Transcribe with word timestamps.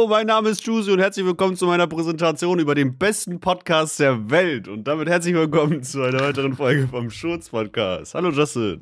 Hallo, 0.00 0.08
mein 0.08 0.28
Name 0.28 0.48
ist 0.48 0.64
Juicy 0.66 0.92
und 0.92 0.98
herzlich 0.98 1.26
willkommen 1.26 1.56
zu 1.56 1.66
meiner 1.66 1.86
Präsentation 1.86 2.58
über 2.58 2.74
den 2.74 2.96
besten 2.96 3.38
Podcast 3.38 4.00
der 4.00 4.30
Welt. 4.30 4.66
Und 4.66 4.84
damit 4.84 5.10
herzlich 5.10 5.34
willkommen 5.34 5.82
zu 5.82 6.00
einer 6.00 6.20
weiteren 6.20 6.54
Folge 6.54 6.88
vom 6.88 7.10
Schurz 7.10 7.50
Podcast. 7.50 8.14
Hallo 8.14 8.30
Justin. 8.30 8.80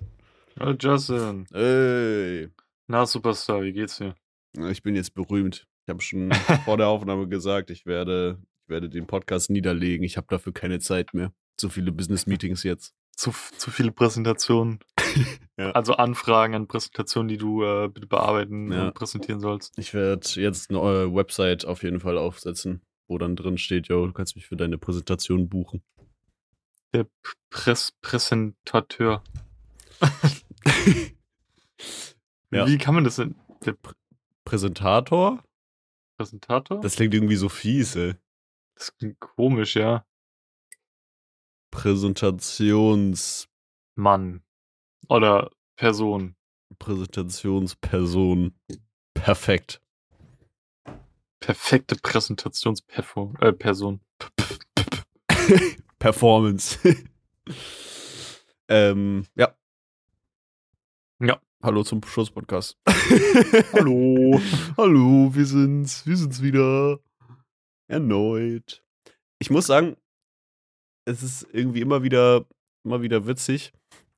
Hallo 0.61 0.77
Justin. 0.79 1.45
Hey. 1.53 2.51
Na, 2.87 3.05
Superstar, 3.05 3.63
wie 3.63 3.73
geht's 3.73 3.99
dir? 3.99 4.15
Ich 4.71 4.85
bin 4.85 4.95
jetzt 4.95 5.13
berühmt. 5.13 5.67
Ich 5.87 5.91
habe 5.91 6.01
schon 6.01 6.31
vor 6.65 6.77
der 6.77 6.87
Aufnahme 6.87 7.27
gesagt, 7.27 7.71
ich 7.71 7.85
werde, 7.85 8.39
ich 8.63 8.69
werde 8.69 8.89
den 8.89 9.09
Podcast 9.09 9.51
niederlegen. 9.51 10.05
Ich 10.05 10.17
habe 10.17 10.29
dafür 10.31 10.53
keine 10.53 10.79
Zeit 10.79 11.15
mehr. 11.15 11.33
Zu 11.57 11.69
viele 11.69 11.91
Business-Meetings 11.91 12.63
jetzt. 12.63 12.95
Zu, 13.17 13.35
zu 13.57 13.73
viele 13.73 13.91
Präsentationen. 13.91 14.79
Ja. 15.59 15.73
Also 15.73 15.95
Anfragen 15.95 16.55
an 16.55 16.67
Präsentationen, 16.69 17.29
die 17.29 17.37
du 17.37 17.63
äh, 17.65 17.89
bitte 17.89 18.07
bearbeiten 18.07 18.71
Ja. 18.73 18.87
und 18.87 18.95
präsentieren 18.95 19.41
sollst. 19.41 19.77
Ich 19.79 19.93
werde 19.95 20.27
jetzt 20.41 20.71
eine 20.71 20.79
äh, 20.79 21.15
Website 21.15 21.65
auf 21.65 21.83
jeden 21.83 22.01
Fall 22.01 22.17
aufsetzen, 22.17 22.81
wo 23.09 23.19
dann 23.19 23.35
drin 23.37 23.59
steht, 23.59 23.89
yo, 23.89 24.07
du 24.07 24.13
kannst 24.13 24.37
mich 24.37 24.47
für 24.47 24.57
deine 24.57 24.79
Präsentation 24.79 25.49
buchen. 25.49 25.83
Der 26.95 27.07
Press 27.51 27.93
Präsentateur. 28.03 29.23
Ja. 32.51 32.67
Wie 32.67 32.79
kann 32.79 32.95
man 32.95 33.05
das 33.05 33.17
denn? 33.17 33.35
Der 33.67 33.73
Pr 33.75 33.93
Präsentator? 34.45 35.45
Präsentator? 36.17 36.81
Das 36.81 36.97
klingt 36.97 37.13
irgendwie 37.13 37.37
so 37.37 37.51
fies, 37.51 37.95
ey. 37.97 38.15
das 38.75 38.97
klingt 38.97 39.21
komisch, 39.21 39.77
ja. 39.77 40.07
Präsentations... 41.71 43.49
Oder 45.09 45.51
Person. 45.77 46.37
Präsentationsperson. 46.79 48.55
Perfekt. 49.15 49.81
Perfekte 51.41 51.97
Präsentationsperson. 51.97 53.35
Äh, 53.41 53.53
Person. 53.55 54.01
Performance. 55.99 56.79
ähm, 58.69 59.25
ja. 59.35 59.57
Ja. 61.21 61.41
Hallo 61.63 61.85
zum 61.85 62.03
Schusspodcast. 62.03 62.79
Hallo. 63.73 64.39
Hallo, 64.77 65.35
wir 65.35 65.47
sind's. 65.47 66.07
Wir 66.07 66.19
sind's 66.19 66.43
wieder. 66.43 67.01
Erneut. 67.87 68.85
Ich 69.39 69.49
muss 69.49 69.67
sagen, 69.67 69.97
es 71.07 71.23
ist 71.23 71.47
irgendwie 71.51 71.81
immer 71.81 72.03
wieder, 72.03 72.45
immer 72.85 73.01
wieder 73.01 73.27
witzig. 73.27 73.73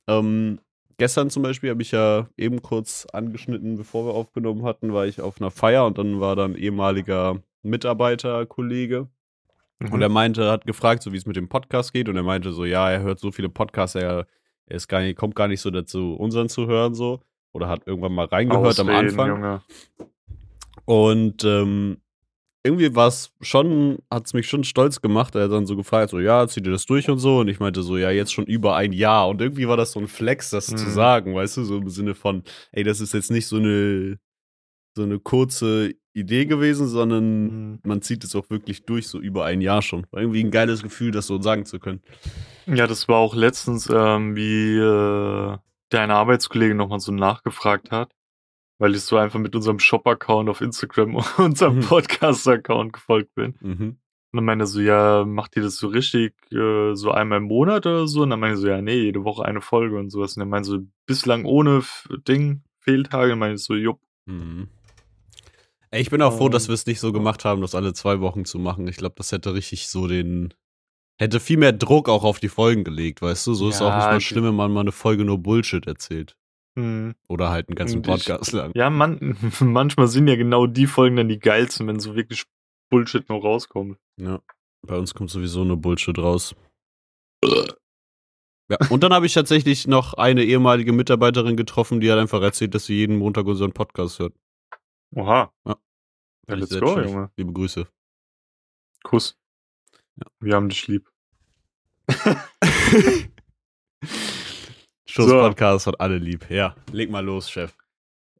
Ähm, 0.09 0.61
gestern 1.01 1.31
zum 1.31 1.43
Beispiel 1.43 1.71
habe 1.71 1.81
ich 1.81 1.93
ja 1.93 2.29
eben 2.37 2.61
kurz 2.61 3.07
angeschnitten, 3.11 3.79
bevor 3.79 4.05
wir 4.05 4.13
aufgenommen 4.13 4.65
hatten, 4.65 4.93
war 4.93 5.07
ich 5.07 5.23
auf 5.23 5.41
einer 5.41 5.51
Feier 5.51 5.87
und 5.87 5.97
dann 5.97 6.21
war 6.21 6.37
dann 6.37 6.55
ehemaliger 6.55 7.43
Mitarbeiter, 7.63 8.45
Kollege. 8.45 9.09
Mhm. 9.79 9.93
Und 9.93 10.03
er 10.03 10.11
meinte, 10.11 10.51
hat 10.51 10.67
gefragt, 10.67 11.03
so 11.03 11.13
wie 11.13 11.17
es 11.17 11.25
mit 11.25 11.37
dem 11.37 11.49
Podcast 11.49 11.95
geht. 11.95 12.11
Und 12.11 12.17
er 12.17 12.23
meinte 12.23 12.53
so, 12.53 12.67
ja, 12.67 12.91
er 12.91 13.01
hört 13.01 13.19
so 13.19 13.33
viele 13.33 13.49
Podcasts, 13.49 13.95
er, 13.95 14.27
er 14.67 14.77
ist 14.77 14.89
gar 14.89 15.01
nicht, 15.01 15.17
kommt 15.17 15.35
gar 15.35 15.49
nicht 15.49 15.63
so 15.63 15.71
dazu, 15.71 16.15
unseren 16.17 16.51
zu 16.51 16.67
hören, 16.67 16.95
so. 16.95 17.21
Oder 17.53 17.69
hat 17.69 17.87
irgendwann 17.87 18.13
mal 18.13 18.27
reingehört 18.27 18.79
am 18.79 18.91
Ausreden, 18.91 19.09
Anfang. 19.09 19.29
Junge. 19.29 19.63
Und 20.85 21.45
ähm, 21.45 21.97
irgendwie 22.63 22.95
war 22.95 23.09
es 23.09 23.33
schon, 23.41 23.99
hat 24.11 24.27
es 24.27 24.35
mich 24.35 24.47
schon 24.49 24.65
stolz 24.65 25.01
gemacht. 25.01 25.35
Er 25.35 25.45
hat 25.45 25.53
dann 25.53 25.67
so 25.67 25.77
gefragt, 25.77 26.11
so, 26.11 26.21
ja, 26.21 26.47
zieh 26.47 26.61
dir 26.61 26.71
das 26.73 26.85
durch 26.87 27.09
und 27.09 27.19
so. 27.19 27.39
Und 27.41 27.49
ich 27.49 27.59
meinte 27.61 27.83
so, 27.83 27.97
ja, 27.97 28.11
jetzt 28.11 28.33
schon 28.33 28.45
über 28.47 28.77
ein 28.77 28.93
Jahr. 28.93 29.29
Und 29.29 29.41
irgendwie 29.41 29.67
war 29.69 29.77
das 29.77 29.93
so 29.93 30.01
ein 30.01 30.09
Flex, 30.09 30.51
das 30.51 30.67
zu 30.67 30.75
Mhm. 30.77 30.91
sagen, 30.91 31.35
weißt 31.35 31.57
du, 31.59 31.65
so 31.65 31.79
im 31.79 31.89
Sinne 31.89 32.15
von, 32.15 32.43
ey, 32.73 32.85
das 32.85 33.01
ist 33.01 33.15
jetzt 33.15 33.31
nicht 33.31 33.47
so 33.47 33.57
eine, 33.57 34.19
so 34.97 35.03
eine 35.05 35.19
kurze 35.21 35.95
Idee 36.13 36.45
gewesen, 36.45 36.89
sondern 36.89 37.45
Mhm. 37.73 37.79
man 37.85 38.03
zieht 38.03 38.25
es 38.25 38.35
auch 38.37 38.51
wirklich 38.51 38.85
durch, 38.85 39.09
so 39.09 39.19
über 39.21 39.45
ein 39.47 39.61
Jahr 39.61 39.81
schon. 39.81 40.07
War 40.11 40.21
irgendwie 40.21 40.43
ein 40.45 40.51
geiles 40.51 40.83
Gefühl, 40.83 41.13
das 41.13 41.27
so 41.29 41.41
sagen 41.41 41.65
zu 41.65 41.79
können. 41.79 42.03
Ja, 42.67 42.87
das 42.87 43.09
war 43.09 43.17
auch 43.17 43.35
letztens, 43.35 43.89
ähm, 43.93 44.37
wie 44.37 44.77
äh, 44.77 45.57
deine 45.89 46.15
Arbeitskollege 46.15 46.75
nochmal 46.75 47.01
so 47.01 47.11
nachgefragt 47.13 47.91
hat, 47.91 48.13
weil 48.81 48.95
ich 48.97 49.03
so 49.03 49.17
einfach 49.17 49.39
mit 49.39 49.55
unserem 49.55 49.79
Shop-Account 49.79 50.49
auf 50.49 50.61
Instagram 50.61 51.15
und 51.17 51.39
unserem 51.39 51.77
Mhm. 51.77 51.81
Podcast-Account 51.83 52.93
gefolgt 52.95 53.35
bin. 53.37 53.55
Mhm. 53.61 53.97
Und 54.33 54.37
dann 54.37 54.45
meinte 54.45 54.63
er 54.65 54.67
so, 54.67 54.81
ja, 54.81 55.25
macht 55.25 55.57
ihr 55.57 55.63
das 55.63 55.77
so 55.77 55.89
richtig, 55.89 56.35
äh, 56.53 56.95
so 56.95 57.11
einmal 57.11 57.39
im 57.39 57.45
Monat 57.45 57.85
oder 57.87 58.07
so? 58.09 58.23
Und 58.23 58.31
dann 58.31 58.41
meinte 58.41 58.55
ich 58.57 58.61
so, 58.63 58.69
ja, 58.69 58.81
nee, 58.81 58.95
jede 59.03 59.25
Woche 59.25 59.45
eine 59.45 59.61
Folge 59.61 59.99
und 59.99 60.11
sowas. 60.11 60.37
Und 60.37 60.43
er 60.43 60.47
meinte 60.47 60.69
so, 60.71 60.79
bislang 61.07 61.45
ohne 61.45 61.79
F 61.79 62.09
Ding, 62.29 62.63
Fehltage. 62.79 63.33
Und 63.35 63.41
meinte 63.41 63.57
ich 63.57 63.65
so, 63.65 63.75
jupp. 63.75 64.01
Mhm. 64.27 64.69
Ey, 65.91 66.01
ich 66.01 66.11
bin 66.11 66.23
auch 66.23 66.37
froh, 66.37 66.49
dass 66.49 66.69
wir 66.69 66.75
es 66.75 66.87
nicht 66.87 67.01
so 67.01 67.13
gemacht 67.13 67.45
haben, 67.45 67.61
das 67.63 67.75
alle 67.75 67.93
zwei 67.93 68.21
Wochen 68.21 68.45
zu 68.45 68.61
machen. 68.61 68.87
Ich 68.87 68.97
glaube, 68.97 69.17
das 69.19 69.33
hätte 69.33 69.53
richtig 69.55 69.89
so 69.89 70.07
den. 70.07 70.55
Hätte 71.19 71.39
viel 71.41 71.59
mehr 71.59 71.73
Druck 71.73 72.09
auch 72.09 72.25
auf 72.25 72.39
die 72.41 72.49
Folgen 72.49 72.83
gelegt, 72.85 73.21
weißt 73.21 73.47
du? 73.49 73.53
So 73.55 73.69
ist 73.69 73.83
auch 73.83 73.95
nicht 73.95 74.05
Ja, 74.07 74.13
mal 74.13 74.21
schlimm, 74.23 74.45
wenn 74.45 74.55
man 74.55 74.73
mal 74.73 74.81
eine 74.81 74.93
Folge 74.93 75.25
nur 75.27 75.37
Bullshit 75.39 75.87
erzählt. 75.87 76.35
Hm. 76.79 77.15
Oder 77.29 77.51
halt 77.51 77.69
einen 77.69 77.77
ganzen 77.77 78.01
ich- 78.01 78.07
Podcast 78.07 78.53
lang. 78.53 78.73
Ja, 78.75 78.91
man, 78.91 79.37
manchmal 79.61 80.09
sind 80.09 80.29
ja 80.29 80.37
genau 80.37 80.67
die 80.67 80.87
Folgen 80.87 81.17
dann 81.17 81.29
die 81.29 81.39
geilsten, 81.39 81.87
wenn 81.87 82.01
so 82.01 82.15
wirklich 82.15 82.45
Bullshit 82.91 83.29
noch 83.29 83.43
rauskommt. 83.43 83.99
Ja. 84.17 84.41
Bei 84.87 84.97
uns 84.97 85.15
kommt 85.15 85.31
sowieso 85.31 85.65
nur 85.65 85.77
Bullshit 85.77 86.19
raus. 86.19 86.55
Ja, 87.45 88.79
und 88.89 89.03
dann 89.03 89.13
habe 89.13 89.27
ich 89.27 89.35
tatsächlich 89.35 89.87
noch 89.89 90.15
eine 90.15 90.45
ehemalige 90.45 90.93
Mitarbeiterin 90.93 91.57
getroffen, 91.57 92.01
die 92.01 92.11
hat 92.11 92.19
einfach 92.19 92.41
erzählt, 92.41 92.75
dass 92.75 92.87
sie 92.87 92.95
jeden 92.95 93.17
Montag 93.17 93.47
unseren 93.47 93.73
Podcast 93.73 94.21
hört. 94.21 94.35
Oha. 95.15 95.53
Ja. 95.67 95.77
Ja, 96.49 96.55
let's 96.55 96.79
go. 96.79 97.01
Junge. 97.01 97.31
Liebe 97.37 97.53
Grüße. 97.53 97.87
Kuss. 99.03 99.37
Ja. 100.17 100.27
Wir 100.41 100.55
haben 100.55 100.69
dich 100.69 100.87
lieb. 100.87 101.09
Schuss 105.11 105.29
So. 105.29 105.43
Hat 105.43 106.01
alle 106.01 106.19
lieb. 106.19 106.51
Ja, 106.51 106.75
leg 106.93 107.11
mal 107.11 107.25
los, 107.25 107.51
Chef. 107.51 107.75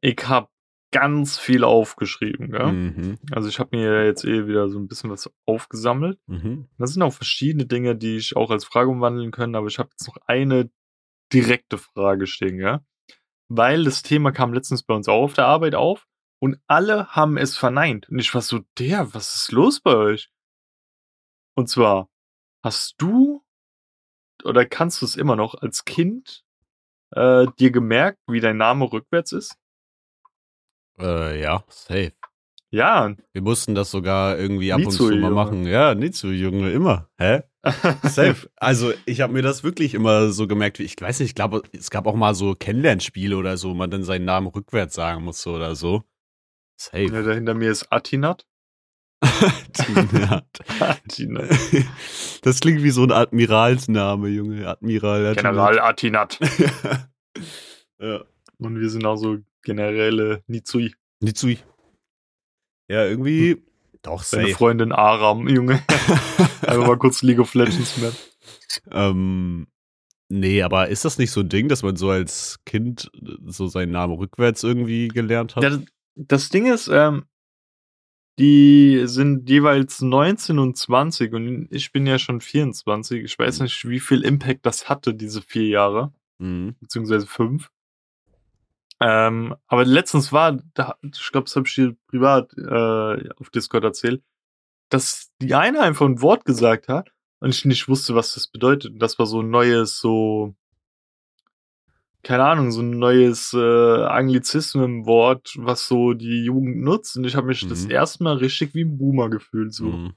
Ich 0.01 0.17
hab 0.27 0.49
ganz 0.91 1.39
viel 1.39 1.63
aufgeschrieben, 1.63 2.51
gell? 2.51 2.71
Mhm. 2.71 3.19
Also 3.31 3.47
ich 3.47 3.59
habe 3.59 3.77
mir 3.77 4.05
jetzt 4.05 4.25
eh 4.25 4.47
wieder 4.47 4.69
so 4.69 4.77
ein 4.77 4.87
bisschen 4.87 5.09
was 5.09 5.31
aufgesammelt. 5.45 6.19
Mhm. 6.27 6.67
Das 6.77 6.93
sind 6.93 7.01
auch 7.01 7.13
verschiedene 7.13 7.65
Dinge, 7.65 7.95
die 7.95 8.17
ich 8.17 8.35
auch 8.35 8.51
als 8.51 8.65
Frage 8.65 8.89
umwandeln 8.89 9.31
können, 9.31 9.55
aber 9.55 9.67
ich 9.67 9.79
habe 9.79 9.89
jetzt 9.91 10.07
noch 10.07 10.17
eine 10.27 10.69
direkte 11.33 11.77
Frage 11.77 12.27
stehen, 12.27 12.59
ja? 12.59 12.85
Weil 13.47 13.85
das 13.85 14.03
Thema 14.03 14.31
kam 14.31 14.53
letztens 14.53 14.83
bei 14.83 14.93
uns 14.93 15.07
auch 15.07 15.23
auf 15.23 15.33
der 15.33 15.45
Arbeit 15.45 15.75
auf 15.75 16.07
und 16.39 16.59
alle 16.67 17.07
haben 17.07 17.37
es 17.37 17.57
verneint. 17.57 18.09
Und 18.09 18.19
ich 18.19 18.33
war 18.33 18.41
so, 18.41 18.59
der, 18.77 19.13
was 19.13 19.35
ist 19.35 19.51
los 19.51 19.79
bei 19.79 19.95
euch? 19.95 20.29
Und 21.55 21.69
zwar, 21.69 22.09
hast 22.63 22.95
du 22.97 23.43
oder 24.43 24.65
kannst 24.65 25.01
du 25.01 25.05
es 25.05 25.15
immer 25.15 25.35
noch 25.35 25.55
als 25.55 25.85
Kind 25.85 26.43
äh, 27.11 27.47
dir 27.59 27.71
gemerkt, 27.71 28.19
wie 28.27 28.39
dein 28.39 28.57
Name 28.57 28.91
rückwärts 28.91 29.31
ist? 29.31 29.55
Äh, 30.99 31.41
ja, 31.41 31.63
safe. 31.67 32.13
Ja. 32.69 33.13
Wir 33.33 33.41
mussten 33.41 33.75
das 33.75 33.91
sogar 33.91 34.37
irgendwie 34.37 34.71
ab 34.71 34.79
Nie 34.79 34.85
und 34.85 34.91
zu, 34.91 35.09
zu 35.09 35.15
mal 35.15 35.21
Junge. 35.23 35.31
machen. 35.31 35.65
Ja, 35.67 35.93
nicht 35.93 36.15
so, 36.15 36.29
Junge, 36.29 36.71
immer. 36.71 37.09
Hä? 37.17 37.41
Safe. 38.03 38.49
Also, 38.55 38.93
ich 39.05 39.21
habe 39.21 39.33
mir 39.33 39.41
das 39.41 39.63
wirklich 39.63 39.93
immer 39.93 40.29
so 40.31 40.47
gemerkt, 40.47 40.79
wie 40.79 40.83
ich 40.83 40.99
weiß 40.99 41.19
nicht, 41.19 41.29
ich 41.29 41.35
glaube, 41.35 41.61
es 41.73 41.91
gab 41.91 42.07
auch 42.07 42.15
mal 42.15 42.33
so 42.33 42.55
Kennenlernspiele 42.55 43.37
oder 43.37 43.57
so, 43.57 43.69
wo 43.69 43.73
man 43.73 43.91
dann 43.91 44.03
seinen 44.03 44.25
Namen 44.25 44.47
rückwärts 44.47 44.95
sagen 44.95 45.23
musste 45.23 45.51
oder 45.51 45.75
so. 45.75 46.03
Safe. 46.77 47.03
ja, 47.03 47.21
da 47.21 47.33
hinter 47.33 47.53
mir 47.53 47.69
ist 47.69 47.91
Atinat. 47.91 48.47
Ja. 49.21 50.43
Atinat. 50.79 51.45
Das 52.41 52.59
klingt 52.59 52.83
wie 52.83 52.89
so 52.89 53.03
ein 53.03 53.11
Admiralsname, 53.11 54.29
Junge. 54.29 54.67
Admiral. 54.67 55.35
General 55.35 55.79
Atinat. 55.79 56.39
ja. 57.99 58.23
Und 58.57 58.79
wir 58.79 58.89
sind 58.89 59.05
auch 59.05 59.17
so 59.17 59.37
Generäle 59.63 60.43
Nitsui. 60.47 60.93
Nitsui. 61.19 61.59
Ja, 62.89 63.05
irgendwie. 63.05 63.63
Doch, 64.01 64.23
Seine 64.23 64.47
safe. 64.47 64.55
Freundin 64.55 64.91
Aram, 64.91 65.47
Junge. 65.47 65.83
Einfach 66.61 66.87
mal 66.87 66.97
kurz 66.97 67.21
League 67.21 67.39
of 67.39 67.53
Legends 67.53 67.97
mehr. 67.97 68.11
Ähm, 68.91 69.67
nee, 70.29 70.63
aber 70.63 70.87
ist 70.87 71.05
das 71.05 71.17
nicht 71.19 71.31
so 71.31 71.41
ein 71.41 71.49
Ding, 71.49 71.67
dass 71.67 71.83
man 71.83 71.95
so 71.95 72.09
als 72.09 72.59
Kind 72.65 73.11
so 73.45 73.67
seinen 73.67 73.91
Namen 73.91 74.15
rückwärts 74.15 74.63
irgendwie 74.63 75.07
gelernt 75.07 75.55
hat? 75.55 75.63
Ja, 75.63 75.69
das, 75.69 75.81
das 76.15 76.49
Ding 76.49 76.65
ist, 76.65 76.89
ähm, 76.91 77.25
die 78.41 79.03
sind 79.05 79.47
jeweils 79.49 80.01
19 80.01 80.59
und 80.59 80.75
20 80.75 81.33
und 81.33 81.67
ich 81.71 81.91
bin 81.91 82.05
ja 82.07 82.17
schon 82.19 82.41
24. 82.41 83.23
Ich 83.23 83.37
weiß 83.39 83.61
nicht, 83.61 83.87
wie 83.87 83.99
viel 83.99 84.23
Impact 84.23 84.65
das 84.65 84.89
hatte, 84.89 85.13
diese 85.13 85.41
vier 85.41 85.67
Jahre, 85.67 86.11
Mhm. 86.39 86.75
beziehungsweise 86.79 87.27
fünf. 87.27 87.69
Ähm, 88.99 89.55
aber 89.67 89.85
letztens 89.85 90.31
war, 90.31 90.59
da, 90.73 90.95
ich 91.01 91.31
glaube, 91.31 91.45
das 91.45 91.55
habe 91.55 91.67
ich 91.67 91.75
dir 91.75 91.95
privat 92.07 92.51
äh, 92.57 93.29
auf 93.39 93.49
Discord 93.49 93.83
erzählt, 93.83 94.23
dass 94.89 95.31
die 95.41 95.55
eine 95.55 95.79
einfach 95.81 96.05
ein 96.05 96.21
Wort 96.21 96.45
gesagt 96.45 96.87
hat 96.87 97.11
und 97.39 97.49
ich 97.49 97.65
nicht 97.65 97.87
wusste, 97.87 98.13
was 98.15 98.33
das 98.35 98.47
bedeutet. 98.47 99.01
Das 99.01 99.17
war 99.17 99.25
so 99.25 99.41
ein 99.41 99.49
neues, 99.49 99.99
so 99.99 100.55
keine 102.23 102.43
Ahnung, 102.45 102.71
so 102.71 102.81
ein 102.81 102.91
neues 102.99 103.53
äh, 103.53 104.03
Anglizismenwort, 104.05 105.53
was 105.57 105.87
so 105.87 106.13
die 106.13 106.43
Jugend 106.45 106.81
nutzt. 106.81 107.17
Und 107.17 107.25
ich 107.25 107.35
habe 107.35 107.47
mich 107.47 107.67
das 107.67 107.85
Mhm. 107.85 107.91
erste 107.91 108.23
Mal 108.23 108.37
richtig 108.37 108.73
wie 108.73 108.83
ein 108.83 108.97
Boomer 108.97 109.29
gefühlt. 109.29 109.73
So. 109.73 109.85
Mhm. 109.85 110.13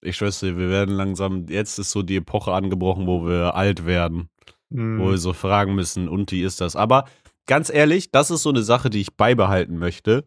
Ich 0.00 0.16
schwör's 0.16 0.40
dir, 0.40 0.56
wir 0.56 0.68
werden 0.68 0.94
langsam, 0.96 1.46
jetzt 1.48 1.78
ist 1.78 1.90
so 1.90 2.02
die 2.02 2.16
Epoche 2.16 2.52
angebrochen, 2.52 3.06
wo 3.06 3.26
wir 3.26 3.54
alt 3.54 3.86
werden, 3.86 4.28
Mhm. 4.70 4.98
wo 4.98 5.10
wir 5.10 5.18
so 5.18 5.32
fragen 5.32 5.74
müssen, 5.74 6.08
und 6.08 6.32
wie 6.32 6.42
ist 6.42 6.60
das? 6.60 6.74
Aber 6.74 7.04
ganz 7.46 7.70
ehrlich, 7.72 8.10
das 8.10 8.30
ist 8.30 8.42
so 8.42 8.50
eine 8.50 8.62
Sache, 8.62 8.90
die 8.90 9.00
ich 9.00 9.14
beibehalten 9.16 9.78
möchte. 9.78 10.24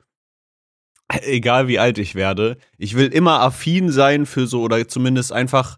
Egal 1.10 1.68
wie 1.68 1.78
alt 1.78 1.98
ich 2.00 2.16
werde, 2.16 2.57
ich 2.78 2.95
will 2.95 3.07
immer 3.07 3.42
affin 3.42 3.92
sein 3.92 4.25
für 4.25 4.48
so 4.48 4.62
oder 4.63 4.88
zumindest 4.88 5.31
einfach 5.31 5.78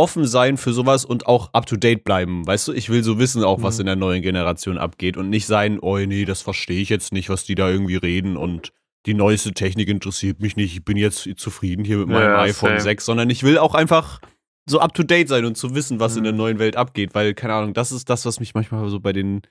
offen 0.00 0.26
sein 0.26 0.56
für 0.56 0.72
sowas 0.72 1.04
und 1.04 1.26
auch 1.26 1.52
up 1.52 1.66
to 1.66 1.76
date 1.76 2.02
bleiben. 2.04 2.46
Weißt 2.46 2.66
du, 2.68 2.72
ich 2.72 2.88
will 2.88 3.04
so 3.04 3.18
wissen 3.18 3.44
auch, 3.44 3.62
was 3.62 3.76
Mhm. 3.76 3.80
in 3.82 3.86
der 3.86 3.96
neuen 3.96 4.22
Generation 4.22 4.78
abgeht 4.78 5.16
und 5.16 5.28
nicht 5.30 5.46
sein, 5.46 5.78
oh 5.78 5.98
nee, 5.98 6.24
das 6.24 6.42
verstehe 6.42 6.80
ich 6.80 6.88
jetzt 6.88 7.12
nicht, 7.12 7.28
was 7.28 7.44
die 7.44 7.54
da 7.54 7.68
irgendwie 7.68 7.96
reden 7.96 8.36
und 8.36 8.72
die 9.06 9.14
neueste 9.14 9.52
Technik 9.52 9.88
interessiert 9.88 10.40
mich 10.40 10.56
nicht. 10.56 10.74
Ich 10.74 10.84
bin 10.84 10.96
jetzt 10.96 11.28
zufrieden 11.36 11.84
hier 11.84 11.98
mit 11.98 12.08
meinem 12.08 12.32
Ja, 12.34 12.40
iPhone 12.40 12.70
same. 12.70 12.80
6, 12.80 13.04
sondern 13.04 13.30
ich 13.30 13.42
will 13.42 13.58
auch 13.58 13.74
einfach 13.74 14.20
so 14.68 14.78
up 14.80 14.92
to 14.94 15.02
date 15.02 15.28
sein 15.28 15.44
und 15.44 15.56
zu 15.56 15.74
wissen, 15.74 16.00
was 16.00 16.14
in 16.16 16.20
Mhm. 16.20 16.24
der 16.24 16.32
neuen 16.34 16.58
Welt 16.58 16.76
abgeht, 16.76 17.14
weil 17.14 17.34
keine 17.34 17.54
Ahnung, 17.54 17.72
das 17.74 17.92
ist 17.92 18.08
das, 18.10 18.24
was 18.26 18.40
mich 18.40 18.54
manchmal 18.54 18.88
so 18.88 19.00
bei 19.00 19.12
den 19.12 19.42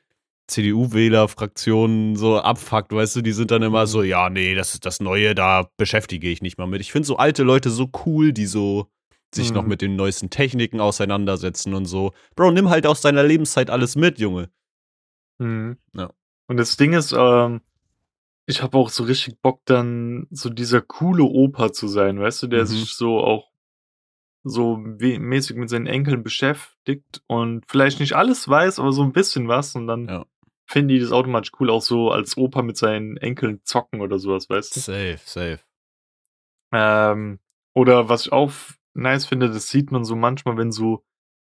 CDU-Wähler-Fraktionen 0.48 2.16
so 2.16 2.40
abfuckt, 2.40 2.92
weißt 2.92 3.18
du, 3.18 3.22
die 3.22 3.32
sind 3.32 3.52
dann 3.52 3.62
immer 3.64 3.82
Mhm. 3.84 3.88
so, 3.88 4.04
ja, 4.04 4.30
nee, 4.30 4.56
das 4.56 4.74
ist 4.74 4.86
das 4.86 5.00
Neue, 5.00 5.36
da 5.36 5.70
beschäftige 5.78 6.30
ich 6.30 6.42
nicht 6.42 6.58
mal 6.58 6.68
mit. 6.68 6.82
Ich 6.82 6.92
finde 6.92 7.06
so 7.08 7.18
alte 7.18 7.44
Leute 7.44 7.70
so 7.70 7.90
cool, 8.06 8.34
die 8.34 8.46
so 8.46 8.88
sich 9.34 9.52
noch 9.54 9.64
Mhm. 9.64 9.70
mit 9.70 9.82
den 9.82 9.96
neuesten 9.96 10.30
Techniken 10.30 10.80
auseinandersetzen 10.80 11.74
und 11.74 11.86
so. 11.86 12.14
Bro, 12.36 12.52
nimm 12.52 12.70
halt 12.70 12.88
aus 12.88 13.02
deiner 13.02 13.24
Lebenszeit 13.24 13.70
alles 13.70 13.96
mit, 13.96 14.20
Junge. 14.20 14.50
Mhm. 15.38 15.78
Ja. 15.94 16.12
Und 16.48 16.58
das 16.58 16.78
Ding 16.78 16.94
ist, 16.94 17.14
ähm, 17.18 17.62
ich 18.48 18.64
habe 18.64 18.78
auch 18.78 18.90
so 18.90 19.04
richtig 19.04 19.40
Bock, 19.42 19.62
dann 19.66 20.28
so 20.32 20.50
dieser 20.50 20.82
coole 20.82 21.24
Opa 21.24 21.72
zu 21.72 21.88
sein, 21.88 22.20
weißt 22.20 22.44
du, 22.44 22.48
der 22.48 22.62
Mhm. 22.62 22.68
sich 22.68 22.96
so 22.96 23.20
auch 23.20 23.50
so 24.44 24.78
mäßig 24.78 25.58
mit 25.58 25.70
seinen 25.70 25.86
Enkeln 25.86 26.24
beschäftigt 26.24 27.22
und 27.28 27.66
vielleicht 27.68 28.00
nicht 28.00 28.14
alles 28.14 28.48
weiß, 28.48 28.80
aber 28.80 28.92
so 28.94 29.04
ein 29.04 29.12
bisschen 29.12 29.48
was 29.48 29.76
und 29.76 29.86
dann 29.86 30.08
Ja. 30.08 30.26
finden 30.66 30.88
die 30.90 31.00
das 31.00 31.12
automatisch 31.12 31.52
cool, 31.60 31.70
auch 31.70 31.82
so 31.82 32.10
als 32.10 32.38
Opa 32.38 32.62
mit 32.64 32.78
seinen 32.78 33.18
Enkeln 33.18 33.60
zocken 33.64 34.02
oder 34.02 34.18
sowas, 34.18 34.50
weißt 34.50 34.76
du? 34.76 34.80
Safe, 34.80 35.20
safe. 35.24 35.60
Ähm, 36.72 37.40
oder 37.76 38.10
was 38.10 38.26
ich 38.26 38.32
auch 38.32 38.52
nice 39.02 39.26
finde, 39.26 39.48
das 39.50 39.70
sieht 39.70 39.92
man 39.92 40.04
so 40.06 40.16
manchmal, 40.16 40.58
wenn 40.58 40.72
so 40.72 41.04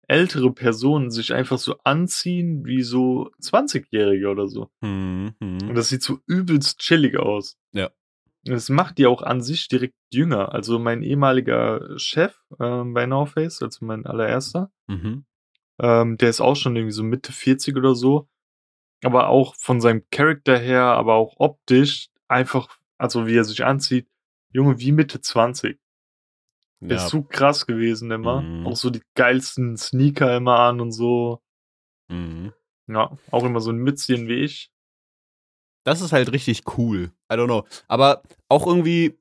ältere 0.08 0.52
Personen 0.54 1.10
sich 1.10 1.34
einfach 1.34 1.58
so 1.58 1.78
anziehen 1.84 2.64
wie 2.66 2.84
so 2.84 3.32
20-Jährige 3.42 4.30
oder 4.30 4.48
so. 4.48 4.70
Mhm, 4.82 5.34
mhm. 5.40 5.70
Und 5.70 5.76
das 5.76 5.90
sieht 5.90 6.04
so 6.04 6.20
übelst 6.28 6.80
chillig 6.80 7.18
aus. 7.18 7.58
Ja. 7.72 7.88
Und 8.48 8.54
Das 8.54 8.70
macht 8.70 9.00
die 9.00 9.08
auch 9.08 9.24
an 9.24 9.42
sich 9.42 9.68
direkt 9.68 9.96
jünger. 10.14 10.54
Also 10.54 10.78
mein 10.78 11.02
ehemaliger 11.02 11.98
Chef 11.98 12.38
ähm, 12.60 12.94
bei 12.94 13.08
No 13.08 13.26
Face, 13.26 13.62
also 13.64 13.84
mein 13.86 14.06
allererster, 14.06 14.72
Mhm. 14.88 15.26
ähm, 15.82 16.18
der 16.18 16.30
ist 16.30 16.42
auch 16.42 16.56
schon 16.56 16.76
irgendwie 16.76 16.94
so 16.94 17.04
Mitte 17.04 17.32
40 17.34 17.76
oder 17.76 17.96
so. 17.96 18.28
Aber 19.04 19.30
auch 19.30 19.56
von 19.56 19.82
seinem 19.82 20.04
Charakter 20.12 20.58
her, 20.58 20.84
aber 20.84 21.16
auch 21.16 21.36
optisch, 21.38 22.10
einfach, 22.28 22.70
also 22.98 23.26
wie 23.28 23.36
er 23.36 23.44
sich 23.44 23.66
anzieht, 23.66 24.08
Junge, 24.52 24.80
wie 24.80 24.92
Mitte 24.92 25.20
20. 25.20 25.80
Der 26.82 26.98
Ja. 26.98 27.04
ist 27.06 27.10
so 27.12 27.24
krass 27.24 27.66
gewesen 27.66 28.12
immer. 28.12 28.42
Mhm. 28.42 28.68
Auch 28.68 28.76
so 28.76 28.90
die 28.90 29.02
geilsten 29.16 29.78
Sneaker 29.78 30.36
immer 30.38 30.60
an 30.60 30.82
und 30.82 30.92
so. 30.92 31.42
Mhm. 32.10 32.54
Ja, 32.88 33.18
auch 33.32 33.44
immer 33.44 33.62
so 33.62 33.72
ein 33.72 33.78
Mützchen 33.78 34.28
wie 34.28 34.44
ich. 34.44 34.70
Das 35.86 36.02
ist 36.02 36.12
halt 36.14 36.32
richtig 36.32 36.64
cool. 36.78 37.12
I 37.32 37.36
don't 37.36 37.46
know. 37.46 37.66
Aber 37.88 38.24
auch 38.50 38.66
irgendwie, 38.68 39.18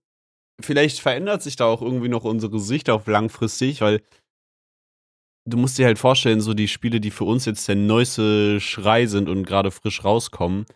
vielleicht 0.61 1.01
verändert 1.01 1.43
sich 1.43 1.57
da 1.57 1.67
auch 1.67 1.83
irgendwie 1.83 2.09
noch 2.09 2.25
unsere 2.25 2.59
Sicht 2.59 2.91
auf 2.91 3.07
langfristig, 3.07 3.81
weil 3.81 4.03
du 5.47 5.57
musst 5.59 5.77
dir 5.79 5.87
halt 5.87 5.99
vorstellen, 5.99 6.41
so 6.41 6.55
die 6.55 6.69
Spiele, 6.69 7.01
die 7.01 7.11
für 7.11 7.25
uns 7.25 7.45
jetzt 7.45 7.69
der 7.69 7.77
neueste 7.77 8.61
Schrei 8.61 9.07
sind 9.07 9.29
und 9.29 9.45
gerade 9.45 9.71
frisch 9.71 10.05
rauskommen, 10.05 10.67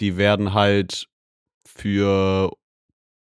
die 0.00 0.16
werden 0.16 0.52
halt 0.54 1.08
für 1.66 2.52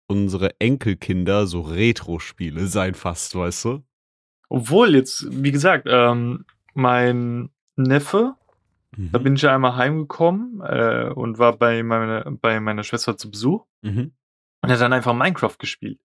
unsere 0.07 0.59
Enkelkinder 0.59 1.47
so 1.47 1.61
Retro-Spiele 1.61 2.67
sein 2.67 2.93
fast, 2.95 3.35
weißt 3.35 3.65
du? 3.65 3.83
Obwohl 4.49 4.95
jetzt, 4.95 5.25
wie 5.31 5.51
gesagt, 5.51 5.87
ähm, 5.89 6.45
mein 6.73 7.49
Neffe, 7.75 8.35
da 8.97 9.17
Mhm. 9.19 9.23
bin 9.23 9.35
ich 9.35 9.41
ja 9.41 9.55
einmal 9.55 9.75
heimgekommen 9.75 10.61
äh, 10.61 11.09
und 11.13 11.39
war 11.39 11.57
bei 11.57 11.81
meiner, 11.83 12.29
bei 12.29 12.59
meiner 12.59 12.83
Schwester 12.83 13.17
zu 13.17 13.31
Besuch 13.31 13.65
Mhm. 13.81 14.13
und 14.61 14.71
hat 14.71 14.79
dann 14.79 14.93
einfach 14.93 15.13
Minecraft 15.13 15.57
gespielt. 15.57 15.99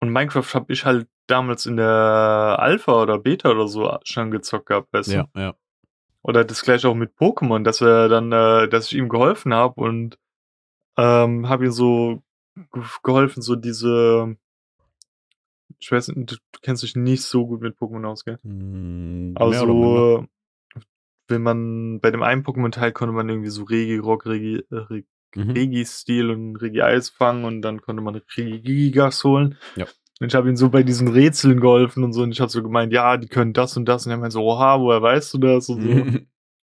Und 0.00 0.10
Minecraft 0.10 0.54
habe 0.54 0.72
ich 0.72 0.84
halt 0.84 1.08
damals 1.26 1.66
in 1.66 1.76
der 1.76 2.56
Alpha 2.58 3.02
oder 3.02 3.18
Beta 3.18 3.50
oder 3.50 3.68
so 3.68 3.96
schon 4.04 4.30
gezockt 4.30 4.66
gehabt, 4.66 4.92
weißt 4.92 5.10
Ja, 5.12 5.26
du? 5.34 5.40
ja. 5.40 5.54
Oder 6.22 6.44
das 6.44 6.62
gleiche 6.62 6.88
auch 6.88 6.94
mit 6.94 7.14
Pokémon, 7.16 7.62
dass 7.62 7.80
er 7.80 8.08
dann, 8.08 8.32
äh, 8.32 8.68
dass 8.68 8.86
ich 8.86 8.94
ihm 8.98 9.08
geholfen 9.08 9.54
habe 9.54 9.80
und 9.80 10.18
ähm, 10.96 11.48
habe 11.48 11.66
ihm 11.66 11.70
so 11.72 12.22
geholfen, 13.02 13.42
so 13.42 13.56
diese, 13.56 14.36
ich 15.78 15.90
weiß 15.90 16.08
nicht, 16.08 16.32
du, 16.32 16.36
kennst 16.62 16.82
dich 16.82 16.96
nicht 16.96 17.22
so 17.22 17.46
gut 17.46 17.60
mit 17.60 17.76
Pokémon 17.76 18.06
aus, 18.06 18.24
gell? 18.24 18.38
Mm. 18.42 19.34
Also, 19.36 20.26
wenn 21.28 21.42
man 21.42 22.00
bei 22.00 22.10
dem 22.10 22.22
einen 22.22 22.42
Pokémon-Teil 22.42 22.92
konnte 22.92 23.12
man 23.12 23.28
irgendwie 23.28 23.50
so 23.50 23.64
Regirock, 23.64 24.26
Regi, 24.26 24.64
äh, 24.70 24.76
Reg, 24.76 25.06
Mhm. 25.34 25.50
Regi-Stil 25.50 26.30
und 26.30 26.56
Regi-Eis 26.56 27.10
fangen 27.10 27.44
und 27.44 27.62
dann 27.62 27.82
konnte 27.82 28.02
man 28.02 28.14
Regi-Gigas 28.14 29.24
holen. 29.24 29.56
Ja. 29.76 29.86
Und 30.20 30.28
ich 30.28 30.34
habe 30.34 30.48
ihm 30.48 30.56
so 30.56 30.68
bei 30.68 30.82
diesen 30.82 31.08
Rätseln 31.08 31.60
geholfen 31.60 32.02
und 32.02 32.12
so 32.12 32.22
und 32.22 32.32
ich 32.32 32.40
habe 32.40 32.50
so 32.50 32.62
gemeint, 32.62 32.92
ja, 32.92 33.16
die 33.16 33.28
können 33.28 33.52
das 33.52 33.76
und 33.76 33.84
das 33.86 34.04
und 34.06 34.12
er 34.12 34.18
meint 34.18 34.32
so, 34.32 34.42
oha, 34.42 34.80
woher 34.80 35.00
weißt 35.00 35.34
du 35.34 35.38
das 35.38 35.68
und 35.68 35.82
so. 35.82 35.88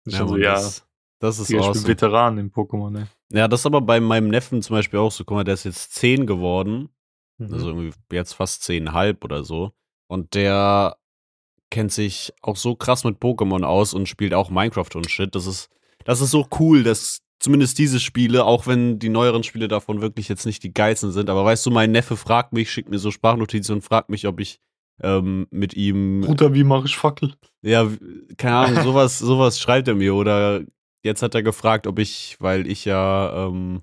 Ich 0.07 0.15
ja, 0.15 0.27
so, 0.27 0.37
ja, 0.39 0.55
das, 0.55 0.89
das 1.21 1.39
ist 1.39 1.51
Digga, 1.51 1.61
ich 1.61 1.67
bin 1.67 1.71
awesome. 1.71 1.89
Veteran 1.89 2.39
im 2.39 2.51
Pokémon, 2.51 2.91
ne? 2.91 3.09
Ja, 3.31 3.47
das 3.47 3.61
ist 3.61 3.67
aber 3.67 3.81
bei 3.81 4.01
meinem 4.01 4.29
Neffen 4.29 4.63
zum 4.63 4.75
Beispiel 4.77 4.99
auch 4.99 5.13
so. 5.13 5.25
Guck 5.25 5.37
mal, 5.37 5.45
der 5.45 5.55
ist 5.55 5.65
jetzt 5.65 5.95
10 5.95 6.27
geworden. 6.27 6.89
Mhm. 7.39 7.53
Also 7.53 7.69
irgendwie 7.69 7.93
jetzt 8.13 8.33
fast 8.33 8.63
10,5 8.65 9.23
oder 9.23 9.45
so. 9.45 9.73
Und 10.09 10.35
der 10.35 10.97
kennt 11.71 11.93
sich 11.93 12.33
auch 12.43 12.57
so 12.57 12.75
krass 12.75 13.05
mit 13.05 13.19
Pokémon 13.19 13.63
aus 13.65 13.95
und 13.95 14.09
spielt 14.09 14.35
auch 14.35 14.51
Minecraft 14.51 14.89
und 14.95 15.09
Shit. 15.09 15.35
Das 15.35 15.47
ist, 15.47 15.71
das 16.05 16.21
ist 16.21 16.33
so 16.33 16.49
cool, 16.59 16.83
dass 16.83 17.23
zumindest 17.39 17.79
diese 17.79 18.01
Spiele, 18.01 18.45
auch 18.45 18.67
wenn 18.67 18.99
die 18.99 19.09
neueren 19.09 19.45
Spiele 19.45 19.69
davon 19.69 20.01
wirklich 20.01 20.29
jetzt 20.29 20.47
nicht 20.47 20.63
die 20.63 20.75
geilsten 20.75 21.13
sind, 21.13 21.31
aber 21.31 21.45
weißt 21.45 21.65
du, 21.65 21.71
mein 21.71 21.93
Neffe 21.93 22.17
fragt 22.17 22.53
mich, 22.53 22.71
schickt 22.71 22.91
mir 22.91 22.99
so 22.99 23.11
Sprachnotizen 23.11 23.77
und 23.77 23.83
fragt 23.83 24.11
mich, 24.11 24.27
ob 24.27 24.41
ich 24.41 24.61
ähm, 25.03 25.47
mit 25.51 25.75
ihm 25.75 26.23
Bruder, 26.23 26.53
wie 26.53 26.65
mache 26.65 26.87
ich 26.87 26.97
Fackel? 26.97 27.35
ja, 27.63 27.89
keine 28.37 28.57
Ahnung, 28.57 28.83
sowas, 28.85 29.19
sowas 29.19 29.59
schreibt 29.59 29.89
er 29.89 29.95
mir. 29.95 30.15
Oder 30.15 30.63
jetzt 31.03 31.23
hat 31.23 31.35
er 31.35 31.43
gefragt, 31.43 31.87
ob 31.87 31.99
ich, 31.99 32.37
weil 32.41 32.67
ich 32.67 32.85
ja 32.85 33.47
ähm, 33.47 33.83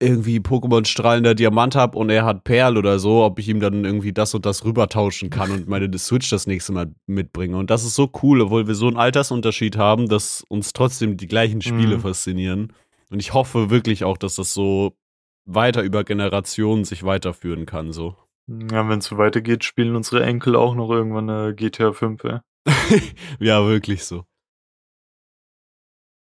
irgendwie 0.00 0.38
Pokémon 0.40 0.84
strahlender 0.84 1.34
Diamant 1.34 1.76
hab 1.76 1.94
und 1.94 2.10
er 2.10 2.24
hat 2.24 2.42
Perl 2.42 2.76
oder 2.76 2.98
so, 2.98 3.22
ob 3.22 3.38
ich 3.38 3.48
ihm 3.48 3.60
dann 3.60 3.84
irgendwie 3.84 4.12
das 4.12 4.34
und 4.34 4.44
das 4.44 4.64
rübertauschen 4.64 5.30
kann 5.30 5.52
und 5.52 5.68
meine 5.68 5.88
Switch 5.98 6.28
das 6.28 6.46
nächste 6.48 6.72
Mal 6.72 6.92
mitbringe. 7.06 7.56
Und 7.56 7.70
das 7.70 7.84
ist 7.84 7.94
so 7.94 8.10
cool, 8.22 8.40
obwohl 8.40 8.66
wir 8.66 8.74
so 8.74 8.88
einen 8.88 8.96
Altersunterschied 8.96 9.76
haben, 9.76 10.08
dass 10.08 10.44
uns 10.48 10.72
trotzdem 10.72 11.16
die 11.16 11.28
gleichen 11.28 11.62
Spiile 11.62 11.98
Mhm. 11.98 12.00
faszinieren. 12.00 12.72
Und 13.10 13.20
ich 13.20 13.32
hoffe 13.32 13.70
wirklich 13.70 14.02
auch, 14.04 14.18
dass 14.18 14.34
das 14.36 14.52
so 14.52 14.96
weiter 15.44 15.82
über 15.82 16.02
Generationen 16.02 16.84
sich 16.84 17.04
weiterführen 17.04 17.66
kann, 17.66 17.92
so. 17.92 18.16
Ja, 18.48 18.88
wenn 18.88 18.98
es 18.98 19.06
so 19.06 19.18
weitergeht, 19.18 19.62
spielen 19.62 19.94
unsere 19.94 20.24
Enkel 20.24 20.56
auch 20.56 20.74
noch 20.74 20.90
irgendwann 20.90 21.28
äh, 21.28 21.54
GTA 21.54 21.92
5, 21.92 22.24
ey. 22.24 22.38
ja, 23.38 23.64
wirklich 23.66 24.04
so. 24.04 24.24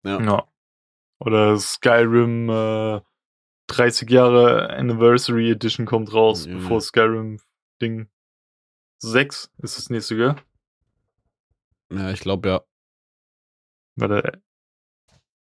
Ja. 0.03 0.21
Ja. 0.21 0.47
Oder 1.19 1.57
Skyrim 1.59 2.49
äh, 2.49 3.01
30 3.67 4.09
Jahre 4.09 4.69
Anniversary 4.71 5.51
Edition 5.51 5.85
kommt 5.85 6.13
raus, 6.13 6.45
Ja. 6.45 6.53
bevor 6.55 6.81
Skyrim 6.81 7.39
Ding 7.81 8.09
6 8.99 9.51
ist 9.59 9.77
das 9.77 9.89
nächste, 9.89 10.15
gell? 10.15 10.35
Ja, 11.91 12.11
ich 12.11 12.19
glaube 12.21 12.49
ja. 12.49 12.61
Warte, 13.95 14.41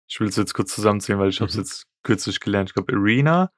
ich 0.08 0.18
will 0.20 0.28
es 0.28 0.36
jetzt 0.36 0.54
kurz 0.54 0.74
zusammenzählen, 0.74 1.18
weil 1.18 1.28
ich 1.28 1.40
habe 1.40 1.48
es 1.50 1.56
Mhm. 1.56 1.60
jetzt 1.62 1.86
kürzlich 2.02 2.40
gelernt. 2.40 2.70
Ich 2.70 2.74
glaube 2.74 2.92
Arena, 2.94 3.52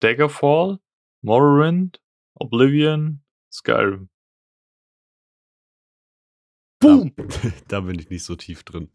Daggerfall, 0.00 0.78
Morrowind, 1.22 2.00
Oblivion, 2.34 3.22
Skyrim. 3.52 4.08
Boom! 6.80 7.12
Da, 7.16 7.24
da 7.68 7.80
bin 7.80 7.98
ich 7.98 8.08
nicht 8.10 8.24
so 8.24 8.36
tief 8.36 8.64
drin. 8.64 8.90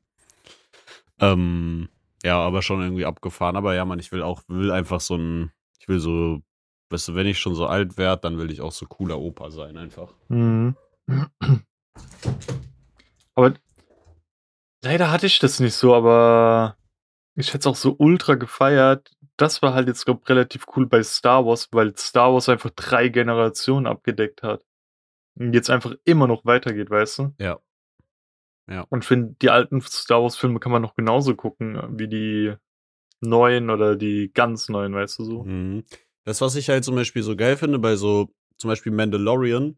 Ähm, 1.19 1.89
ja, 2.23 2.39
aber 2.39 2.61
schon 2.61 2.81
irgendwie 2.81 3.05
abgefahren. 3.05 3.55
Aber 3.55 3.75
ja, 3.75 3.85
man, 3.85 3.99
ich 3.99 4.11
will 4.11 4.21
auch, 4.21 4.41
will 4.47 4.71
einfach 4.71 4.99
so 4.99 5.15
ein, 5.15 5.51
ich 5.79 5.87
will 5.87 5.99
so, 5.99 6.41
weißt 6.89 7.09
du, 7.09 7.15
wenn 7.15 7.27
ich 7.27 7.39
schon 7.39 7.55
so 7.55 7.67
alt 7.67 7.97
werde, 7.97 8.21
dann 8.21 8.37
will 8.37 8.51
ich 8.51 8.61
auch 8.61 8.71
so 8.71 8.85
cooler 8.85 9.19
Opa 9.19 9.51
sein, 9.51 9.77
einfach. 9.77 10.13
Mhm. 10.29 10.75
Aber 13.35 13.53
Leider 14.85 15.09
hatte 15.09 15.25
ich 15.25 15.39
das 15.39 15.59
nicht 15.59 15.73
so, 15.73 15.95
aber 15.95 16.77
ich 17.33 17.47
hätte 17.47 17.57
es 17.57 17.65
auch 17.65 17.75
so 17.75 17.95
ultra 17.97 18.35
gefeiert. 18.35 19.09
Das 19.35 19.63
war 19.63 19.73
halt 19.73 19.87
jetzt, 19.87 20.05
glaube 20.05 20.29
relativ 20.29 20.67
cool 20.75 20.85
bei 20.85 21.01
Star 21.01 21.43
Wars, 21.43 21.69
weil 21.71 21.97
Star 21.97 22.31
Wars 22.31 22.49
einfach 22.49 22.69
drei 22.69 23.07
Generationen 23.09 23.87
abgedeckt 23.87 24.43
hat. 24.43 24.63
Und 25.39 25.53
jetzt 25.53 25.71
einfach 25.71 25.95
immer 26.05 26.27
noch 26.27 26.45
weitergeht, 26.45 26.91
weißt 26.91 27.17
du? 27.17 27.33
Ja. 27.39 27.59
Ja. 28.69 28.85
Und 28.89 29.05
finde, 29.05 29.35
die 29.41 29.49
alten 29.49 29.81
Star 29.81 30.21
Wars-Filme 30.23 30.59
kann 30.59 30.71
man 30.71 30.81
noch 30.81 30.95
genauso 30.95 31.35
gucken, 31.35 31.79
wie 31.97 32.07
die 32.07 32.53
neuen 33.21 33.69
oder 33.69 33.95
die 33.95 34.31
ganz 34.33 34.69
neuen, 34.69 34.93
weißt 34.93 35.19
du 35.19 35.23
so. 35.23 35.43
Mhm. 35.43 35.83
Das, 36.25 36.41
was 36.41 36.55
ich 36.55 36.69
halt 36.69 36.83
zum 36.83 36.95
Beispiel 36.95 37.21
so 37.23 37.35
geil 37.35 37.57
finde, 37.57 37.79
bei 37.79 37.95
so 37.95 38.29
zum 38.57 38.69
Beispiel 38.69 38.91
Mandalorian, 38.91 39.75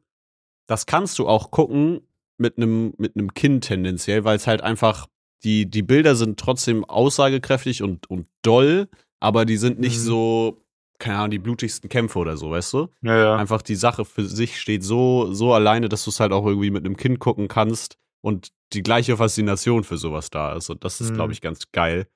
das 0.67 0.85
kannst 0.85 1.19
du 1.19 1.27
auch 1.27 1.51
gucken 1.51 2.01
mit 2.37 2.57
einem 2.57 2.93
mit 2.97 3.15
einem 3.15 3.33
Kind 3.33 3.63
tendenziell, 3.65 4.23
weil 4.23 4.37
es 4.37 4.47
halt 4.47 4.61
einfach 4.61 5.07
die 5.43 5.69
die 5.69 5.81
Bilder 5.83 6.15
sind 6.15 6.39
trotzdem 6.39 6.85
aussagekräftig 6.85 7.83
und 7.83 8.09
und 8.09 8.27
doll, 8.43 8.87
aber 9.19 9.45
die 9.45 9.57
sind 9.57 9.79
nicht 9.79 9.97
Mhm. 9.97 10.01
so 10.03 10.63
keine 10.99 11.17
Ahnung, 11.17 11.31
die 11.31 11.39
blutigsten 11.39 11.89
Kämpfe 11.89 12.17
oder 12.19 12.37
so, 12.37 12.49
weißt 12.49 12.73
du? 12.73 12.87
Ja, 13.01 13.17
ja. 13.17 13.35
Einfach 13.35 13.61
die 13.61 13.75
Sache 13.75 14.03
für 14.05 14.23
sich 14.25 14.59
steht 14.59 14.83
so 14.83 15.31
so 15.33 15.53
alleine, 15.53 15.89
dass 15.89 16.03
du 16.05 16.09
es 16.11 16.19
halt 16.19 16.31
auch 16.31 16.45
irgendwie 16.45 16.71
mit 16.71 16.85
einem 16.85 16.97
Kind 16.97 17.19
gucken 17.19 17.47
kannst 17.47 17.97
und 18.27 18.49
die 18.73 18.83
gleiche 18.83 19.15
Faszination 19.17 19.83
für 19.85 19.97
sowas 19.97 20.29
da 20.29 20.53
ist 20.53 20.69
und 20.69 20.83
das 20.83 20.99
ist 21.01 21.13
glaube 21.13 21.29
Mhm. 21.29 21.33
ich 21.33 21.41
ganz 21.41 21.71
geil. 21.71 22.07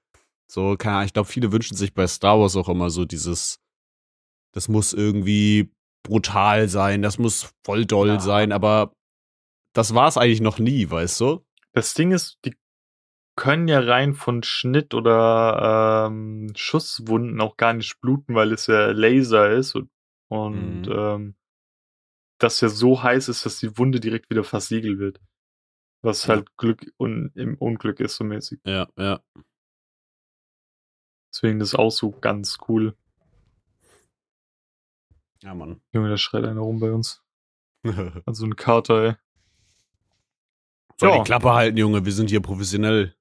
So, 0.48 0.75
keine 0.75 0.96
Ahnung, 0.98 1.06
ich 1.08 1.13
glaube, 1.13 1.30
viele 1.30 1.51
wünschen 1.53 1.77
sich 1.77 1.94
bei 1.94 2.06
Star 2.08 2.38
Wars 2.39 2.56
auch 2.58 2.68
immer 2.70 2.89
so 2.89 3.06
dieses 3.06 3.60
das 4.53 4.68
muss 4.68 4.91
irgendwie 4.91 5.72
brutal 6.03 6.68
sein, 6.68 7.01
das 7.01 7.18
muss 7.18 7.53
voll 7.65 7.86
doll 7.86 8.10
Ja. 8.10 8.20
sein, 8.20 8.51
aber 8.51 8.94
das 9.74 9.94
war 9.96 10.10
es 10.10 10.18
eigentlich 10.18 10.41
noch 10.41 10.60
nie, 10.60 10.89
weißt 10.89 11.22
du? 11.22 11.46
Das 11.74 11.94
Ding 11.94 12.12
ist, 12.12 12.38
die 12.44 12.53
können 13.38 13.70
ja 13.70 13.80
rein 13.80 14.13
von 14.13 14.44
Schnitt 14.44 14.94
oder 14.94 16.08
ähm, 16.10 16.51
Schusswunden 16.58 17.39
auch 17.39 17.56
gar 17.56 17.72
nicht 17.74 18.01
bluten, 18.01 18.36
weil 18.36 18.51
es 18.51 18.68
ja 18.68 18.88
Laser 18.91 19.51
ist 19.51 19.74
und, 19.75 19.89
und 20.30 20.88
Mhm. 20.88 20.94
ähm, 20.94 21.36
das 22.39 22.60
ja 22.60 22.68
so 22.68 23.01
heiß 23.01 23.30
ist, 23.30 23.46
dass 23.46 23.60
die 23.60 23.77
Wunde 23.77 24.00
direkt 24.01 24.30
wieder 24.30 24.44
versiegelt 24.44 25.00
wird. 25.00 25.22
Was 26.03 26.27
halt 26.27 26.55
Glück 26.58 26.91
und 26.98 27.31
im 27.36 27.55
Unglück 27.58 28.00
ist 28.00 28.15
so 28.15 28.24
mäßig. 28.24 28.60
Ja, 28.65 28.88
ja. 28.98 29.22
Deswegen 31.34 31.60
das 31.60 31.75
auch 31.75 31.91
so 31.91 32.12
ganz 32.12 32.58
cool. 32.67 32.96
Ja, 35.43 35.53
Mann. 35.53 35.81
Junge, 35.91 36.10
da 36.10 36.17
schreit 36.17 36.46
einer 36.46 36.62
rum 36.62 36.79
bei 36.79 36.91
uns. 36.91 37.24
Also 38.25 38.46
ein 38.46 38.55
Kater, 38.55 39.03
ey. 39.03 39.15
Soll 41.00 41.10
Ja. 41.10 41.17
die 41.17 41.24
Klappe 41.24 41.53
halten, 41.53 41.77
Junge, 41.77 42.05
wir 42.05 42.12
sind 42.12 42.29
hier 42.29 42.41
professionell. 42.41 43.15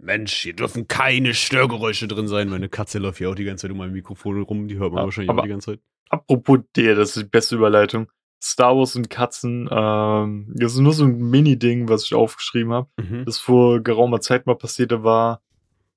Mensch, 0.00 0.34
hier 0.42 0.54
dürfen 0.54 0.86
keine 0.86 1.34
Störgeräusche 1.34 2.06
drin 2.08 2.28
sein. 2.28 2.48
Meine 2.48 2.68
Katze 2.68 2.98
läuft 2.98 3.18
hier 3.18 3.30
auch 3.30 3.34
die 3.34 3.44
ganze 3.44 3.62
Zeit 3.62 3.70
um 3.72 3.78
mein 3.78 3.92
Mikrofon 3.92 4.42
rum, 4.42 4.68
die 4.68 4.76
hört 4.76 4.92
man 4.92 5.00
Ja, 5.00 5.04
wahrscheinlich 5.04 5.30
auch 5.36 5.42
die 5.42 5.48
ganze 5.48 5.72
Zeit. 5.72 5.80
Apropos 6.10 6.60
der, 6.76 6.94
das 6.94 7.16
ist 7.16 7.24
die 7.26 7.28
beste 7.28 7.56
Überleitung. 7.56 8.08
Star 8.46 8.76
Wars 8.76 8.94
und 8.94 9.08
Katzen, 9.08 9.68
ähm, 9.72 10.52
das 10.54 10.74
ist 10.74 10.80
nur 10.80 10.92
so 10.92 11.04
ein 11.04 11.30
Mini-Ding, 11.30 11.88
was 11.88 12.04
ich 12.04 12.14
aufgeschrieben 12.14 12.72
habe. 12.74 12.88
Mhm. 13.00 13.24
das 13.24 13.38
vor 13.38 13.80
geraumer 13.80 14.20
Zeit 14.20 14.46
mal 14.46 14.54
passierte, 14.54 15.02
war, 15.02 15.40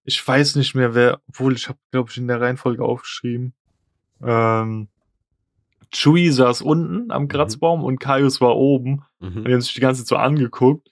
ich 0.06 0.26
weiß 0.26 0.56
nicht 0.56 0.74
mehr 0.74 0.96
wer, 0.96 1.20
obwohl 1.28 1.54
ich 1.56 1.68
habe, 1.68 1.78
glaube 1.92 2.10
ich, 2.10 2.18
in 2.18 2.28
der 2.30 2.40
Reihenfolge 2.40 2.84
aufgeschrieben. 2.84 3.54
Ähm, 4.24 4.88
Chewie 5.94 6.30
saß 6.32 6.62
unten 6.62 7.12
am 7.12 7.28
Kratzbaum 7.28 7.84
und 7.84 8.00
Kaius 8.00 8.40
war 8.42 8.56
oben 8.56 9.04
und 9.20 9.36
Mhm. 9.36 9.46
die 9.46 9.54
haben 9.54 9.62
sich 9.62 9.74
die 9.74 9.80
ganze 9.82 10.04
Zeit 10.04 10.08
so 10.08 10.16
angeguckt. 10.16 10.90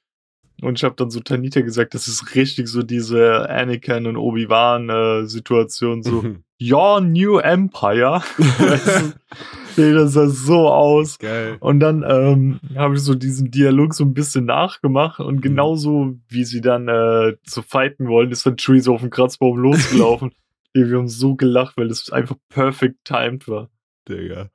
Und 0.62 0.78
ich 0.80 0.84
habe 0.86 0.96
dann 0.96 1.10
so 1.10 1.20
Tanita 1.20 1.62
gesagt, 1.62 1.94
das 1.94 2.08
ist 2.08 2.34
richtig 2.36 2.68
so 2.70 2.82
diese 2.82 3.50
Anakin 3.50 4.08
und 4.08 4.16
Obi-Wan 4.18 4.90
äh, 4.90 5.26
Situation, 5.26 6.02
so, 6.02 6.24
Your 6.62 7.02
New 7.02 7.38
Empire. 7.40 8.22
Ey, 9.78 9.94
das 9.94 10.14
sah 10.14 10.28
so 10.28 10.70
aus. 10.70 11.18
Geil. 11.20 11.58
Und 11.60 11.80
dann 11.80 12.04
ähm, 12.08 12.60
habe 12.76 12.96
ich 12.96 13.02
so 13.02 13.14
diesen 13.16 13.52
Dialog 13.52 13.94
so 13.94 14.04
ein 14.06 14.14
bisschen 14.14 14.46
nachgemacht 14.46 15.20
und 15.20 15.42
genauso 15.42 16.16
wie 16.30 16.44
sie 16.46 16.62
dann 16.62 16.88
äh, 16.88 17.36
zu 17.46 17.62
fighten 17.62 18.08
wollen, 18.08 18.32
ist 18.32 18.46
dann 18.46 18.58
Chewie 18.58 18.80
so 18.80 18.94
auf 18.94 19.02
dem 19.02 19.10
Kratzbaum 19.10 19.58
losgelaufen. 19.58 20.32
Ey, 20.74 20.90
wir 20.90 20.98
haben 20.98 21.08
so 21.08 21.36
gelacht, 21.36 21.78
weil 21.78 21.88
das 21.88 22.10
einfach 22.10 22.36
perfect 22.50 23.06
timed 23.06 23.48
war. 23.48 23.70
Digga. 24.10 24.50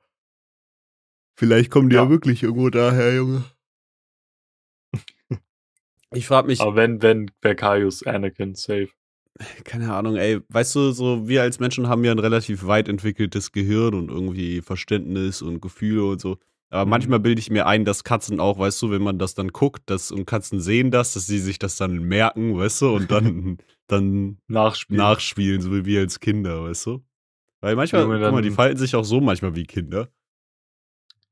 Vielleicht 1.37 1.71
kommen 1.71 1.89
die 1.89 1.95
ja, 1.95 2.03
Ja. 2.03 2.09
wirklich 2.09 2.43
irgendwo 2.43 2.69
daher, 2.69 3.15
Junge. 3.15 3.43
Ich 6.13 6.27
frage 6.27 6.47
mich, 6.47 6.59
Aber 6.61 6.75
wenn, 6.75 7.01
wenn, 7.01 7.31
wäre 7.41 7.55
Kaius 7.55 8.05
Anakin 8.05 8.53
safe. 8.55 8.89
keine 9.63 9.93
Ahnung, 9.93 10.15
ey, 10.17 10.41
weißt 10.49 10.75
du, 10.75 10.91
so 10.91 11.27
wir 11.27 11.41
als 11.41 11.59
Menschen 11.59 11.87
haben 11.87 12.03
ja 12.03 12.11
ein 12.11 12.19
relativ 12.19 12.65
weit 12.67 12.87
entwickeltes 12.89 13.51
Gehirn 13.51 13.93
und 13.93 14.09
irgendwie 14.09 14.61
Verständnis 14.61 15.41
und 15.41 15.61
Gefühle 15.61 16.05
und 16.05 16.21
so. 16.21 16.37
Aber 16.69 16.85
Mhm. 16.85 16.89
manchmal 16.91 17.19
bilde 17.19 17.39
ich 17.39 17.49
mir 17.49 17.65
ein, 17.67 17.83
dass 17.85 18.03
Katzen 18.03 18.39
auch, 18.39 18.57
weißt 18.59 18.81
du, 18.81 18.91
wenn 18.91 19.01
man 19.01 19.19
das 19.19 19.33
dann 19.35 19.49
guckt, 19.49 19.89
dass 19.89 20.11
und 20.11 20.25
Katzen 20.25 20.61
sehen 20.61 20.89
das, 20.91 21.13
dass 21.13 21.27
sie 21.27 21.39
sich 21.39 21.59
das 21.59 21.75
dann 21.75 21.97
merken, 22.03 22.57
weißt 22.57 22.81
du, 22.83 22.89
und 22.95 23.11
dann 23.11 23.57
dann 23.87 24.37
Nachspielen. 24.47 24.97
nachspielen, 25.03 25.61
so 25.61 25.71
wie 25.73 25.85
wir 25.85 25.99
als 26.01 26.19
Kinder, 26.21 26.63
weißt 26.63 26.85
du? 26.85 27.03
Weil 27.59 27.75
manchmal, 27.75 28.03
Junge, 28.03 28.21
guck 28.23 28.31
mal, 28.31 28.41
die 28.41 28.51
verhalten 28.51 28.77
sich 28.77 28.95
auch 28.95 29.03
so 29.03 29.19
manchmal 29.21 29.53
wie 29.55 29.65
Kinder. 29.65 30.09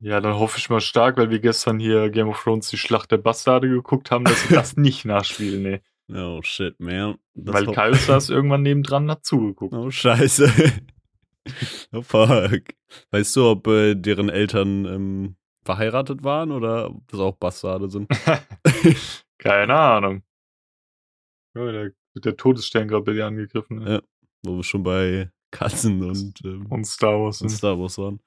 Ja, 0.01 0.21
dann 0.21 0.35
hoffe 0.35 0.57
ich 0.57 0.69
mal 0.69 0.79
stark, 0.81 1.17
weil 1.17 1.29
wir 1.29 1.39
gestern 1.39 1.79
hier 1.79 2.09
Game 2.09 2.29
of 2.29 2.41
Thrones 2.41 2.69
die 2.69 2.77
Schlacht 2.77 3.11
der 3.11 3.17
Bastarde 3.17 3.67
geguckt 3.69 4.11
haben, 4.11 4.23
dass 4.25 4.49
wir 4.49 4.55
das 4.57 4.77
nicht 4.77 5.05
nachspielen, 5.05 5.61
nee. 5.63 5.81
Oh 6.13 6.41
shit, 6.41 6.79
man. 6.79 7.17
Das 7.35 7.53
weil 7.55 7.65
Kaius 7.73 8.05
saß 8.07 8.29
irgendwann 8.29 8.63
nebendran 8.63 9.09
hat 9.11 9.25
zugeguckt. 9.25 9.73
Oh, 9.73 9.91
scheiße. 9.91 10.51
oh, 11.93 12.01
fuck. 12.01 12.61
Weißt 13.11 13.35
du, 13.35 13.45
ob 13.45 13.67
äh, 13.67 13.95
deren 13.95 14.29
Eltern 14.29 14.85
ähm, 14.85 15.35
verheiratet 15.63 16.23
waren 16.23 16.51
oder 16.51 16.89
ob 16.89 17.07
das 17.09 17.19
auch 17.19 17.35
Bastarde 17.37 17.89
sind? 17.89 18.09
Keine 19.37 19.75
Ahnung. 19.75 20.23
Ja, 21.55 21.71
der, 21.71 21.91
wird 22.13 22.25
der 22.25 22.37
Todesstern 22.37 22.87
gerade 22.87 23.03
bei 23.03 23.13
dir 23.13 23.27
angegriffen. 23.27 23.77
ne? 23.79 23.93
Ja. 23.93 24.01
Wo 24.45 24.57
wir 24.57 24.63
schon 24.63 24.83
bei 24.83 25.31
Katzen 25.51 26.01
und, 26.03 26.39
ähm, 26.43 26.65
Und 26.67 26.85
Star 26.85 27.19
Wars 27.19 27.41
und. 27.41 27.49
Star 27.49 27.77
Wars 27.79 27.97
waren. 27.97 28.19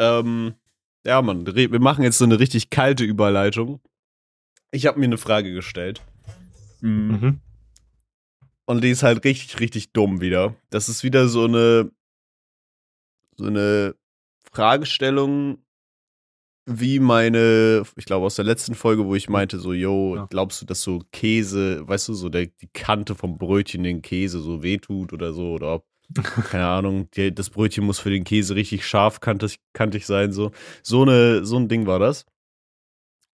Ähm, 0.00 0.54
ja, 1.06 1.20
Mann, 1.22 1.46
re- 1.46 1.70
wir 1.72 1.80
machen 1.80 2.02
jetzt 2.04 2.18
so 2.18 2.24
eine 2.24 2.38
richtig 2.38 2.70
kalte 2.70 3.04
Überleitung. 3.04 3.80
Ich 4.70 4.86
habe 4.86 4.98
mir 4.98 5.06
eine 5.06 5.18
Frage 5.18 5.52
gestellt. 5.52 6.02
Mhm. 6.80 7.10
Mhm. 7.20 7.40
Und 8.64 8.82
die 8.82 8.90
ist 8.90 9.02
halt 9.02 9.24
richtig, 9.24 9.60
richtig 9.60 9.92
dumm 9.92 10.20
wieder. 10.20 10.56
Das 10.70 10.88
ist 10.88 11.04
wieder 11.04 11.28
so 11.28 11.44
eine, 11.44 11.90
so 13.36 13.46
eine 13.46 13.94
Fragestellung, 14.52 15.58
wie 16.68 16.98
meine, 16.98 17.84
ich 17.94 18.06
glaube 18.06 18.26
aus 18.26 18.34
der 18.34 18.44
letzten 18.44 18.74
Folge, 18.74 19.04
wo 19.06 19.14
ich 19.14 19.28
meinte, 19.28 19.60
so, 19.60 19.72
yo, 19.72 20.16
Ja. 20.16 20.26
glaubst 20.28 20.60
du, 20.60 20.66
dass 20.66 20.82
so 20.82 21.00
Käse, 21.12 21.86
weißt 21.86 22.08
du, 22.08 22.14
so 22.14 22.28
der, 22.28 22.46
die 22.46 22.66
Kante 22.72 23.14
vom 23.14 23.38
Brötchen 23.38 23.84
den 23.84 24.02
Käse 24.02 24.40
so 24.40 24.64
wehtut 24.64 25.12
oder 25.12 25.32
so, 25.32 25.52
oder 25.52 25.74
ob, 25.74 25.86
keine 26.50 26.66
Ahnung, 26.66 27.08
die, 27.12 27.32
das 27.32 27.50
Brötchen 27.50 27.84
muss 27.84 28.00
für 28.00 28.10
den 28.10 28.24
Käse 28.24 28.56
richtig 28.56 28.84
scharf 28.84 29.20
kantig, 29.20 29.60
kantig 29.74 30.06
sein, 30.06 30.32
so. 30.32 30.50
So, 30.82 31.02
eine, 31.02 31.44
so 31.44 31.56
ein 31.56 31.68
Ding 31.68 31.86
war 31.86 32.00
das. 32.00 32.26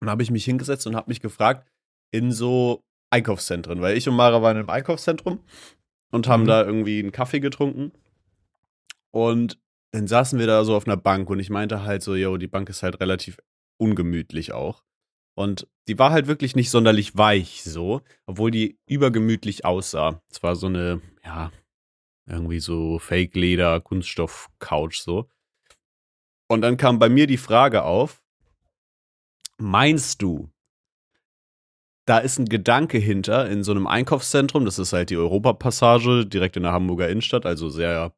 Und 0.00 0.11
habe 0.11 0.22
ich 0.22 0.30
mich 0.30 0.44
hingesetzt 0.44 0.87
und 0.87 0.96
habe 0.96 1.08
mich 1.11 1.20
gefragt, 1.20 1.66
in 2.11 2.32
so 2.32 2.84
Einkaufszentren, 3.12 3.81
weil 3.81 3.97
ich 3.97 4.09
und 4.09 4.16
Mara 4.16 4.42
waren 4.42 4.57
im 4.57 4.71
Einkaufszentrum 4.71 5.40
und 6.11 6.26
haben 6.28 6.42
Mhm. 6.45 6.47
da 6.49 6.64
irgendwie 6.64 6.99
einen 6.99 7.12
Kaffee 7.12 7.40
getrunken. 7.40 7.92
Und 9.11 9.59
dann 9.92 10.07
saßen 10.07 10.38
wir 10.38 10.47
da 10.47 10.64
so 10.64 10.75
auf 10.75 10.87
einer 10.87 10.97
Bank 10.97 11.28
und 11.28 11.38
ich 11.38 11.50
meinte 11.50 11.83
halt 11.85 12.02
so, 12.02 12.14
yo, 12.14 12.37
die 12.38 12.47
Bank 12.47 12.69
ist 12.71 12.83
halt 12.83 13.00
relativ 13.00 13.38
ungemütlich 13.78 14.52
auch. 14.52 14.83
Und 15.35 15.66
die 15.88 15.99
war 15.99 16.11
halt 16.11 16.26
wirklich 16.26 16.57
nicht 16.57 16.71
sonderlich 16.71 17.16
weich 17.16 17.62
so, 17.62 18.00
obwohl 18.26 18.50
die 18.50 18.78
übergemütlich 18.87 19.64
aussah. 19.64 20.23
Es 20.31 20.42
war 20.42 20.57
so 20.57 20.66
eine, 20.66 21.00
ja, 21.25 21.50
irgendwie 22.26 22.61
so 22.61 22.99
Fake-Leder, 22.99 23.81
Kunststoff-Couch 23.81 25.00
so. 25.00 25.28
Und 26.49 26.62
dann 26.62 26.76
kam 26.76 26.99
bei 26.99 27.09
mir 27.09 27.26
die 27.26 27.38
Frage 27.38 27.83
auf, 27.83 28.23
meinst 29.59 30.23
du, 30.23 30.50
da 32.04 32.18
ist 32.18 32.38
ein 32.38 32.47
Gedanke 32.47 32.99
hinter 32.99 33.49
in 33.49 33.62
so 33.62 33.73
einem 33.73 33.87
Einkaufszentrum, 33.87 34.64
das 34.64 34.78
ist 34.78 34.92
halt 34.92 35.11
die 35.11 35.16
Europapassage 35.16 36.26
direkt 36.26 36.56
in 36.56 36.64
der 36.64 36.73
Hamburger 36.73 37.09
Innenstadt, 37.09 37.47
also 37.47 37.68
sehr, 37.68 38.12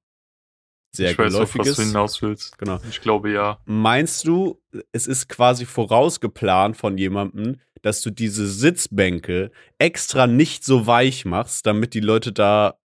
sehr 0.94 1.10
ich 1.10 1.18
weiß 1.18 1.34
auch, 1.34 1.54
was 1.54 1.76
du 1.76 1.82
hinaus 1.82 2.22
willst. 2.22 2.56
Genau. 2.58 2.80
Ich 2.88 3.00
glaube 3.00 3.30
ja. 3.30 3.58
Meinst 3.66 4.26
du, 4.26 4.60
es 4.92 5.06
ist 5.06 5.28
quasi 5.28 5.66
vorausgeplant 5.66 6.76
von 6.76 6.96
jemandem, 6.96 7.60
dass 7.82 8.00
du 8.00 8.10
diese 8.10 8.46
Sitzbänke 8.46 9.50
extra 9.78 10.26
nicht 10.26 10.64
so 10.64 10.86
weich 10.86 11.26
machst, 11.26 11.66
damit 11.66 11.92
die 11.92 12.00
Leute 12.00 12.32
da 12.32 12.78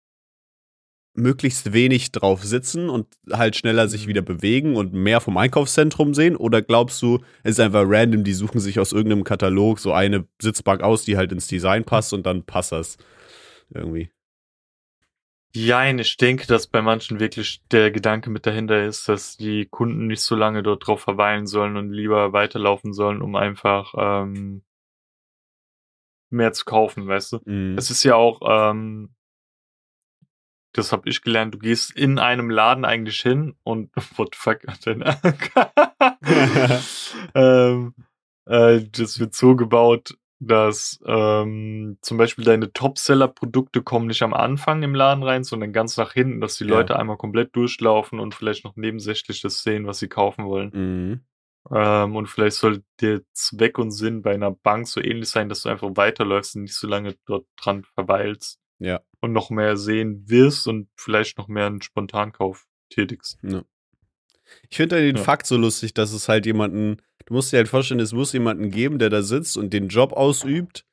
möglichst 1.18 1.72
wenig 1.72 2.12
drauf 2.12 2.44
sitzen 2.44 2.88
und 2.88 3.06
halt 3.30 3.56
schneller 3.56 3.88
sich 3.88 4.06
wieder 4.06 4.22
bewegen 4.22 4.76
und 4.76 4.92
mehr 4.92 5.20
vom 5.20 5.36
Einkaufszentrum 5.36 6.14
sehen? 6.14 6.36
Oder 6.36 6.62
glaubst 6.62 7.02
du, 7.02 7.20
es 7.42 7.52
ist 7.52 7.60
einfach 7.60 7.84
random, 7.86 8.24
die 8.24 8.32
suchen 8.32 8.60
sich 8.60 8.78
aus 8.80 8.92
irgendeinem 8.92 9.24
Katalog 9.24 9.78
so 9.78 9.92
eine 9.92 10.26
Sitzbank 10.40 10.82
aus, 10.82 11.04
die 11.04 11.16
halt 11.16 11.32
ins 11.32 11.48
Design 11.48 11.84
passt 11.84 12.12
und 12.12 12.24
dann 12.24 12.44
passt 12.44 12.72
das 12.72 12.96
irgendwie? 13.74 14.10
Jein, 15.54 15.98
ich 15.98 16.16
denke, 16.18 16.46
dass 16.46 16.66
bei 16.66 16.82
manchen 16.82 17.20
wirklich 17.20 17.62
der 17.70 17.90
Gedanke 17.90 18.30
mit 18.30 18.46
dahinter 18.46 18.84
ist, 18.84 19.08
dass 19.08 19.36
die 19.36 19.66
Kunden 19.66 20.06
nicht 20.06 20.20
so 20.20 20.36
lange 20.36 20.62
dort 20.62 20.86
drauf 20.86 21.00
verweilen 21.00 21.46
sollen 21.46 21.76
und 21.76 21.90
lieber 21.90 22.32
weiterlaufen 22.32 22.92
sollen, 22.92 23.22
um 23.22 23.34
einfach 23.34 23.94
ähm, 23.96 24.62
mehr 26.30 26.52
zu 26.52 26.64
kaufen, 26.64 27.06
weißt 27.06 27.32
du? 27.32 27.40
Mhm. 27.44 27.76
Es 27.78 27.90
ist 27.90 28.04
ja 28.04 28.14
auch, 28.14 28.40
ähm, 28.44 29.14
das 30.72 30.92
habe 30.92 31.08
ich 31.08 31.22
gelernt, 31.22 31.54
du 31.54 31.58
gehst 31.58 31.96
in 31.96 32.18
einem 32.18 32.50
Laden 32.50 32.84
eigentlich 32.84 33.20
hin 33.20 33.56
und 33.62 33.90
what 34.16 34.34
the 34.34 34.38
fuck 34.38 34.60
denn? 34.84 35.02
ähm, 37.34 37.94
äh, 38.46 38.80
das 38.90 39.18
wird 39.18 39.34
so 39.34 39.56
gebaut, 39.56 40.16
dass 40.40 41.00
ähm, 41.04 41.98
zum 42.00 42.16
Beispiel 42.16 42.44
deine 42.44 42.72
Topseller-Produkte 42.72 43.82
kommen 43.82 44.06
nicht 44.06 44.22
am 44.22 44.34
Anfang 44.34 44.82
im 44.82 44.94
Laden 44.94 45.24
rein, 45.24 45.42
sondern 45.42 45.72
ganz 45.72 45.96
nach 45.96 46.12
hinten, 46.12 46.40
dass 46.40 46.56
die 46.56 46.64
Ja. 46.64 46.76
Leute 46.76 46.96
einmal 46.96 47.16
komplett 47.16 47.56
durchlaufen 47.56 48.20
und 48.20 48.34
vielleicht 48.34 48.64
noch 48.64 48.76
nebensächlich 48.76 49.40
das 49.40 49.62
sehen, 49.62 49.86
was 49.86 49.98
sie 49.98 50.08
kaufen 50.08 50.44
wollen. 50.44 50.70
Mhm. 50.72 51.20
Ähm, 51.70 52.16
und 52.16 52.28
vielleicht 52.28 52.56
soll 52.56 52.84
der 53.00 53.22
Zweck 53.32 53.78
und 53.78 53.90
Sinn 53.90 54.22
bei 54.22 54.32
einer 54.32 54.52
Bank 54.52 54.86
so 54.86 55.00
ähnlich 55.00 55.28
sein, 55.28 55.48
dass 55.48 55.62
du 55.62 55.70
einfach 55.70 55.90
weiterläufst 55.94 56.54
und 56.54 56.62
nicht 56.62 56.76
so 56.76 56.86
lange 56.86 57.16
dort 57.26 57.46
dran 57.56 57.84
verweilst 57.94 58.60
Ja. 58.80 59.00
und 59.20 59.32
noch 59.32 59.50
mehr 59.50 59.76
sehen 59.76 60.28
wirst 60.28 60.66
und 60.68 60.88
vielleicht 60.96 61.38
noch 61.38 61.48
mehr 61.48 61.66
einen 61.66 61.82
Spontankauf 61.82 62.66
tätigst. 62.90 63.38
Ich 64.70 64.76
finde 64.76 64.96
halt 64.96 65.04
den 65.04 65.16
Ja. 65.16 65.22
Fakt 65.22 65.46
so 65.46 65.56
lustig, 65.56 65.94
dass 65.94 66.12
es 66.12 66.28
halt 66.28 66.46
jemanden, 66.46 66.98
du 67.26 67.34
musst 67.34 67.52
dir 67.52 67.56
halt 67.58 67.68
vorstellen, 67.68 68.00
es 68.00 68.12
muss 68.12 68.32
jemanden 68.32 68.70
geben, 68.70 68.98
der 68.98 69.10
da 69.10 69.22
sitzt 69.22 69.56
und 69.56 69.72
den 69.72 69.88
Job 69.88 70.12
ausübt, 70.12 70.84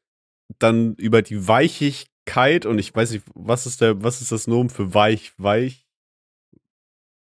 dann 0.59 0.95
über 0.95 1.21
die 1.21 1.47
Weichigkeit 1.47 2.65
und 2.65 2.79
ich 2.79 2.93
weiß 2.95 3.11
nicht, 3.11 3.25
was 3.35 3.65
ist 3.65 3.81
der, 3.81 4.03
was 4.03 4.21
ist 4.21 4.31
das 4.31 4.47
Nomen 4.47 4.69
für 4.69 4.93
weich, 4.93 5.33
weich, 5.37 5.85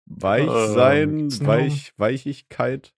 weich 0.07 0.49
Ähm, 0.49 0.75
sein, 0.75 1.17
Nomen? 1.17 1.47
weich, 1.47 1.93
Weichigkeit. 1.99 2.95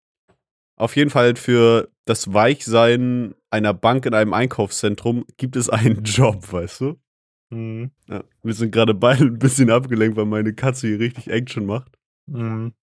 Auf 0.78 0.96
jeden 0.96 1.10
Fall 1.10 1.36
für 1.36 1.90
das 2.06 2.34
Weichsein 2.34 3.34
einer 3.50 3.74
Bank 3.74 4.06
in 4.06 4.14
einem 4.14 4.34
Einkaufszentrum 4.34 5.26
gibt 5.38 5.56
es 5.56 5.70
einen 5.70 6.04
Job, 6.04 6.52
weißt 6.52 6.82
du? 6.82 7.00
Mhm. 7.56 7.92
Ja. 8.08 8.24
Wir 8.44 8.54
sind 8.54 8.72
gerade 8.72 8.94
beide 8.94 9.26
ein 9.26 9.40
bisschen 9.40 9.70
abgelenkt, 9.70 10.18
weil 10.18 10.26
meine 10.26 10.54
Katze 10.54 10.88
hier 10.88 11.00
richtig 11.00 11.28
Action 11.30 11.66
macht. 11.66 11.98
Mhm. 12.28 12.74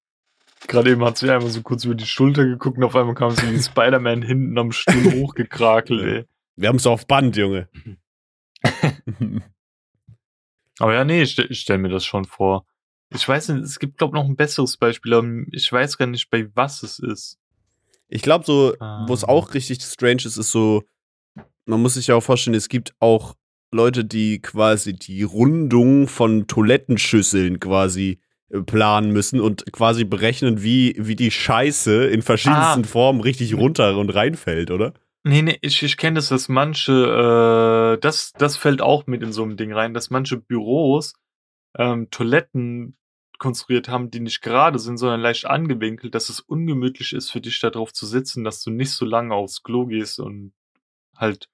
Gerade 0.69 0.91
eben 0.93 1.05
hat 1.05 1.19
sie 1.19 1.29
einmal 1.31 1.50
so 1.50 1.61
kurz 1.62 1.85
über 1.85 1.95
die 1.97 2.07
Schulter 2.07 2.45
geguckt 2.45 2.79
und 2.79 2.85
auf 2.85 2.95
einmal 2.97 3.14
kam 3.14 3.33
sie 3.33 3.50
wie 3.52 3.61
Spider-Man 3.62 4.23
hinten 4.23 4.57
am 4.59 4.73
Stuhl 4.73 5.12
hochgekrakelt, 5.21 6.02
ey. 6.02 6.25
Wir 6.57 6.69
haben 6.69 6.76
es 6.76 6.87
auf 6.87 7.07
Band, 7.07 7.37
Junge. 7.37 7.69
Aber 10.79 10.95
ja, 10.95 11.05
nee, 11.05 11.23
ich, 11.23 11.33
stell- 11.33 11.50
ich 11.50 11.61
stelle 11.61 11.79
mir 11.81 11.88
das 11.88 12.05
schon 12.05 12.25
vor. 12.25 12.67
Ich 13.14 13.29
weiß 13.29 13.49
nicht, 13.50 13.62
es 13.64 13.79
gibt, 13.79 13.99
glaube 13.99 14.17
ich, 14.17 14.23
noch 14.23 14.29
ein 14.29 14.37
besseres 14.37 14.76
Beispiel, 14.79 15.12
aber 15.14 15.29
ich 15.52 15.71
weiß 15.71 15.99
gar 15.99 16.07
nicht, 16.07 16.31
bei 16.31 16.49
was 16.55 16.83
es 16.83 16.99
ist. 16.99 17.38
Ich 18.09 18.23
glaube, 18.23 18.45
so, 18.47 18.75
wo 19.07 19.12
es 19.12 19.25
Ah. 19.25 19.29
auch 19.29 19.52
richtig 19.55 19.83
strange 19.83 20.23
ist, 20.25 20.37
ist 20.38 20.50
so, 20.50 20.83
man 21.67 21.83
muss 21.83 21.95
sich 21.95 22.07
ja 22.07 22.14
auch 22.14 22.23
vorstellen, 22.23 22.55
es 22.55 22.69
gibt 22.71 22.95
auch 23.00 23.35
Leute, 23.73 24.05
die 24.05 24.41
quasi 24.41 24.93
die 24.95 25.23
Rundung 25.23 26.07
von 26.09 26.47
Toilettenschüsseln 26.47 27.59
quasi 27.59 28.21
äh, 28.50 28.61
planen 28.61 29.12
müssen 29.12 29.41
und 29.41 29.71
quasi 29.73 30.05
berechnen, 30.05 30.62
wie, 30.62 30.95
wie 30.99 31.17
die 31.17 31.31
Scheiße 31.31 32.05
in 32.07 32.23
verschiedensten 32.23 32.85
Ah. 32.85 32.87
Formen 32.87 33.21
richtig 33.21 33.54
runter 33.56 33.97
und 33.97 34.11
reinfällt, 34.11 34.71
oder? 34.71 34.93
Nee, 35.25 35.43
nee, 35.43 35.58
ich, 35.63 35.82
ich 35.82 35.97
kenne 35.97 36.17
das, 36.17 36.28
dass 36.28 36.49
manche, 36.49 36.93
äh, 37.97 38.00
das, 38.00 38.32
das 38.32 38.56
fällt 38.56 38.82
auch 38.82 39.06
mit 39.06 39.23
in 39.23 39.32
so 39.32 39.43
einem 39.43 39.56
Ding 39.56 39.73
rein, 39.73 39.95
dass 39.95 40.11
manche 40.11 40.37
Büros 40.37 41.15
ähm, 41.78 42.11
Toiletten 42.11 42.97
konstruiert 43.39 43.89
haben, 43.89 44.11
die 44.11 44.21
nicht 44.21 44.43
gerade 44.43 44.78
sind, 44.78 44.99
sondern 44.99 45.21
leicht 45.21 45.47
angewinkelt, 45.47 46.15
dass 46.15 46.28
es 46.28 46.41
ungemütlich 46.41 47.13
ist 47.13 47.30
für 47.30 47.41
dich 47.41 47.58
da 47.61 47.71
drauf 47.71 47.93
zu 47.93 48.06
sitzen, 48.06 48.45
dass 48.45 48.63
du 48.63 48.71
nicht 48.71 48.91
so 48.91 49.04
lange 49.04 49.35
aufs 49.35 49.63
Klo 49.63 49.87
gehst 49.87 50.21
und 50.21 50.52
halt 51.17 51.49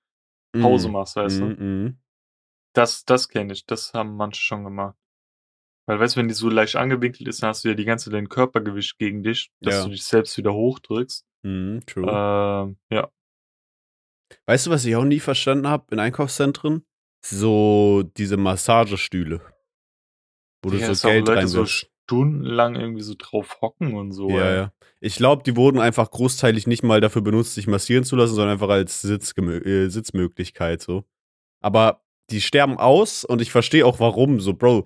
Pause 0.52 0.88
Mm. 0.88 0.92
machst, 0.92 1.16
weißt 1.16 1.40
du? 1.40 1.44
Mm, 1.46 1.84
mm. 1.86 1.98
Das, 2.78 3.04
das 3.04 3.28
kenne 3.28 3.52
ich, 3.52 3.66
das 3.66 3.92
haben 3.92 4.16
manche 4.16 4.40
schon 4.40 4.62
gemacht. 4.62 4.96
Weil, 5.88 5.98
weißt 5.98 6.14
du, 6.16 6.20
wenn 6.20 6.28
die 6.28 6.34
so 6.34 6.48
leicht 6.48 6.76
angewinkelt 6.76 7.28
ist, 7.28 7.42
dann 7.42 7.48
hast 7.48 7.64
du 7.64 7.68
ja 7.70 7.74
die 7.74 7.84
ganze 7.84 8.10
dein 8.10 8.28
Körpergewicht 8.28 8.98
gegen 8.98 9.22
dich, 9.22 9.50
dass 9.60 9.74
Ja. 9.74 9.84
du 9.84 9.90
dich 9.90 10.04
selbst 10.04 10.36
wieder 10.36 10.52
hochdrückst. 10.52 11.26
Mm, 11.42 11.78
true. 11.86 12.04
Ähm, 12.08 12.76
ja. 12.92 13.10
Weißt 14.46 14.66
du, 14.66 14.70
was 14.70 14.84
ich 14.84 14.94
auch 14.96 15.04
nie 15.04 15.20
verstanden 15.20 15.66
habe 15.66 15.86
in 15.92 15.98
Einkaufszentren? 15.98 16.84
So 17.24 18.04
diese 18.16 18.36
Massagestühle. 18.36 19.40
Wo 20.62 20.70
du 20.70 20.76
Ja, 20.76 20.86
so 20.86 20.92
dass 20.92 21.04
auch 21.04 21.08
Geld 21.10 21.26
Leute 21.26 21.48
so 21.48 21.64
stundenlang 21.66 22.76
irgendwie 22.76 23.02
so 23.02 23.14
drauf 23.16 23.60
hocken 23.60 23.94
und 23.94 24.12
so. 24.12 24.28
Ja, 24.30 24.48
ey. 24.50 24.56
ja. 24.56 24.72
Ich 25.00 25.16
glaube, 25.16 25.42
die 25.42 25.56
wurden 25.56 25.80
einfach 25.80 26.10
großteilig 26.10 26.66
nicht 26.66 26.82
mal 26.82 27.00
dafür 27.00 27.22
benutzt, 27.22 27.54
sich 27.54 27.66
massieren 27.66 28.04
zu 28.04 28.14
lassen, 28.16 28.34
sondern 28.34 28.52
einfach 28.54 28.68
als 28.68 29.00
Sitzgemö 29.00 29.56
äh, 29.58 29.88
Sitzmöglichkeit 29.88 30.82
so. 30.82 31.04
Aber 31.60 32.04
die 32.30 32.40
sterben 32.40 32.78
aus 32.78 33.24
und 33.24 33.40
ich 33.40 33.50
verstehe 33.52 33.86
auch 33.86 34.00
warum. 34.00 34.40
So, 34.40 34.54
Bro, 34.54 34.84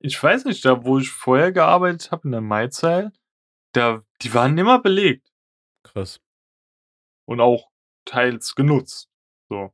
Ich 0.00 0.20
weiß 0.22 0.44
nicht, 0.46 0.64
da 0.64 0.84
wo 0.84 0.98
ich 0.98 1.10
vorher 1.10 1.52
gearbeitet 1.52 2.10
habe 2.10 2.28
in 2.28 2.32
der 2.32 2.40
Maizeit, 2.40 3.12
da, 3.72 4.02
die 4.22 4.34
waren 4.34 4.56
immer 4.58 4.80
belegt 4.80 5.32
krass. 5.84 6.20
und 7.26 7.40
auch 7.40 7.68
teils 8.04 8.54
genutzt. 8.54 9.08
So. 9.48 9.70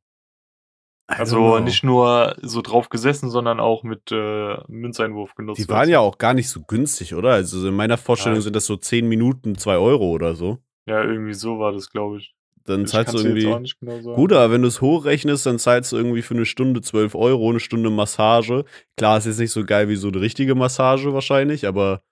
Also 1.10 1.36
know. 1.38 1.58
nicht 1.60 1.82
nur 1.84 2.36
so 2.42 2.60
drauf 2.60 2.90
gesessen, 2.90 3.30
sondern 3.30 3.60
auch 3.60 3.82
mit 3.82 4.12
äh, 4.12 4.58
Münzeinwurf 4.68 5.34
genutzt. 5.34 5.58
Die 5.58 5.68
waren 5.68 5.88
ja 5.88 6.00
auch 6.00 6.18
gar 6.18 6.34
nicht 6.34 6.50
so 6.50 6.62
günstig, 6.62 7.14
oder? 7.14 7.30
Also 7.32 7.66
in 7.66 7.74
meiner 7.74 7.96
Vorstellung 7.96 8.36
Ja. 8.36 8.42
sind 8.42 8.54
das 8.56 8.66
so 8.66 8.76
10 8.76 9.08
Minuten 9.08 9.56
2 9.56 9.78
Euro 9.78 10.10
oder 10.10 10.34
so. 10.34 10.58
Ja, 10.86 11.02
irgendwie 11.02 11.32
so 11.32 11.58
war 11.58 11.72
das, 11.72 11.90
glaube 11.90 12.18
ich. 12.18 12.34
Dann 12.68 12.82
Ich 12.84 12.90
zahlst 12.90 13.14
du 13.14 13.18
irgendwie. 13.18 13.54
nicht 13.60 13.80
genau 13.80 14.00
sagen. 14.00 14.16
Gut, 14.16 14.32
aber 14.32 14.52
wenn 14.52 14.62
du 14.62 14.68
es 14.68 14.80
hochrechnest, 14.80 15.46
dann 15.46 15.58
zahlst 15.58 15.92
du 15.92 15.96
irgendwie 15.96 16.22
für 16.22 16.34
eine 16.34 16.44
Stunde 16.46 16.80
12 16.82 17.14
Euro, 17.14 17.50
eine 17.50 17.60
Stunde 17.60 17.90
Massage. 17.90 18.64
Klar, 18.96 19.18
ist 19.18 19.26
jetzt 19.26 19.38
nicht 19.38 19.52
so 19.52 19.64
geil 19.64 19.88
wie 19.88 19.96
so 19.96 20.08
eine 20.08 20.20
richtige 20.20 20.54
Massage 20.54 21.12
wahrscheinlich, 21.14 21.66
aber 21.66 22.02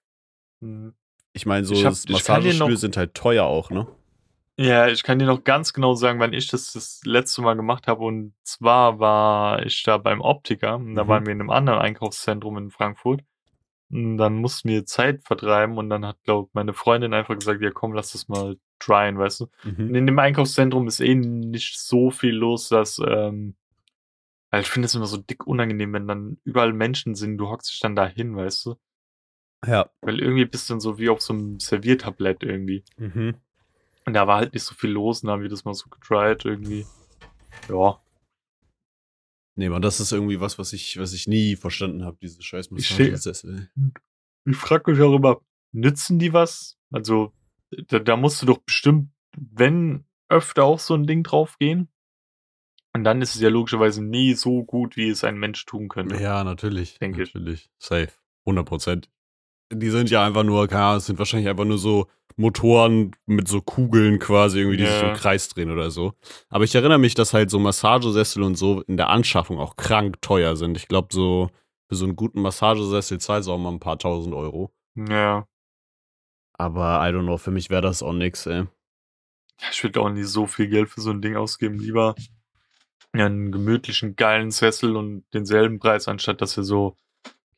Hm. 0.62 0.94
ich 1.32 1.46
meine, 1.46 1.64
so 1.66 1.74
Ich 1.74 1.84
hab- 1.84 1.94
Massagestühle 2.08 2.70
noch- 2.70 2.76
sind 2.78 2.96
halt 2.96 3.14
teuer 3.14 3.44
auch, 3.44 3.70
ne? 3.70 3.86
Ja, 4.58 4.88
ich 4.88 5.02
kann 5.02 5.18
dir 5.18 5.26
noch 5.26 5.44
ganz 5.44 5.74
genau 5.74 5.92
sagen, 5.92 6.18
wann 6.18 6.32
ich 6.32 6.46
das 6.48 6.72
das 6.72 7.02
letzte 7.04 7.42
Mal 7.42 7.56
gemacht 7.56 7.86
habe. 7.86 8.02
Und 8.02 8.32
zwar 8.42 8.98
war 8.98 9.66
ich 9.66 9.82
da 9.82 9.98
beim 9.98 10.22
Optiker. 10.22 10.76
Und 10.76 10.94
da 10.94 11.04
Mhm. 11.04 11.08
waren 11.08 11.26
wir 11.26 11.32
in 11.34 11.40
einem 11.40 11.50
anderen 11.50 11.78
Einkaufszentrum 11.78 12.56
in 12.56 12.70
Frankfurt. 12.70 13.20
Und 13.90 14.16
dann 14.16 14.36
mussten 14.36 14.70
wir 14.70 14.86
Zeit 14.86 15.24
vertreiben. 15.24 15.76
Und 15.76 15.90
dann 15.90 16.06
hat, 16.06 16.16
glaube 16.24 16.48
meine 16.54 16.72
Freundin 16.72 17.12
einfach 17.12 17.34
gesagt, 17.34 17.60
ja 17.60 17.70
komm, 17.70 17.92
lass 17.92 18.12
das 18.12 18.28
mal 18.28 18.56
tryen, 18.78 19.18
weißt 19.18 19.40
du. 19.40 19.48
Mhm. 19.64 19.94
in 19.94 20.06
dem 20.06 20.18
Einkaufszentrum 20.18 20.86
ist 20.88 21.00
eh 21.00 21.14
nicht 21.14 21.78
so 21.78 22.10
viel 22.10 22.34
los, 22.34 22.68
dass, 22.68 23.00
ähm, 23.06 23.54
weil 24.50 24.62
ich 24.62 24.68
finde 24.68 24.86
es 24.86 24.94
immer 24.94 25.06
so 25.06 25.16
dick 25.16 25.46
unangenehm, 25.46 25.92
wenn 25.92 26.08
dann 26.08 26.38
überall 26.44 26.72
Menschen 26.72 27.14
sind, 27.14 27.38
du 27.38 27.48
hockst 27.48 27.72
dich 27.72 27.80
dann 27.80 27.96
da 27.96 28.06
hin, 28.06 28.36
weißt 28.36 28.66
du. 28.66 28.76
Ja. 29.66 29.90
Weil 30.00 30.20
irgendwie 30.20 30.44
bist 30.44 30.68
du 30.68 30.74
dann 30.74 30.80
so 30.80 30.98
wie 30.98 31.08
auf 31.08 31.20
so 31.20 31.32
einem 31.32 31.58
Serviertablett 31.58 32.42
irgendwie. 32.42 32.84
Mhm. 32.98 33.34
Und 34.04 34.14
da 34.14 34.26
war 34.26 34.36
halt 34.36 34.54
nicht 34.54 34.62
so 34.62 34.74
viel 34.74 34.90
los 34.90 35.22
und 35.22 35.28
dann 35.28 35.34
haben 35.34 35.42
wir 35.42 35.48
das 35.48 35.64
mal 35.64 35.74
so 35.74 35.88
getried 35.88 36.44
irgendwie. 36.44 36.86
Ja. 37.68 38.00
Nee, 39.56 39.70
man, 39.70 39.82
das 39.82 40.00
ist 40.00 40.12
irgendwie 40.12 40.40
was, 40.40 40.58
was 40.58 40.72
ich, 40.72 40.98
was 40.98 41.12
ich 41.14 41.26
nie 41.26 41.56
verstanden 41.56 42.04
habe, 42.04 42.18
diese 42.20 42.42
scheiß 42.42 42.66
Ich 42.66 42.90
Massagesessel. 42.90 43.70
Ich 44.44 44.56
frage 44.56 44.90
mich 44.90 45.00
auch 45.00 45.14
immer, 45.14 45.40
nützen 45.72 46.18
die 46.18 46.32
was? 46.32 46.78
Also, 46.92 47.32
da, 47.88 47.98
da 47.98 48.16
musst 48.16 48.42
du 48.42 48.46
doch 48.46 48.58
bestimmt, 48.58 49.10
wenn 49.36 50.04
öfter 50.28 50.64
auf 50.64 50.80
so 50.80 50.94
ein 50.94 51.06
Ding 51.06 51.22
draufgehen. 51.22 51.88
Und 52.94 53.04
dann 53.04 53.20
ist 53.20 53.34
es 53.34 53.40
ja 53.42 53.50
logischerweise 53.50 54.02
nie 54.02 54.32
so 54.34 54.64
gut, 54.64 54.96
wie 54.96 55.08
es 55.10 55.22
ein 55.22 55.36
Mensch 55.38 55.64
tun 55.66 55.88
könnte. 55.88 56.16
Ja, 56.16 56.42
natürlich. 56.44 56.98
Denke 56.98 57.22
ich. 57.22 57.34
natürlich. 57.34 57.70
Safe. 57.78 58.08
100 58.46 58.66
Prozent. 58.66 59.10
Die 59.72 59.90
sind 59.90 60.08
ja 60.10 60.24
einfach 60.24 60.44
nur, 60.44 60.66
keine 60.68 60.82
Ahnung, 60.84 60.98
es 60.98 61.06
sind 61.06 61.18
wahrscheinlich 61.18 61.48
einfach 61.48 61.64
nur 61.64 61.78
so 61.78 62.06
Motoren 62.36 63.10
mit 63.26 63.48
so 63.48 63.60
Kugeln 63.60 64.18
quasi 64.18 64.60
irgendwie, 64.60 64.76
die 64.78 64.86
sich 64.86 65.00
Ja. 65.02 65.10
im 65.10 65.16
Kreis 65.16 65.48
drehen 65.48 65.70
oder 65.70 65.90
so. 65.90 66.12
Aber 66.48 66.64
ich 66.64 66.74
erinnere 66.74 66.98
mich, 66.98 67.14
dass 67.14 67.34
halt 67.34 67.50
so 67.50 67.58
Massagesessel 67.58 68.42
und 68.42 68.54
so 68.56 68.82
in 68.82 68.96
der 68.96 69.10
Anschaffung 69.10 69.58
auch 69.58 69.76
krank 69.76 70.22
teuer 70.22 70.56
sind. 70.56 70.76
Ich 70.76 70.88
glaube, 70.88 71.08
so 71.10 71.50
für 71.88 71.96
so 71.96 72.04
einen 72.04 72.16
guten 72.16 72.40
Massagesessel 72.42 73.18
zahlst 73.20 73.48
du 73.48 73.52
auch 73.52 73.58
mal 73.58 73.70
ein 73.72 73.80
paar 73.80 73.98
tausend 73.98 74.34
Euro. 74.34 74.72
Ja. 74.94 75.46
Aber 76.58 77.06
I 77.06 77.12
don't 77.12 77.24
know, 77.24 77.36
für 77.38 77.50
mich 77.50 77.70
wäre 77.70 77.82
das 77.82 78.02
auch 78.02 78.12
nix, 78.12 78.46
ey. 78.46 78.66
Ich 79.70 79.82
würde 79.82 80.00
auch 80.00 80.10
nicht 80.10 80.28
so 80.28 80.46
viel 80.46 80.68
Geld 80.68 80.88
für 80.88 81.00
so 81.00 81.10
ein 81.10 81.22
Ding 81.22 81.36
ausgeben. 81.36 81.78
Lieber 81.78 82.14
einen 83.12 83.52
gemütlichen, 83.52 84.16
geilen 84.16 84.50
Sessel 84.50 84.96
und 84.96 85.24
denselben 85.32 85.78
Preis, 85.78 86.08
anstatt 86.08 86.40
dass 86.42 86.56
wir 86.56 86.64
so 86.64 86.96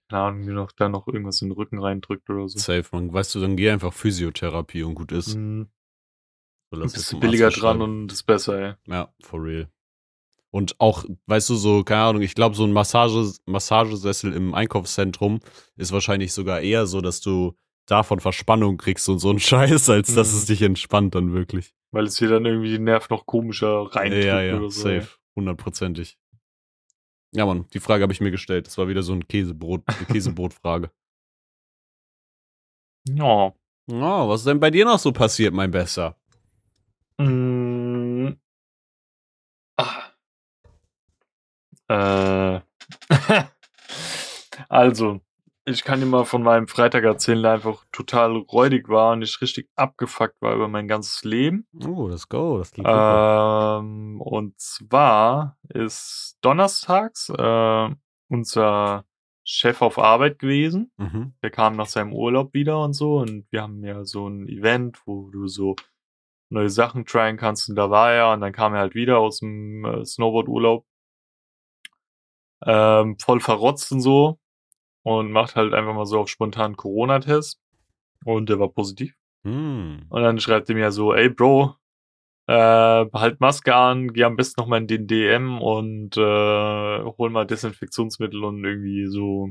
keine 0.08 0.22
Ahnung, 0.22 0.44
mir 0.44 0.54
noch 0.54 0.72
da 0.72 0.88
noch 0.88 1.06
irgendwas 1.06 1.42
in 1.42 1.48
den 1.48 1.56
Rücken 1.56 1.78
reindrückt 1.78 2.28
oder 2.30 2.48
so. 2.48 2.58
Safe, 2.58 2.84
man. 2.92 3.12
Weißt 3.12 3.34
du, 3.34 3.40
dann 3.40 3.56
geh 3.56 3.70
einfach 3.70 3.92
Physiotherapie 3.92 4.82
und 4.82 4.94
gut 4.94 5.12
ist. 5.12 5.36
Mhm. 5.36 5.68
So, 6.70 6.82
Arzt 6.82 7.20
billiger 7.20 7.50
dran 7.50 7.80
und 7.80 8.12
ist 8.12 8.24
besser, 8.24 8.58
ey. 8.58 8.74
Ja, 8.86 9.12
for 9.20 9.42
real. 9.42 9.68
Und 10.50 10.80
auch, 10.80 11.04
weißt 11.26 11.50
du, 11.50 11.54
so, 11.56 11.84
keine 11.84 12.02
Ahnung, 12.02 12.22
ich 12.22 12.34
glaube, 12.34 12.56
so 12.56 12.64
ein 12.64 12.72
Massage, 12.72 13.34
Massagesessel 13.44 14.32
im 14.32 14.54
Einkaufszentrum 14.54 15.40
ist 15.76 15.92
wahrscheinlich 15.92 16.32
sogar 16.32 16.60
eher 16.60 16.86
so, 16.86 17.02
dass 17.02 17.20
du 17.20 17.54
davon 17.88 18.20
Verspannung 18.20 18.76
kriegst 18.76 19.08
und 19.08 19.18
so 19.18 19.30
ein 19.30 19.38
Scheiß, 19.40 19.88
als 19.90 20.14
dass 20.14 20.32
Mhm. 20.32 20.38
es 20.38 20.44
dich 20.46 20.62
entspannt 20.62 21.14
dann 21.14 21.32
wirklich. 21.32 21.74
Weil 21.90 22.04
es 22.04 22.16
dir 22.16 22.28
dann 22.28 22.44
irgendwie 22.44 22.70
den 22.70 22.84
Nerv 22.84 23.08
noch 23.10 23.26
komischer 23.26 23.94
reindrückt 23.94 24.24
ja, 24.24 24.42
ja, 24.42 24.56
oder 24.56 24.70
so. 24.70 24.82
safe. 24.82 25.08
Hundertprozentig. 25.36 26.18
Ja, 27.34 27.44
Mann, 27.46 27.66
die 27.74 27.80
Frage 27.80 28.02
habe 28.02 28.12
ich 28.12 28.20
mir 28.20 28.30
gestellt. 28.30 28.66
Das 28.66 28.78
war 28.78 28.88
wieder 28.88 29.02
so 29.02 29.12
ein 29.12 29.26
Käsebrot, 29.28 29.82
eine 29.86 30.06
Käsebrotfrage. 30.06 30.90
Ja. 33.08 33.54
Oh, 33.90 34.28
was 34.28 34.40
ist 34.40 34.46
denn 34.46 34.60
bei 34.60 34.70
dir 34.70 34.84
noch 34.84 34.98
so 34.98 35.12
passiert, 35.12 35.54
mein 35.54 35.70
Besser? 35.70 36.16
Mm. 37.16 38.32
Ah. 39.78 40.10
Äh. 41.88 42.60
also, 44.68 45.20
ich 45.68 45.84
kann 45.84 46.00
dir 46.00 46.06
mal 46.06 46.24
von 46.24 46.42
meinem 46.42 46.68
Freitag 46.68 47.04
erzählen, 47.04 47.42
der 47.42 47.52
einfach 47.52 47.84
total 47.92 48.36
räudig 48.36 48.88
war 48.88 49.12
und 49.12 49.22
ich 49.22 49.40
richtig 49.40 49.68
abgefuckt 49.76 50.40
war 50.40 50.54
über 50.54 50.68
mein 50.68 50.88
ganzes 50.88 51.24
Leben. 51.24 51.66
Oh, 51.86 52.08
let's 52.08 52.28
go. 52.28 52.58
Das 52.58 52.72
klingt. 52.72 52.88
Ähm, 52.90 54.20
und 54.20 54.58
zwar 54.58 55.58
ist 55.68 56.38
donnerstags 56.40 57.28
äh, 57.28 57.88
unser 58.28 59.04
Chef 59.44 59.82
auf 59.82 59.98
Arbeit 59.98 60.38
gewesen. 60.38 60.90
Mhm. 60.96 61.34
Der 61.42 61.50
kam 61.50 61.76
nach 61.76 61.86
seinem 61.86 62.12
Urlaub 62.12 62.54
wieder 62.54 62.82
und 62.82 62.94
so 62.94 63.18
und 63.18 63.46
wir 63.50 63.62
haben 63.62 63.84
ja 63.84 64.04
so 64.04 64.28
ein 64.28 64.48
Event, 64.48 65.00
wo 65.06 65.30
du 65.30 65.48
so 65.48 65.76
neue 66.50 66.70
Sachen 66.70 67.04
tryen 67.04 67.36
kannst 67.36 67.68
und 67.68 67.76
da 67.76 67.90
war 67.90 68.12
er 68.12 68.32
und 68.32 68.40
dann 68.40 68.52
kam 68.52 68.74
er 68.74 68.80
halt 68.80 68.94
wieder 68.94 69.18
aus 69.18 69.40
dem 69.40 69.84
äh, 69.84 70.04
Snowboard-Urlaub 70.04 70.86
ähm, 72.64 73.18
voll 73.18 73.40
verrotzt 73.40 73.92
und 73.92 74.00
so 74.00 74.38
und 75.08 75.32
macht 75.32 75.56
halt 75.56 75.72
einfach 75.72 75.94
mal 75.94 76.04
so 76.06 76.20
auf 76.20 76.28
spontan 76.28 76.76
Corona-Test 76.76 77.58
und 78.24 78.48
der 78.48 78.58
war 78.58 78.68
positiv. 78.68 79.14
Hm. 79.44 80.06
Und 80.08 80.22
dann 80.22 80.38
schreibt 80.38 80.68
er 80.68 80.74
mir 80.74 80.92
so, 80.92 81.14
ey 81.14 81.30
Bro, 81.30 81.76
äh, 82.46 83.04
behalt 83.06 83.40
Maske 83.40 83.74
an, 83.74 84.12
geh 84.12 84.24
am 84.24 84.36
besten 84.36 84.60
nochmal 84.60 84.80
in 84.80 84.86
den 84.86 85.06
DM 85.06 85.62
und 85.62 86.16
äh, 86.16 86.20
hol 86.20 87.30
mal 87.30 87.46
Desinfektionsmittel 87.46 88.44
und 88.44 88.64
irgendwie 88.64 89.06
so 89.06 89.50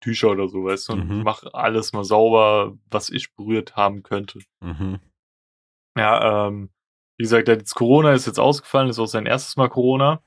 Tücher 0.00 0.30
oder 0.30 0.48
so, 0.48 0.64
weißt 0.64 0.88
du, 0.88 0.92
und 0.94 1.08
Mhm. 1.08 1.22
mach 1.22 1.42
alles 1.52 1.92
mal 1.92 2.04
sauber, 2.04 2.76
was 2.90 3.08
ich 3.08 3.34
berührt 3.34 3.76
haben 3.76 4.02
könnte. 4.02 4.40
Mhm. 4.60 5.00
Ja, 5.96 6.48
ähm, 6.48 6.70
wie 7.16 7.22
gesagt, 7.24 7.48
jetzt 7.48 7.74
Corona, 7.74 8.12
ist 8.12 8.26
jetzt 8.26 8.38
ausgefallen, 8.40 8.90
ist 8.90 8.98
auch 8.98 9.06
sein 9.06 9.26
erstes 9.26 9.56
Mal 9.56 9.68
Corona. 9.68 10.22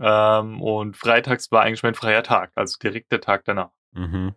Ähm, 0.00 0.62
und 0.62 0.96
freitags 0.96 1.50
war 1.50 1.62
eigentlich 1.62 1.82
mein 1.82 1.96
freier 1.96 2.22
Tag, 2.22 2.52
also 2.54 2.76
direkt 2.80 3.10
der 3.10 3.20
Tag 3.20 3.44
danach. 3.44 3.70
Mhm. 3.92 4.34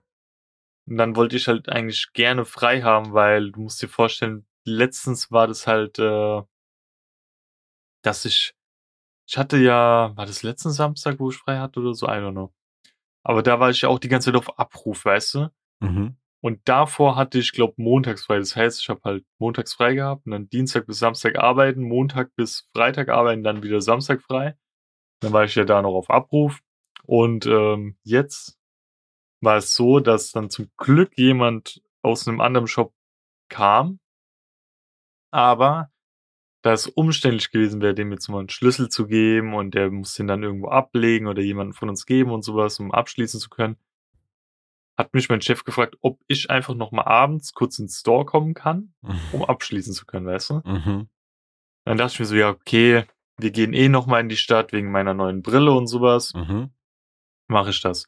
Und 0.87 0.97
dann 0.97 1.15
wollte 1.15 1.35
ich 1.35 1.47
halt 1.47 1.69
eigentlich 1.69 2.11
gerne 2.13 2.45
frei 2.45 2.81
haben, 2.81 3.13
weil 3.13 3.51
du 3.51 3.61
musst 3.61 3.81
dir 3.81 3.87
vorstellen, 3.87 4.45
letztens 4.65 5.31
war 5.31 5.47
das 5.47 5.67
halt, 5.67 5.99
äh, 5.99 6.41
dass 8.03 8.25
ich, 8.25 8.53
ich 9.27 9.37
hatte 9.37 9.57
ja, 9.57 10.15
war 10.15 10.25
das 10.25 10.43
letzten 10.43 10.71
Samstag, 10.71 11.19
wo 11.19 11.29
ich 11.29 11.37
frei 11.37 11.59
hatte 11.59 11.79
oder 11.79 11.93
so, 11.93 12.07
I 12.07 12.11
don't 12.11 12.31
know. 12.31 12.53
Aber 13.23 13.43
da 13.43 13.59
war 13.59 13.69
ich 13.69 13.81
ja 13.81 13.89
auch 13.89 13.99
die 13.99 14.07
ganze 14.07 14.31
Zeit 14.31 14.39
auf 14.39 14.57
Abruf, 14.57 15.05
weißt 15.05 15.35
du? 15.35 15.49
Mhm. 15.79 16.17
Und 16.43 16.67
davor 16.67 17.15
hatte 17.15 17.37
ich, 17.37 17.51
glaube 17.51 17.75
montags 17.77 18.25
frei. 18.25 18.39
Das 18.39 18.55
heißt, 18.55 18.81
ich 18.81 18.89
habe 18.89 19.01
halt 19.03 19.25
montags 19.37 19.75
frei 19.75 19.93
gehabt 19.93 20.25
und 20.25 20.31
dann 20.31 20.49
Dienstag 20.49 20.87
bis 20.87 20.97
Samstag 20.97 21.37
arbeiten, 21.37 21.83
Montag 21.83 22.35
bis 22.35 22.67
Freitag 22.73 23.09
arbeiten, 23.09 23.43
dann 23.43 23.61
wieder 23.61 23.79
Samstag 23.79 24.23
frei. 24.23 24.57
Dann 25.21 25.33
war 25.33 25.43
ich 25.43 25.53
ja 25.53 25.65
da 25.65 25.81
noch 25.83 25.93
auf 25.93 26.09
Abruf. 26.09 26.59
Und 27.05 27.45
ähm, 27.45 27.97
jetzt 28.03 28.57
war 29.41 29.57
es 29.57 29.73
so, 29.73 29.99
dass 29.99 30.31
dann 30.31 30.49
zum 30.49 30.71
Glück 30.77 31.17
jemand 31.17 31.81
aus 32.01 32.27
einem 32.27 32.41
anderen 32.41 32.67
Shop 32.67 32.93
kam. 33.49 33.99
Aber 35.31 35.91
da 36.61 36.73
es 36.73 36.87
umständlich 36.87 37.51
gewesen 37.51 37.81
wäre, 37.81 37.95
dem 37.95 38.11
jetzt 38.11 38.27
mal 38.29 38.39
einen 38.39 38.49
Schlüssel 38.49 38.89
zu 38.89 39.07
geben 39.07 39.55
und 39.55 39.73
der 39.73 39.89
muss 39.89 40.13
den 40.13 40.27
dann 40.27 40.43
irgendwo 40.43 40.69
ablegen 40.69 41.27
oder 41.27 41.41
jemanden 41.41 41.73
von 41.73 41.89
uns 41.89 42.05
geben 42.05 42.31
und 42.31 42.43
sowas, 42.43 42.79
um 42.79 42.91
abschließen 42.91 43.39
zu 43.39 43.49
können, 43.49 43.77
hat 44.97 45.13
mich 45.15 45.29
mein 45.29 45.41
Chef 45.41 45.63
gefragt, 45.63 45.97
ob 46.01 46.19
ich 46.27 46.51
einfach 46.51 46.75
noch 46.75 46.91
mal 46.91 47.05
abends 47.05 47.53
kurz 47.53 47.79
ins 47.79 47.99
Store 47.99 48.25
kommen 48.25 48.53
kann, 48.53 48.93
um 49.31 49.43
abschließen 49.43 49.93
zu 49.93 50.05
können, 50.05 50.27
weißt 50.27 50.49
du? 50.51 50.61
Mhm. 50.63 51.09
Dann 51.85 51.97
dachte 51.97 52.13
ich 52.13 52.19
mir 52.19 52.25
so, 52.27 52.35
ja, 52.35 52.49
okay, 52.49 53.05
wir 53.37 53.51
gehen 53.51 53.73
eh 53.73 53.89
noch 53.89 54.05
mal 54.05 54.19
in 54.19 54.29
die 54.29 54.37
Stadt 54.37 54.71
wegen 54.71 54.91
meiner 54.91 55.15
neuen 55.15 55.41
Brille 55.41 55.71
und 55.71 55.87
sowas. 55.87 56.33
Mhm. 56.35 56.69
Mache 57.47 57.71
ich 57.71 57.81
das. 57.81 58.05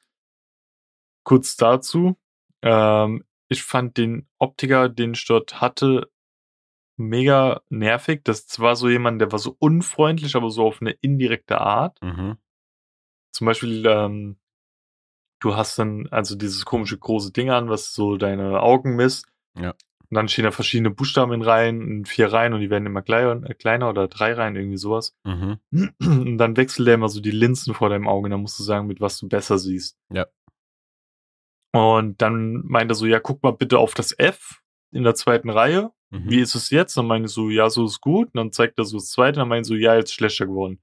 Kurz 1.24 1.56
dazu, 1.56 2.18
ähm, 2.62 3.24
ich 3.50 3.64
fand 3.64 3.98
den 3.98 4.28
Optiker, 4.40 4.90
den 4.90 5.14
ich 5.14 5.26
dort 5.26 5.62
hatte, 5.62 6.10
mega 6.98 7.62
nervig. 7.70 8.22
Das 8.24 8.60
war 8.60 8.76
so 8.76 8.90
jemand, 8.90 9.22
der 9.22 9.32
war 9.32 9.40
so 9.40 9.56
unfreundlich, 9.60 10.36
aber 10.36 10.50
so 10.50 10.66
auf 10.66 10.82
eine 10.82 10.92
indirekte 10.92 11.60
Art. 11.60 12.02
Mhm. 12.02 12.38
Zum 13.32 13.46
Beispiel, 13.46 13.86
ähm, 13.86 14.38
du 15.40 15.56
hast 15.56 15.78
dann 15.80 16.08
also 16.12 16.36
dieses 16.36 16.66
komische 16.66 16.98
große 16.98 17.32
Ding 17.32 17.50
an, 17.50 17.70
was 17.70 17.94
so 17.94 18.18
deine 18.18 18.62
Augen 18.62 18.96
misst. 18.96 19.28
Ja. 19.58 19.74
Und 20.10 20.16
dann 20.16 20.28
stehen 20.28 20.46
da 20.46 20.52
verschiedene 20.52 20.92
Buchstaben 20.92 21.34
in 21.34 21.42
Reihen, 21.42 21.82
in 21.82 22.06
vier 22.06 22.32
Reihen 22.32 22.54
und 22.54 22.60
die 22.60 22.70
werden 22.70 22.86
immer 22.86 23.02
kleiner, 23.02 23.50
äh, 23.50 23.54
kleiner 23.56 23.90
oder 23.90 24.08
drei 24.08 24.34
Reihen, 24.34 24.56
irgendwie 24.56 24.78
sowas. 24.78 25.16
Mhm. 25.24 25.60
Und 26.00 26.38
dann 26.38 26.56
wechselt 26.56 26.88
er 26.88 26.94
immer 26.94 27.10
so 27.10 27.20
die 27.20 27.32
Linsen 27.32 27.74
vor 27.74 27.90
deinem 27.90 28.08
Auge 28.08 28.26
und 28.26 28.32
dann 28.32 28.42
musst 28.42 28.60
du 28.60 28.64
sagen, 28.64 28.88
mit 28.88 29.02
was 29.02 29.18
du 29.18 29.28
besser 29.28 29.58
siehst. 29.58 29.98
Ja. 30.12 30.28
Und 31.74 32.22
dann 32.22 32.62
meint 32.66 32.92
er 32.92 32.96
so, 32.96 33.06
ja, 33.06 33.20
guck 33.20 33.42
mal 33.44 33.52
bitte 33.52 33.80
auf 33.80 33.94
das 33.94 34.18
F 34.18 34.62
in 34.92 35.04
der 35.04 35.16
zweiten 35.16 35.50
Reihe. 35.50 35.92
Mhm. 36.12 36.30
Wie 36.30 36.40
ist 36.40 36.56
es 36.56 36.70
jetzt? 36.70 36.96
Dann 36.96 37.08
meine 37.08 37.26
ich 37.26 37.32
so, 37.32 37.50
ja, 37.50 37.70
so 37.70 37.86
ist 37.86 38.00
gut. 38.00 38.28
Und 38.28 38.36
dann 38.36 38.52
zeigt 38.52 38.78
er 38.78 38.86
so 38.86 38.98
das 38.98 39.10
zweite, 39.10 39.40
dann 39.40 39.50
meint 39.50 39.66
er 39.66 39.70
so, 39.70 39.76
ja, 39.76 39.96
jetzt 39.96 40.14
schlechter 40.14 40.46
geworden. 40.46 40.82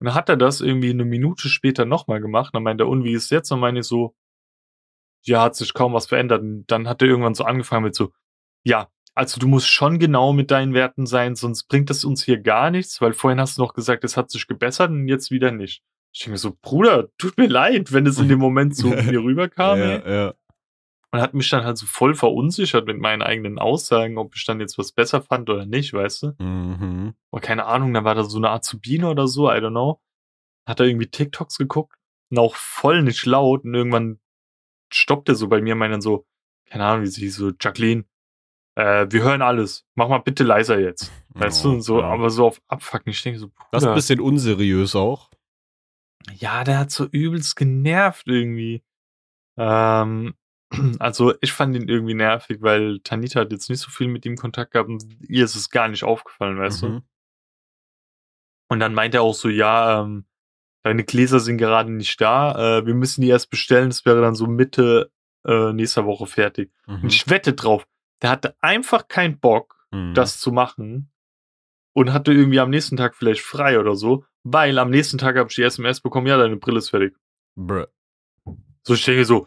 Und 0.00 0.06
dann 0.06 0.14
hat 0.14 0.28
er 0.28 0.36
das 0.36 0.60
irgendwie 0.60 0.90
eine 0.90 1.04
Minute 1.04 1.48
später 1.48 1.86
nochmal 1.86 2.20
gemacht. 2.20 2.54
Dann 2.54 2.62
meint 2.62 2.80
er, 2.80 2.88
und 2.88 3.04
wie 3.04 3.12
ist 3.12 3.24
es 3.24 3.30
jetzt? 3.30 3.50
Dann 3.50 3.60
meine 3.60 3.80
ich 3.80 3.86
so, 3.86 4.14
ja, 5.24 5.42
hat 5.42 5.56
sich 5.56 5.72
kaum 5.72 5.94
was 5.94 6.06
verändert. 6.06 6.42
Und 6.42 6.66
dann 6.66 6.88
hat 6.88 7.00
er 7.00 7.08
irgendwann 7.08 7.34
so 7.34 7.44
angefangen 7.44 7.84
mit 7.84 7.94
so, 7.94 8.12
ja, 8.64 8.90
also 9.14 9.38
du 9.40 9.46
musst 9.46 9.68
schon 9.68 9.98
genau 9.98 10.32
mit 10.32 10.50
deinen 10.50 10.74
Werten 10.74 11.06
sein, 11.06 11.36
sonst 11.36 11.64
bringt 11.64 11.90
das 11.90 12.04
uns 12.04 12.24
hier 12.24 12.40
gar 12.40 12.70
nichts, 12.70 13.00
weil 13.00 13.12
vorhin 13.12 13.40
hast 13.40 13.58
du 13.58 13.62
noch 13.62 13.74
gesagt, 13.74 14.04
es 14.04 14.16
hat 14.16 14.30
sich 14.30 14.46
gebessert 14.46 14.90
und 14.90 15.08
jetzt 15.08 15.30
wieder 15.30 15.52
nicht. 15.52 15.82
Ich 16.12 16.20
denke 16.20 16.32
mir 16.32 16.38
so, 16.38 16.56
Bruder, 16.60 17.08
tut 17.18 17.38
mir 17.38 17.46
leid, 17.48 17.92
wenn 17.92 18.06
es 18.06 18.18
in 18.18 18.28
dem 18.28 18.38
Moment 18.38 18.76
so 18.76 18.88
mir 18.88 19.22
rüberkam. 19.22 19.78
ja, 19.78 20.08
ja. 20.08 20.34
Und 21.14 21.20
hat 21.20 21.34
mich 21.34 21.50
dann 21.50 21.64
halt 21.64 21.76
so 21.76 21.84
voll 21.84 22.14
verunsichert 22.14 22.86
mit 22.86 22.98
meinen 22.98 23.20
eigenen 23.20 23.58
Aussagen, 23.58 24.16
ob 24.16 24.34
ich 24.34 24.46
dann 24.46 24.60
jetzt 24.60 24.78
was 24.78 24.92
besser 24.92 25.20
fand 25.20 25.50
oder 25.50 25.66
nicht, 25.66 25.92
weißt 25.92 26.22
du? 26.22 26.32
Mhm. 26.42 27.12
Und 27.30 27.42
keine 27.42 27.66
Ahnung, 27.66 27.92
da 27.92 28.02
war 28.04 28.14
da 28.14 28.24
so 28.24 28.38
eine 28.38 28.48
Azubine 28.48 29.10
oder 29.10 29.28
so, 29.28 29.50
I 29.50 29.56
don't 29.56 29.70
know. 29.72 30.00
Hat 30.66 30.80
er 30.80 30.86
irgendwie 30.86 31.08
TikToks 31.08 31.58
geguckt 31.58 31.96
und 32.30 32.38
auch 32.38 32.54
voll 32.54 33.02
nicht 33.02 33.26
laut 33.26 33.64
und 33.64 33.74
irgendwann 33.74 34.20
stoppt 34.90 35.28
er 35.28 35.34
so 35.34 35.48
bei 35.48 35.60
mir 35.60 35.74
und 35.74 35.80
meint 35.80 35.92
dann 35.92 36.00
so, 36.00 36.24
keine 36.70 36.84
Ahnung, 36.86 37.02
wie 37.04 37.08
sie 37.08 37.28
so, 37.28 37.50
Jacqueline, 37.60 38.04
äh, 38.76 39.06
wir 39.10 39.22
hören 39.22 39.42
alles, 39.42 39.84
mach 39.94 40.08
mal 40.08 40.18
bitte 40.18 40.44
leiser 40.44 40.78
jetzt. 40.80 41.12
Weißt 41.34 41.62
Oh, 41.64 41.68
du, 41.68 41.74
und 41.74 41.82
so, 41.82 42.00
ja. 42.00 42.06
aber 42.06 42.30
so 42.30 42.46
auf 42.46 42.62
Abfucken. 42.68 43.10
Ich 43.10 43.22
denke 43.22 43.38
so, 43.38 43.50
Das 43.70 43.82
ist 43.82 43.86
ein 43.86 43.88
Bruder, 43.90 43.94
bisschen 43.96 44.20
unseriös 44.20 44.96
auch. 44.96 45.28
Ja, 46.34 46.64
der 46.64 46.78
hat 46.78 46.90
so 46.90 47.06
übelst 47.06 47.56
genervt 47.56 48.26
irgendwie. 48.26 48.82
Ähm, 49.56 50.34
also 50.98 51.34
ich 51.40 51.52
fand 51.52 51.76
ihn 51.76 51.88
irgendwie 51.88 52.14
nervig, 52.14 52.62
weil 52.62 53.00
Tanita 53.00 53.40
hat 53.40 53.52
jetzt 53.52 53.70
nicht 53.70 53.80
so 53.80 53.90
viel 53.90 54.08
mit 54.08 54.24
ihm 54.24 54.36
Kontakt 54.36 54.72
gehabt 54.72 54.88
und 54.88 55.04
ihr 55.28 55.44
ist 55.44 55.56
es 55.56 55.70
gar 55.70 55.88
nicht 55.88 56.04
aufgefallen, 56.04 56.58
weißt 56.58 56.82
du? 56.82 56.88
Mhm. 56.88 57.02
Und 58.68 58.80
dann 58.80 58.94
meint 58.94 59.14
er 59.14 59.22
auch 59.22 59.34
so, 59.34 59.48
ja, 59.48 60.02
ähm, 60.02 60.24
deine 60.82 61.04
Gläser 61.04 61.40
sind 61.40 61.58
gerade 61.58 61.92
nicht 61.92 62.20
da, 62.20 62.78
äh, 62.78 62.86
wir 62.86 62.94
müssen 62.94 63.20
die 63.20 63.28
erst 63.28 63.50
bestellen, 63.50 63.90
das 63.90 64.04
wäre 64.06 64.20
dann 64.20 64.34
so 64.34 64.46
Mitte 64.46 65.12
äh, 65.46 65.72
nächster 65.72 66.06
Woche 66.06 66.26
fertig. 66.26 66.72
Mhm. 66.86 67.02
Und 67.02 67.12
ich 67.12 67.28
wette 67.28 67.52
drauf, 67.52 67.86
der 68.22 68.30
hatte 68.30 68.56
einfach 68.60 69.08
keinen 69.08 69.38
Bock, 69.38 69.78
Mhm. 69.92 70.14
das 70.14 70.40
zu 70.40 70.52
machen 70.52 71.12
und 71.92 72.14
hatte 72.14 72.32
irgendwie 72.32 72.60
am 72.60 72.70
nächsten 72.70 72.96
Tag 72.96 73.14
vielleicht 73.14 73.42
frei 73.42 73.78
oder 73.78 73.94
so, 73.94 74.24
weil 74.44 74.78
am 74.78 74.90
nächsten 74.90 75.18
Tag 75.18 75.36
habe 75.36 75.48
ich 75.48 75.56
die 75.56 75.62
SMS 75.62 76.00
bekommen, 76.00 76.26
ja, 76.26 76.36
deine 76.36 76.56
Brille 76.56 76.78
ist 76.78 76.90
fertig. 76.90 77.14
Bruh. 77.56 77.84
So 78.84 78.94
ich 78.94 79.04
denke 79.04 79.24
so, 79.24 79.46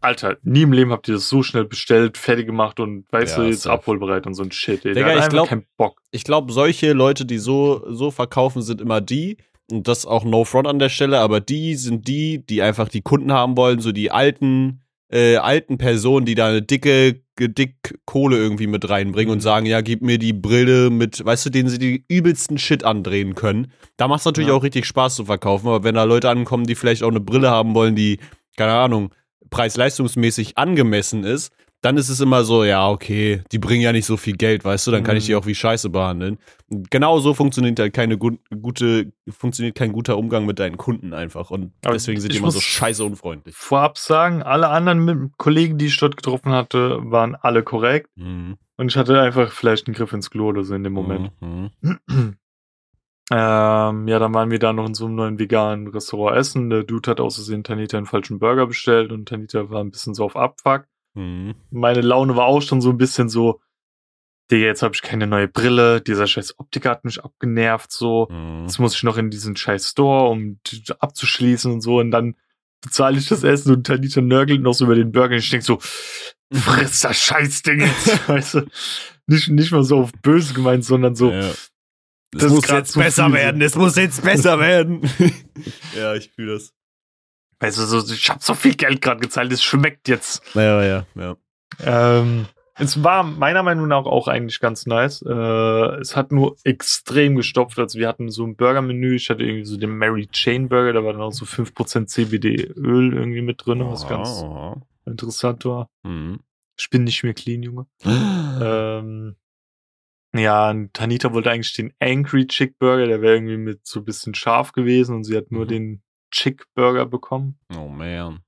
Alter, 0.00 0.38
nie 0.42 0.62
im 0.62 0.72
Leben 0.72 0.90
habt 0.90 1.06
ihr 1.08 1.14
das 1.14 1.28
so 1.28 1.42
schnell 1.42 1.64
bestellt, 1.64 2.16
fertig 2.16 2.46
gemacht 2.46 2.80
und 2.80 3.04
weißt 3.12 3.36
Ja, 3.36 3.42
du, 3.44 3.48
jetzt 3.48 3.62
safe. 3.62 3.74
abholbereit 3.74 4.26
und 4.26 4.34
so 4.34 4.42
ein 4.42 4.50
Shit. 4.50 4.84
Ey. 4.84 4.94
Digga, 4.94 5.26
ich 5.26 5.64
Bock. 5.76 6.00
Ich 6.10 6.24
glaube, 6.24 6.52
solche 6.52 6.92
Leute, 6.92 7.24
die 7.26 7.38
so, 7.38 7.84
so 7.92 8.10
verkaufen, 8.10 8.62
sind 8.62 8.80
immer 8.80 9.00
die, 9.00 9.36
und 9.70 9.88
das 9.88 10.06
auch 10.06 10.24
no 10.24 10.44
front 10.44 10.66
an 10.66 10.78
der 10.78 10.88
Stelle, 10.88 11.20
aber 11.20 11.40
die 11.40 11.76
sind 11.76 12.08
die, 12.08 12.44
die 12.44 12.62
einfach 12.62 12.88
die 12.88 13.02
Kunden 13.02 13.32
haben 13.32 13.56
wollen, 13.56 13.80
so 13.80 13.92
die 13.92 14.10
alten 14.10 14.81
äh, 15.12 15.36
alten 15.36 15.76
Personen, 15.78 16.24
die 16.26 16.34
da 16.34 16.48
eine 16.48 16.62
dicke, 16.62 17.20
dick 17.38 17.98
Kohle 18.06 18.36
irgendwie 18.36 18.66
mit 18.66 18.88
reinbringen 18.88 19.28
Mhm. 19.28 19.32
und 19.34 19.40
sagen, 19.40 19.66
ja, 19.66 19.80
gib 19.80 20.00
mir 20.02 20.18
die 20.18 20.32
Brille 20.32 20.90
mit, 20.90 21.24
weißt 21.24 21.46
du, 21.46 21.50
denen 21.50 21.68
sie 21.68 21.78
die 21.78 22.04
übelsten 22.08 22.56
Shit 22.58 22.84
andrehen 22.84 23.34
können. 23.34 23.72
Da 23.96 24.08
macht 24.08 24.20
es 24.20 24.24
natürlich 24.26 24.48
Ja. 24.48 24.54
auch 24.54 24.62
richtig 24.62 24.86
Spaß 24.86 25.14
zu 25.16 25.24
verkaufen, 25.26 25.66
aber 25.68 25.84
wenn 25.84 25.94
da 25.94 26.04
Leute 26.04 26.30
ankommen, 26.30 26.64
die 26.66 26.74
vielleicht 26.74 27.02
auch 27.02 27.10
eine 27.10 27.20
Brille 27.20 27.50
haben 27.50 27.74
wollen, 27.74 27.94
die, 27.94 28.18
keine 28.56 28.72
Ahnung, 28.72 29.12
preis-leistungsmäßig 29.50 30.58
angemessen 30.58 31.24
ist, 31.24 31.52
dann 31.82 31.96
ist 31.96 32.08
es 32.08 32.20
immer 32.20 32.44
so, 32.44 32.64
ja, 32.64 32.88
okay, 32.88 33.42
die 33.52 33.58
bringen 33.58 33.82
ja 33.82 33.92
nicht 33.92 34.06
so 34.06 34.16
viel 34.16 34.36
Geld, 34.36 34.64
weißt 34.64 34.86
du, 34.86 34.90
dann 34.92 35.02
kann 35.04 35.16
ich 35.16 35.26
die 35.26 35.32
Mhm. 35.32 35.38
auch 35.38 35.46
wie 35.46 35.54
Scheiße 35.54 35.90
behandeln. 35.90 36.38
Genau 36.90 37.18
so 37.18 37.34
funktioniert 37.34 37.78
halt 37.80 37.92
keine 37.92 38.16
gu 38.16 38.30
gute, 38.62 39.12
funktioniert 39.28 39.74
kein 39.76 39.92
guter 39.92 40.16
Umgang 40.16 40.46
mit 40.46 40.58
deinen 40.60 40.76
Kunden 40.78 41.12
einfach. 41.12 41.50
Und 41.50 41.72
Aber 41.84 41.94
deswegen 41.94 42.20
sind 42.20 42.32
die 42.32 42.38
immer 42.38 42.50
so 42.52 42.60
scheiße 42.60 43.04
unfreundlich. 43.04 43.54
Vorab 43.56 43.98
sagen, 43.98 44.42
alle 44.42 44.68
anderen 44.68 45.04
mit- 45.04 45.36
Kollegen, 45.36 45.76
die 45.76 45.86
ich 45.86 45.96
dort 45.98 46.16
getroffen 46.16 46.52
hatte, 46.52 46.98
waren 47.02 47.34
alle 47.34 47.62
korrekt. 47.62 48.08
Mhm. 48.14 48.56
Und 48.76 48.88
ich 48.88 48.96
hatte 48.96 49.20
einfach 49.20 49.52
vielleicht 49.52 49.86
einen 49.86 49.94
Griff 49.94 50.12
ins 50.12 50.30
Klo 50.30 50.46
oder 50.48 50.64
so 50.64 50.74
in 50.74 50.84
dem 50.84 50.92
Moment. 50.92 51.30
Mhm. 51.40 51.70
ähm, 53.32 54.08
ja, 54.08 54.18
dann 54.18 54.34
waren 54.34 54.50
wir 54.50 54.58
da 54.58 54.72
noch 54.72 54.86
in 54.86 54.94
so 54.94 55.06
einem 55.06 55.14
neuen 55.14 55.38
veganen 55.38 55.88
Restaurant 55.88 56.36
essen. 56.36 56.70
Der 56.70 56.82
Dude 56.84 57.10
hat 57.10 57.20
aus 57.20 57.36
Versehen 57.36 57.64
Tanita 57.64 57.96
einen 57.96 58.06
falschen 58.06 58.38
Burger 58.38 58.66
bestellt 58.66 59.10
und 59.12 59.28
Tanita 59.28 59.70
war 59.70 59.82
ein 59.82 59.90
bisschen 59.90 60.14
so 60.14 60.24
auf 60.24 60.36
Abfuck. 60.36 60.84
Mhm. 61.14 61.54
Meine 61.70 62.00
Laune 62.00 62.36
war 62.36 62.46
auch 62.46 62.62
schon 62.62 62.80
so 62.80 62.90
ein 62.90 62.98
bisschen 62.98 63.28
so, 63.28 63.60
Digga, 64.50 64.66
jetzt 64.66 64.82
habe 64.82 64.94
ich 64.94 65.02
keine 65.02 65.26
neue 65.26 65.48
Brille, 65.48 66.00
dieser 66.00 66.26
scheiß 66.26 66.58
Optiker 66.58 66.90
hat 66.90 67.04
mich 67.04 67.22
abgenervt, 67.22 67.90
so. 67.92 68.28
Mhm. 68.30 68.62
Jetzt 68.62 68.78
muss 68.78 68.94
ich 68.94 69.02
noch 69.02 69.16
in 69.16 69.30
diesen 69.30 69.56
scheiß 69.56 69.90
Store, 69.90 70.28
um 70.28 70.58
abzuschließen 70.98 71.70
und 71.72 71.80
so. 71.80 71.98
Und 71.98 72.10
dann 72.10 72.36
bezahle 72.82 73.18
ich 73.18 73.28
das 73.28 73.44
Essen 73.44 73.72
und 73.72 73.86
Tanita 73.86 74.20
nörgelt 74.20 74.60
noch 74.60 74.74
so 74.74 74.84
über 74.84 74.94
den 74.94 75.12
Burger. 75.12 75.34
Und 75.34 75.40
ich 75.40 75.50
denk 75.50 75.62
so, 75.62 75.78
friss 76.52 77.00
das 77.00 77.18
Scheißding 77.22 77.80
jetzt, 77.80 78.28
weißt 78.28 78.54
du. 78.54 78.66
Nicht, 79.26 79.48
nicht 79.50 79.72
mal 79.72 79.84
so 79.84 80.00
auf 80.00 80.12
böse 80.20 80.52
gemeint, 80.52 80.84
sondern 80.84 81.14
so, 81.14 81.30
Ja. 81.30 81.52
Das 82.32 82.44
ist 82.44 82.52
muss 82.52 82.68
jetzt 82.68 82.94
besser 82.94 83.30
werden, 83.30 83.60
es 83.60 83.74
muss 83.74 83.96
jetzt 83.96 84.22
besser 84.22 84.58
werden. 84.58 85.02
ja, 85.96 86.14
ich 86.14 86.30
fühle 86.30 86.54
das. 86.54 86.72
Weißt 87.62 87.78
du, 87.78 87.82
so, 87.86 88.12
ich 88.12 88.28
habe 88.28 88.40
so 88.42 88.54
viel 88.54 88.74
Geld 88.74 89.00
gerade 89.00 89.20
gezahlt, 89.20 89.52
es 89.52 89.62
schmeckt 89.62 90.08
jetzt. 90.08 90.42
Ja, 90.54 90.82
ja, 90.84 91.06
ja. 91.14 91.36
Ähm, 91.80 92.46
es 92.74 93.02
war 93.04 93.22
meiner 93.22 93.62
Meinung 93.62 93.86
nach 93.88 94.04
auch 94.06 94.28
eigentlich 94.28 94.58
ganz 94.60 94.86
nice. 94.86 95.22
Äh, 95.22 95.32
es 96.00 96.16
hat 96.16 96.32
nur 96.32 96.56
extrem 96.64 97.36
gestopft. 97.36 97.78
Also 97.78 97.98
wir 97.98 98.08
hatten 98.08 98.30
so 98.30 98.44
ein 98.46 98.56
Burgermenü. 98.56 99.14
Ich 99.16 99.30
hatte 99.30 99.42
irgendwie 99.44 99.64
so 99.66 99.76
den 99.76 99.96
Mary 99.96 100.26
Chain 100.26 100.68
Burger. 100.68 100.92
Da 100.94 101.04
war 101.04 101.12
dann 101.12 101.22
auch 101.22 101.32
so 101.32 101.44
5% 101.44 102.06
CBD-Öl 102.08 103.12
irgendwie 103.14 103.42
mit 103.42 103.64
drin, 103.64 103.80
was 103.86 104.08
ganz 104.08 104.42
Oh. 104.42 104.76
interessant 105.06 105.64
war. 105.64 105.88
Mhm. 106.02 106.40
Ich 106.78 106.88
bin 106.90 107.04
nicht 107.04 107.22
mehr 107.22 107.34
clean, 107.34 107.62
Junge. 107.62 107.86
Ähm, 108.62 109.36
ja, 110.34 110.70
und 110.70 110.94
Tanita 110.94 111.32
wollte 111.34 111.50
eigentlich 111.50 111.74
den 111.74 111.92
Angry 112.00 112.46
Chick 112.46 112.78
Burger. 112.78 113.06
Der 113.06 113.20
wäre 113.20 113.34
irgendwie 113.34 113.58
mit 113.58 113.86
so 113.86 114.00
ein 114.00 114.04
bisschen 114.04 114.34
scharf 114.34 114.72
gewesen. 114.72 115.16
Und 115.16 115.24
sie 115.24 115.36
hat 115.36 115.50
nur 115.50 115.64
Mhm. 115.64 115.68
den 115.68 116.02
Chick 116.32 116.64
Burger 116.74 117.06
bekommen. 117.06 117.58
Oh 117.76 117.86
man. 117.88 118.42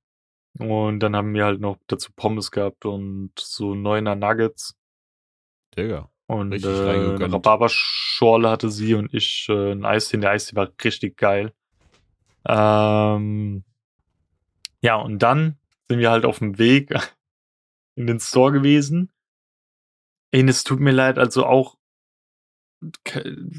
Und 0.59 1.01
dann 1.01 1.15
haben 1.15 1.35
wir 1.35 1.45
halt 1.45 1.61
noch 1.61 1.79
dazu 1.87 2.11
Pommes 2.15 2.51
gehabt 2.51 2.85
und 2.85 3.33
so 3.39 3.75
neuner 3.75 4.15
Nuggets. 4.15 4.77
Digga. 5.77 6.11
Und 6.27 6.53
Richtig 6.53 6.71
äh, 6.71 6.91
eine. 6.91 7.33
Rhabarberschorle 7.33 8.49
hatte 8.49 8.71
sie 8.71 8.95
und 8.95 9.13
ich 9.13 9.47
äh, 9.49 9.73
ein 9.73 9.85
Eistee. 9.85 10.17
Der 10.17 10.31
Eistee 10.31 10.57
war 10.57 10.71
richtig 10.83 11.17
geil. 11.17 11.53
Ähm, 12.47 13.65
ja, 14.81 14.97
und 14.97 15.19
dann 15.19 15.59
sind 15.89 15.99
wir 15.99 16.11
halt 16.11 16.25
auf 16.25 16.39
dem 16.39 16.59
Weg 16.59 16.95
in 17.95 18.07
den 18.07 18.21
Store 18.21 18.53
gewesen. 18.53 19.11
Ey, 20.31 20.49
es 20.49 20.65
tut 20.65 20.81
mir 20.81 20.93
leid, 20.93 21.19
also 21.19 21.45
auch 21.47 21.77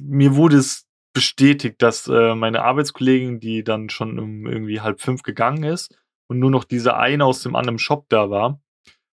mir 0.02 0.36
wurde 0.36 0.58
es 0.58 0.85
bestätigt, 1.16 1.82
dass 1.82 2.08
äh, 2.08 2.36
meine 2.36 2.62
Arbeitskollegin, 2.64 3.40
die 3.40 3.64
dann 3.64 3.90
schon 3.90 4.20
um 4.20 4.46
irgendwie 4.46 4.82
halb 4.82 5.02
fünf 5.02 5.24
gegangen 5.24 5.64
ist 5.64 5.98
und 6.28 6.40
nur 6.40 6.52
noch 6.52 6.66
diese 6.66 6.98
eine 6.98 7.26
aus 7.26 7.42
dem 7.42 7.56
anderen 7.56 7.80
Shop 7.80 8.06
da 8.10 8.30
war, 8.30 8.62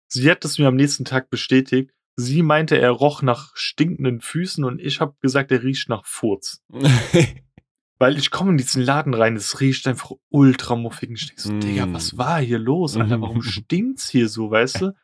sie 0.06 0.30
hat 0.30 0.44
es 0.44 0.58
mir 0.58 0.68
am 0.68 0.76
nächsten 0.76 1.06
Tag 1.06 1.30
bestätigt. 1.30 1.90
Sie 2.14 2.42
meinte, 2.42 2.78
er 2.78 2.90
roch 2.90 3.22
nach 3.22 3.56
stinkenden 3.56 4.20
Füßen 4.20 4.62
und 4.62 4.78
ich 4.80 5.00
habe 5.00 5.16
gesagt, 5.20 5.50
er 5.50 5.62
riecht 5.62 5.88
nach 5.88 6.04
Furz. 6.04 6.62
Weil 7.98 8.18
ich 8.18 8.30
komme 8.30 8.50
in 8.50 8.58
diesen 8.58 8.82
Laden 8.82 9.14
rein, 9.14 9.36
es 9.36 9.58
riecht 9.60 9.86
einfach 9.88 10.12
ultra 10.28 10.76
muffig. 10.76 11.08
Und 11.08 11.16
ich 11.16 11.26
denke 11.28 11.40
so, 11.40 11.52
Mm. 11.52 11.60
Digga, 11.60 11.92
was 11.92 12.18
war 12.18 12.40
hier 12.40 12.58
los, 12.58 12.96
Alter? 12.96 13.20
Warum 13.22 13.42
stinkt's 13.42 14.10
hier 14.10 14.28
so, 14.28 14.50
weißt 14.50 14.82
du? 14.82 14.94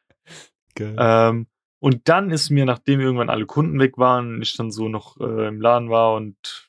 Geil. 0.74 0.94
Ähm, 0.98 1.46
und 1.80 2.08
dann 2.08 2.30
ist 2.30 2.50
mir, 2.50 2.66
nachdem 2.66 3.00
irgendwann 3.00 3.30
alle 3.30 3.46
Kunden 3.46 3.80
weg 3.80 3.96
waren, 3.96 4.42
ich 4.42 4.56
dann 4.56 4.70
so 4.70 4.90
noch 4.90 5.18
äh, 5.20 5.48
im 5.48 5.60
Laden 5.60 5.88
war 5.88 6.14
und 6.14 6.61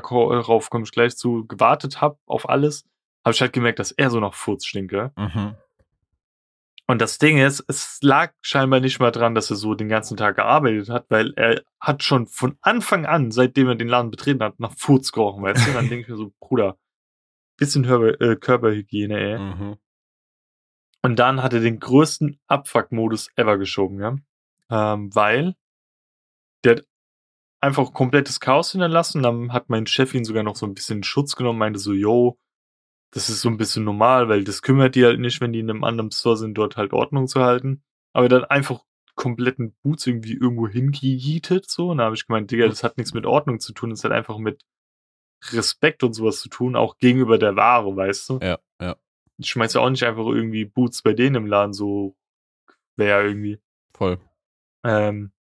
darauf 0.00 0.70
komme 0.70 0.84
ich 0.84 0.92
gleich 0.92 1.16
zu, 1.16 1.46
gewartet 1.46 2.00
habe 2.00 2.18
auf 2.26 2.48
alles, 2.48 2.84
habe 3.24 3.34
ich 3.34 3.40
halt 3.40 3.52
gemerkt, 3.52 3.78
dass 3.78 3.92
er 3.92 4.10
so 4.10 4.20
nach 4.20 4.34
Furz 4.34 4.66
stinke. 4.66 5.12
Mhm. 5.16 5.56
Und 6.86 7.00
das 7.00 7.18
Ding 7.18 7.38
ist, 7.38 7.64
es 7.66 7.98
lag 8.02 8.32
scheinbar 8.42 8.80
nicht 8.80 9.00
mal 9.00 9.10
dran, 9.10 9.34
dass 9.34 9.50
er 9.50 9.56
so 9.56 9.74
den 9.74 9.88
ganzen 9.88 10.18
Tag 10.18 10.36
gearbeitet 10.36 10.90
hat, 10.90 11.06
weil 11.08 11.32
er 11.34 11.62
hat 11.80 12.02
schon 12.02 12.26
von 12.26 12.58
Anfang 12.60 13.06
an, 13.06 13.30
seitdem 13.30 13.68
er 13.68 13.74
den 13.74 13.88
Laden 13.88 14.10
betreten 14.10 14.42
hat, 14.42 14.60
nach 14.60 14.74
Furz 14.76 15.10
gerochen, 15.10 15.42
weißt 15.42 15.66
du? 15.66 15.72
Dann 15.72 15.88
denke 15.88 16.02
ich 16.02 16.08
mir 16.08 16.16
so, 16.16 16.32
Bruder, 16.40 16.76
bisschen 17.56 17.86
Hörbe 17.86 18.20
äh, 18.20 18.36
Körperhygiene, 18.36 19.18
ey. 19.18 19.38
Mhm. 19.38 19.76
Und 21.02 21.18
dann 21.18 21.42
hat 21.42 21.54
er 21.54 21.60
den 21.60 21.80
größten 21.80 22.38
Abfuck-Modus 22.48 23.30
ever 23.36 23.56
geschoben, 23.56 24.00
ja. 24.00 24.16
Ähm, 24.70 25.14
weil 25.14 25.54
der 26.64 26.76
hat 26.76 26.84
einfach 27.64 27.92
komplettes 27.92 28.40
Chaos 28.40 28.72
hinterlassen. 28.72 29.22
Dann 29.22 29.52
hat 29.52 29.70
mein 29.70 29.86
Chef 29.86 30.14
ihn 30.14 30.24
sogar 30.24 30.42
noch 30.42 30.56
so 30.56 30.66
ein 30.66 30.74
bisschen 30.74 30.98
in 30.98 31.04
Schutz 31.04 31.34
genommen, 31.34 31.58
meinte 31.58 31.78
so, 31.78 31.92
yo, 31.92 32.38
das 33.10 33.30
ist 33.30 33.40
so 33.40 33.48
ein 33.48 33.56
bisschen 33.56 33.84
normal, 33.84 34.28
weil 34.28 34.44
das 34.44 34.62
kümmert 34.62 34.94
die 34.94 35.04
halt 35.04 35.20
nicht, 35.20 35.40
wenn 35.40 35.52
die 35.52 35.60
in 35.60 35.70
einem 35.70 35.84
anderen 35.84 36.10
Store 36.10 36.36
sind, 36.36 36.54
dort 36.54 36.76
halt 36.76 36.92
Ordnung 36.92 37.26
zu 37.26 37.42
halten. 37.42 37.82
Aber 38.12 38.28
dann 38.28 38.44
einfach 38.44 38.84
kompletten 39.14 39.74
Boots 39.82 40.06
irgendwie 40.06 40.34
irgendwo 40.34 40.68
hingejietet, 40.68 41.70
so. 41.70 41.90
Und 41.90 41.98
da 41.98 42.04
habe 42.04 42.16
ich 42.16 42.26
gemeint, 42.26 42.50
Digga, 42.50 42.66
das 42.66 42.84
hat 42.84 42.98
nichts 42.98 43.14
mit 43.14 43.26
Ordnung 43.26 43.60
zu 43.60 43.72
tun, 43.72 43.90
das 43.90 44.04
hat 44.04 44.12
einfach 44.12 44.38
mit 44.38 44.64
Respekt 45.52 46.02
und 46.02 46.14
sowas 46.14 46.40
zu 46.40 46.48
tun, 46.48 46.76
auch 46.76 46.98
gegenüber 46.98 47.38
der 47.38 47.56
Ware, 47.56 47.96
weißt 47.96 48.28
du? 48.30 48.38
Ja, 48.42 48.58
ja. 48.80 48.96
Ich 49.38 49.48
schmeiß 49.50 49.74
ja 49.74 49.80
auch 49.80 49.90
nicht 49.90 50.04
einfach 50.04 50.26
irgendwie 50.26 50.64
Boots 50.64 51.02
bei 51.02 51.12
denen 51.12 51.36
im 51.36 51.46
Laden, 51.46 51.72
so 51.72 52.16
wäre 52.96 53.26
irgendwie. 53.26 53.60
Voll. 53.96 54.18
Ähm, 54.84 55.32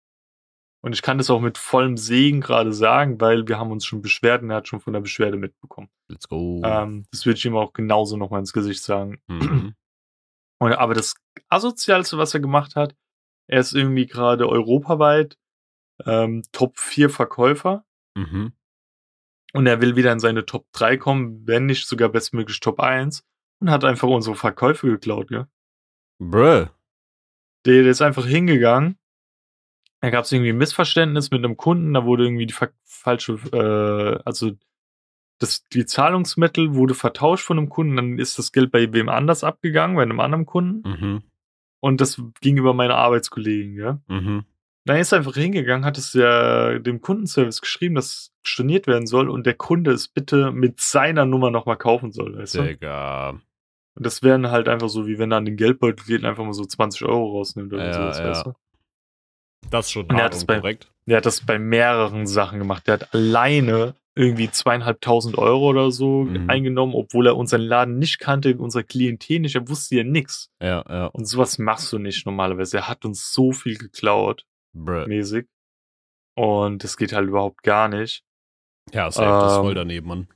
und 0.83 0.93
ich 0.93 1.01
kann 1.01 1.17
das 1.17 1.29
auch 1.29 1.39
mit 1.39 1.57
vollem 1.57 1.97
Segen 1.97 2.41
gerade 2.41 2.73
sagen, 2.73 3.19
weil 3.21 3.47
wir 3.47 3.57
haben 3.57 3.71
uns 3.71 3.85
schon 3.85 4.01
beschwert 4.01 4.43
und 4.43 4.49
er 4.51 4.57
hat 4.57 4.67
schon 4.67 4.81
von 4.81 4.93
der 4.93 4.99
Beschwerde 4.99 5.37
mitbekommen. 5.37 5.89
Let's 6.09 6.27
go. 6.27 6.61
Ähm, 6.63 7.05
das 7.11 7.25
würde 7.25 7.37
ich 7.37 7.45
ihm 7.45 7.55
auch 7.55 7.73
genauso 7.73 8.17
nochmal 8.17 8.41
ins 8.41 8.53
Gesicht 8.53 8.83
sagen. 8.83 9.21
Mhm. 9.27 9.75
Und, 10.61 10.71
aber 10.73 10.93
das 10.93 11.15
Asozialste, 11.49 12.17
was 12.17 12.33
er 12.33 12.39
gemacht 12.39 12.77
hat, 12.77 12.95
er 13.49 13.59
ist 13.59 13.73
irgendwie 13.73 14.05
gerade 14.05 14.47
europaweit 14.47 15.37
ähm, 16.05 16.43
Top 16.53 16.77
4 16.77 17.09
Verkäufer 17.09 17.85
Mhm. 18.15 18.53
und 19.53 19.65
er 19.65 19.81
will 19.81 19.95
wieder 19.95 20.11
in 20.13 20.19
seine 20.19 20.45
Top 20.45 20.67
3 20.73 20.97
kommen, 20.97 21.45
wenn 21.47 21.65
nicht 21.65 21.87
sogar 21.87 22.09
bestmöglich 22.09 22.59
Top 22.59 22.79
1 22.79 23.25
und 23.59 23.71
hat 23.71 23.83
einfach 23.83 24.07
unsere 24.07 24.35
Verkäufe 24.35 24.87
geklaut, 24.87 25.31
ja. 25.31 25.49
Bruh. 26.19 26.67
Der, 27.65 27.81
der 27.81 27.87
ist 27.87 28.01
einfach 28.01 28.25
hingegangen. 28.25 28.97
Da 30.03 30.09
gab 30.09 30.25
es 30.25 30.33
irgendwie 30.33 30.49
ein 30.49 30.57
Missverständnis 30.57 31.31
mit 31.31 31.45
einem 31.45 31.55
Kunden, 31.55 31.93
da 31.93 32.03
wurde 32.03 32.25
irgendwie 32.25 32.45
die 32.45 32.53
fa 32.53 32.67
falsche, 32.83 33.35
äh, 33.53 34.21
also 34.25 34.51
das, 35.39 35.63
die 35.69 35.85
Zahlungsmittel 35.85 36.75
wurde 36.75 36.93
vertauscht 36.93 37.45
von 37.45 37.57
einem 37.57 37.69
Kunden, 37.69 37.95
dann 37.95 38.19
ist 38.19 38.37
das 38.37 38.51
Geld 38.51 38.69
bei 38.69 38.91
wem 38.91 39.07
anders 39.07 39.45
abgegangen, 39.45 39.95
bei 39.95 40.03
einem 40.03 40.19
anderen 40.19 40.45
Kunden. 40.45 40.89
Mhm. 40.89 41.23
Und 41.79 42.01
das 42.01 42.21
ging 42.41 42.57
über 42.57 42.73
meine 42.73 42.95
Arbeitskollegin, 42.95 43.77
ja. 43.77 44.01
Mhm. 44.09 44.43
Dann 44.83 44.97
ist 44.97 45.13
er 45.13 45.19
einfach 45.19 45.35
hingegangen, 45.35 45.85
hat 45.85 45.97
es 45.97 46.11
ja 46.11 46.79
dem 46.79 46.99
Kundenservice 46.99 47.61
geschrieben, 47.61 47.95
dass 47.95 48.33
storniert 48.45 48.87
werden 48.87 49.07
soll 49.07 49.29
und 49.29 49.45
der 49.45 49.53
Kunde 49.53 49.91
es 49.91 50.09
bitte 50.09 50.51
mit 50.51 50.81
seiner 50.81 51.23
Nummer 51.25 51.49
nochmal 51.49 51.77
kaufen 51.77 52.11
soll, 52.11 52.37
weißt 52.37 52.55
du? 52.55 52.63
Digga. 52.63 53.29
Und 53.29 54.05
das 54.05 54.21
wären 54.21 54.51
halt 54.51 54.67
einfach 54.67 54.89
so, 54.89 55.07
wie 55.07 55.17
wenn 55.17 55.31
er 55.31 55.37
an 55.37 55.45
den 55.45 55.55
Geldbeutel 55.55 56.05
geht 56.05 56.23
und 56.23 56.25
einfach 56.25 56.43
mal 56.43 56.51
so 56.51 56.65
20 56.65 57.05
Euro 57.05 57.37
rausnimmt 57.37 57.71
oder 57.71 57.85
Ja, 57.85 57.93
sowas, 57.93 58.19
ja. 58.19 58.25
weißt 58.27 58.45
du? 58.47 58.53
Das 59.69 59.85
ist 59.87 59.91
schon 59.91 60.09
er 60.09 60.15
hart 60.15 60.23
hat 60.25 60.33
es 60.35 60.41
und 60.41 60.47
bei- 60.47 60.59
korrekt. 60.59 60.89
Der 61.05 61.17
hat 61.17 61.25
das 61.25 61.41
bei 61.45 61.59
mehreren 61.59 62.25
Sachen 62.27 62.59
gemacht. 62.59 62.87
Der 62.87 62.93
hat 62.95 63.13
alleine 63.13 63.95
irgendwie 64.15 64.49
zweieinhalbtausend 64.49 65.37
Euro 65.37 65.67
oder 65.69 65.91
so 65.91 66.23
Mhm. 66.23 66.49
eingenommen, 66.49 66.93
obwohl 66.95 67.27
er 67.27 67.35
unseren 67.35 67.61
Laden 67.61 67.97
nicht 67.97 68.19
kannte, 68.19 68.55
unser 68.57 68.83
Klientel 68.83 69.39
nicht. 69.39 69.55
Er 69.55 69.67
wusste 69.67 69.95
ja 69.97 70.03
nix. 70.03 70.49
Ja, 70.61 70.83
ja. 70.87 71.05
Und 71.07 71.25
sowas 71.25 71.57
machst 71.57 71.91
du 71.91 71.97
nicht 71.97 72.25
normalerweise. 72.25 72.77
Er 72.77 72.87
hat 72.87 73.03
uns 73.05 73.33
so 73.33 73.51
viel 73.51 73.77
geklaut, 73.77 74.45
Bruh. 74.73 75.07
mäßig. 75.07 75.47
Und 76.35 76.83
das 76.83 76.95
geht 76.97 77.11
halt 77.13 77.27
überhaupt 77.27 77.63
gar 77.63 77.87
nicht. 77.87 78.23
Ja, 78.93 79.09
safe, 79.11 79.27
das 79.43 79.51
ist 79.53 79.57
Ähm, 79.57 79.63
voll 79.63 79.75
daneben, 79.75 80.07
Mann. 80.07 80.27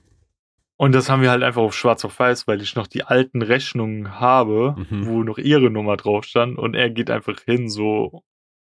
Und 0.79 0.93
das 0.93 1.09
haben 1.09 1.21
wir 1.21 1.31
halt 1.31 1.43
einfach 1.43 1.61
auf 1.61 1.75
schwarz 1.75 2.05
auf 2.05 2.19
weiß, 2.19 2.47
weil 2.47 2.61
ich 2.61 2.75
noch 2.75 2.87
die 2.87 3.03
alten 3.03 3.41
Rechnungen 3.41 4.19
habe, 4.19 4.75
Mhm. 4.89 5.05
wo 5.07 5.23
noch 5.23 5.37
ihre 5.37 5.69
Nummer 5.71 5.97
drauf 5.97 6.25
stand. 6.25 6.57
Und 6.57 6.75
er 6.75 6.89
geht 6.89 7.09
einfach 7.09 7.39
hin 7.41 7.69
so 7.69 8.23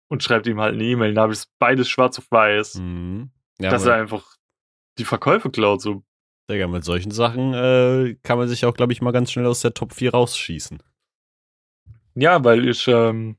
und 0.09 0.23
schreibt 0.23 0.47
ihm 0.47 0.61
halt 0.61 0.75
eine 0.75 0.85
E-Mail. 0.85 1.15
Da 1.15 1.23
habe 1.23 1.33
ich 1.33 1.45
beides 1.59 1.89
schwarz 1.89 2.19
auf 2.19 2.31
weiß, 2.31 2.77
Mhm. 2.77 3.31
Ja, 3.61 3.71
dass 3.71 3.87
er 3.87 3.95
einfach 3.95 4.37
die 4.99 5.05
Verkäufe 5.05 5.51
klaut. 5.51 5.81
So, 5.83 6.03
Digga, 6.51 6.67
mit 6.69 6.85
solchen 6.85 7.11
Sachen 7.11 7.55
äh, 7.55 8.17
kann 8.23 8.39
man 8.39 8.49
sich 8.49 8.65
auch, 8.65 8.75
glaube 8.75 8.93
ich, 8.93 9.03
mal 9.03 9.11
ganz 9.13 9.33
schnell 9.33 9.47
aus 9.47 9.61
der 9.61 9.75
Top 9.75 9.93
4 9.93 10.13
rausschießen. 10.13 10.83
Ja, 12.15 12.43
weil 12.45 12.69
ich 12.69 12.87
ähm, 12.89 13.37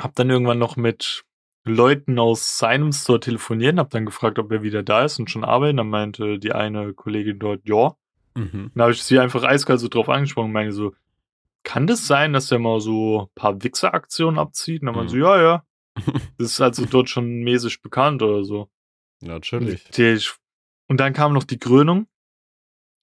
habe 0.00 0.12
dann 0.16 0.30
irgendwann 0.30 0.58
noch 0.58 0.76
mit 0.76 1.24
Leuten 1.64 2.18
aus 2.18 2.58
seinem 2.58 2.92
Store 2.92 3.20
telefoniert, 3.20 3.78
habe 3.78 3.88
dann 3.90 4.04
gefragt, 4.06 4.38
ob 4.38 4.52
er 4.52 4.62
wieder 4.62 4.82
da 4.82 5.04
ist 5.04 5.18
und 5.18 5.30
schon 5.30 5.44
arbeitet. 5.44 5.78
Dann 5.78 5.88
meinte 5.88 6.38
die 6.38 6.52
eine 6.52 6.92
Kollegin 6.94 7.38
dort, 7.38 7.66
ja. 7.66 7.94
Mhm. 8.34 8.70
Dann 8.74 8.82
habe 8.82 8.92
ich 8.92 9.02
sie 9.02 9.18
einfach 9.18 9.44
eiskalt 9.44 9.80
so 9.80 9.88
drauf 9.88 10.08
angesprochen 10.08 10.46
und 10.46 10.52
meine 10.52 10.72
so, 10.72 10.94
kann 11.62 11.86
das 11.86 12.06
sein, 12.06 12.32
dass 12.34 12.48
der 12.48 12.58
mal 12.58 12.80
so 12.80 13.22
ein 13.22 13.28
paar 13.34 13.62
Wichser-Aktionen 13.62 14.38
abzieht? 14.38 14.82
Und 14.82 14.86
dann 14.86 14.94
meinte 14.96 15.16
Mhm. 15.16 15.20
so, 15.20 15.24
ja, 15.26 15.40
ja. 15.42 15.64
Das 16.38 16.48
ist 16.52 16.60
also 16.60 16.84
dort 16.86 17.08
schon 17.08 17.42
mäßig 17.44 17.80
bekannt 17.82 18.22
oder 18.22 18.44
so. 18.44 18.68
Natürlich. 19.20 20.32
Und 20.88 20.98
dann 21.00 21.12
kam 21.12 21.32
noch 21.32 21.44
die 21.44 21.58
Krönung, 21.58 22.06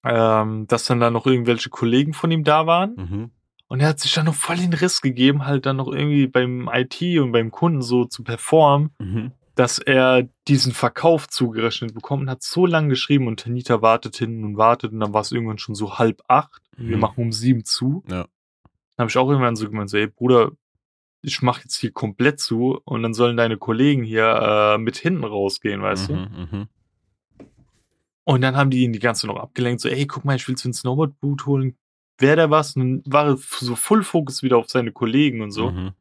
ähm, 0.04 0.66
dass 0.66 0.84
dann 0.84 1.00
da 1.00 1.10
noch 1.10 1.26
irgendwelche 1.26 1.70
Kollegen 1.70 2.12
von 2.14 2.30
ihm 2.30 2.44
da 2.44 2.66
waren. 2.66 2.94
Mhm. 2.96 3.30
Und 3.68 3.80
er 3.80 3.88
hat 3.88 4.00
sich 4.00 4.12
dann 4.12 4.26
noch 4.26 4.34
voll 4.34 4.56
den 4.56 4.72
Riss 4.74 5.00
gegeben, 5.00 5.46
halt 5.46 5.64
dann 5.64 5.76
noch 5.76 5.88
irgendwie 5.88 6.26
beim 6.26 6.68
IT 6.72 7.00
und 7.20 7.32
beim 7.32 7.50
Kunden 7.50 7.80
so 7.82 8.04
zu 8.04 8.22
performen, 8.22 8.90
Mhm. 8.98 9.32
dass 9.54 9.78
er 9.78 10.28
diesen 10.48 10.72
Verkauf 10.72 11.28
zugerechnet 11.28 11.94
bekommt 11.94 12.22
und 12.22 12.30
hat 12.30 12.42
so 12.42 12.66
lange 12.66 12.88
geschrieben 12.88 13.26
und 13.28 13.40
Tanita 13.40 13.80
wartet 13.80 14.16
hin 14.16 14.44
und 14.44 14.56
wartet 14.58 14.92
und 14.92 15.00
dann 15.00 15.14
war 15.14 15.22
es 15.22 15.32
irgendwann 15.32 15.58
schon 15.58 15.74
so 15.74 15.98
halb 15.98 16.20
acht. 16.28 16.60
und 16.78 16.88
Wir 16.88 16.96
Mhm. 16.96 17.00
machen 17.02 17.20
um 17.24 17.32
sieben 17.32 17.64
zu. 17.64 18.02
Ja. 18.08 18.24
Dann 18.96 19.04
habe 19.04 19.10
ich 19.10 19.16
auch 19.18 19.28
irgendwann 19.28 19.56
so 19.56 19.68
gemeint, 19.68 19.88
so, 19.90 19.96
ey 19.98 20.06
Bruder, 20.06 20.52
ich 21.22 21.40
mache 21.42 21.62
jetzt 21.62 21.76
hier 21.76 21.92
komplett 21.92 22.40
zu 22.40 22.80
und 22.84 23.02
dann 23.02 23.14
sollen 23.14 23.36
deine 23.36 23.56
Kollegen 23.56 24.02
hier 24.02 24.74
äh, 24.74 24.78
mit 24.78 24.96
hinten 24.96 25.24
rausgehen, 25.24 25.82
weißt 25.82 26.10
du? 26.10 26.14
Mhm. 26.14 26.48
Mhm. 26.50 26.68
Und 28.24 28.40
dann 28.40 28.56
haben 28.56 28.70
die 28.70 28.82
ihn 28.82 28.92
die 28.92 28.98
ganze 28.98 29.22
Zeit 29.22 29.34
noch 29.34 29.42
abgelenkt, 29.42 29.80
so, 29.80 29.88
ey, 29.88 30.06
guck 30.06 30.24
mal, 30.24 30.36
ich 30.36 30.46
will 30.46 30.56
so 30.56 30.68
ein 30.68 30.72
Snowboard-Boot 30.72 31.46
holen. 31.46 31.76
Wäre 32.18 32.36
da 32.36 32.50
was? 32.50 32.76
Und 32.76 33.02
dann 33.02 33.12
war 33.12 33.26
er 33.26 33.36
so 33.36 33.74
Full 33.74 34.04
Focus 34.04 34.42
wieder 34.42 34.58
auf 34.58 34.68
seine 34.68 34.92
Kollegen 34.92 35.40
und 35.40 35.50
so. 35.50 35.70
Mhm. 35.70 35.92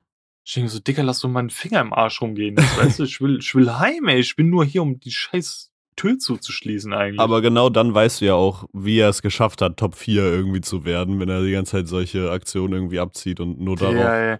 Ich 0.43 0.53
denke 0.53 0.69
so, 0.69 0.79
Dicker, 0.79 1.03
lass 1.03 1.19
doch 1.19 1.29
mal 1.29 1.39
einen 1.39 1.49
Finger 1.49 1.81
im 1.81 1.93
Arsch 1.93 2.21
rumgehen. 2.21 2.57
Jetzt, 2.57 2.77
weißt 2.77 2.99
du, 2.99 3.03
ich 3.03 3.21
will, 3.21 3.39
ich 3.39 3.53
will 3.55 3.71
heim, 3.71 4.07
ey. 4.07 4.19
Ich 4.19 4.35
bin 4.35 4.49
nur 4.49 4.65
hier, 4.65 4.81
um 4.81 4.99
die 4.99 5.11
scheiß 5.11 5.71
Tür 5.95 6.17
zuzuschließen 6.17 6.93
eigentlich. 6.93 7.19
Aber 7.19 7.41
genau 7.41 7.69
dann 7.69 7.93
weißt 7.93 8.21
du 8.21 8.25
ja 8.25 8.33
auch, 8.33 8.65
wie 8.73 8.99
er 8.99 9.09
es 9.09 9.21
geschafft 9.21 9.61
hat, 9.61 9.77
Top 9.77 9.95
4 9.95 10.23
irgendwie 10.23 10.61
zu 10.61 10.85
werden, 10.85 11.19
wenn 11.19 11.29
er 11.29 11.43
die 11.43 11.51
ganze 11.51 11.73
Zeit 11.73 11.87
solche 11.87 12.31
Aktionen 12.31 12.73
irgendwie 12.73 12.99
abzieht 12.99 13.39
und 13.39 13.59
nur 13.59 13.75
darauf 13.75 13.95
ja, 13.95 14.31
ja. 14.31 14.39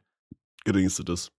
Gedingstet 0.65 1.09
ist. 1.09 1.31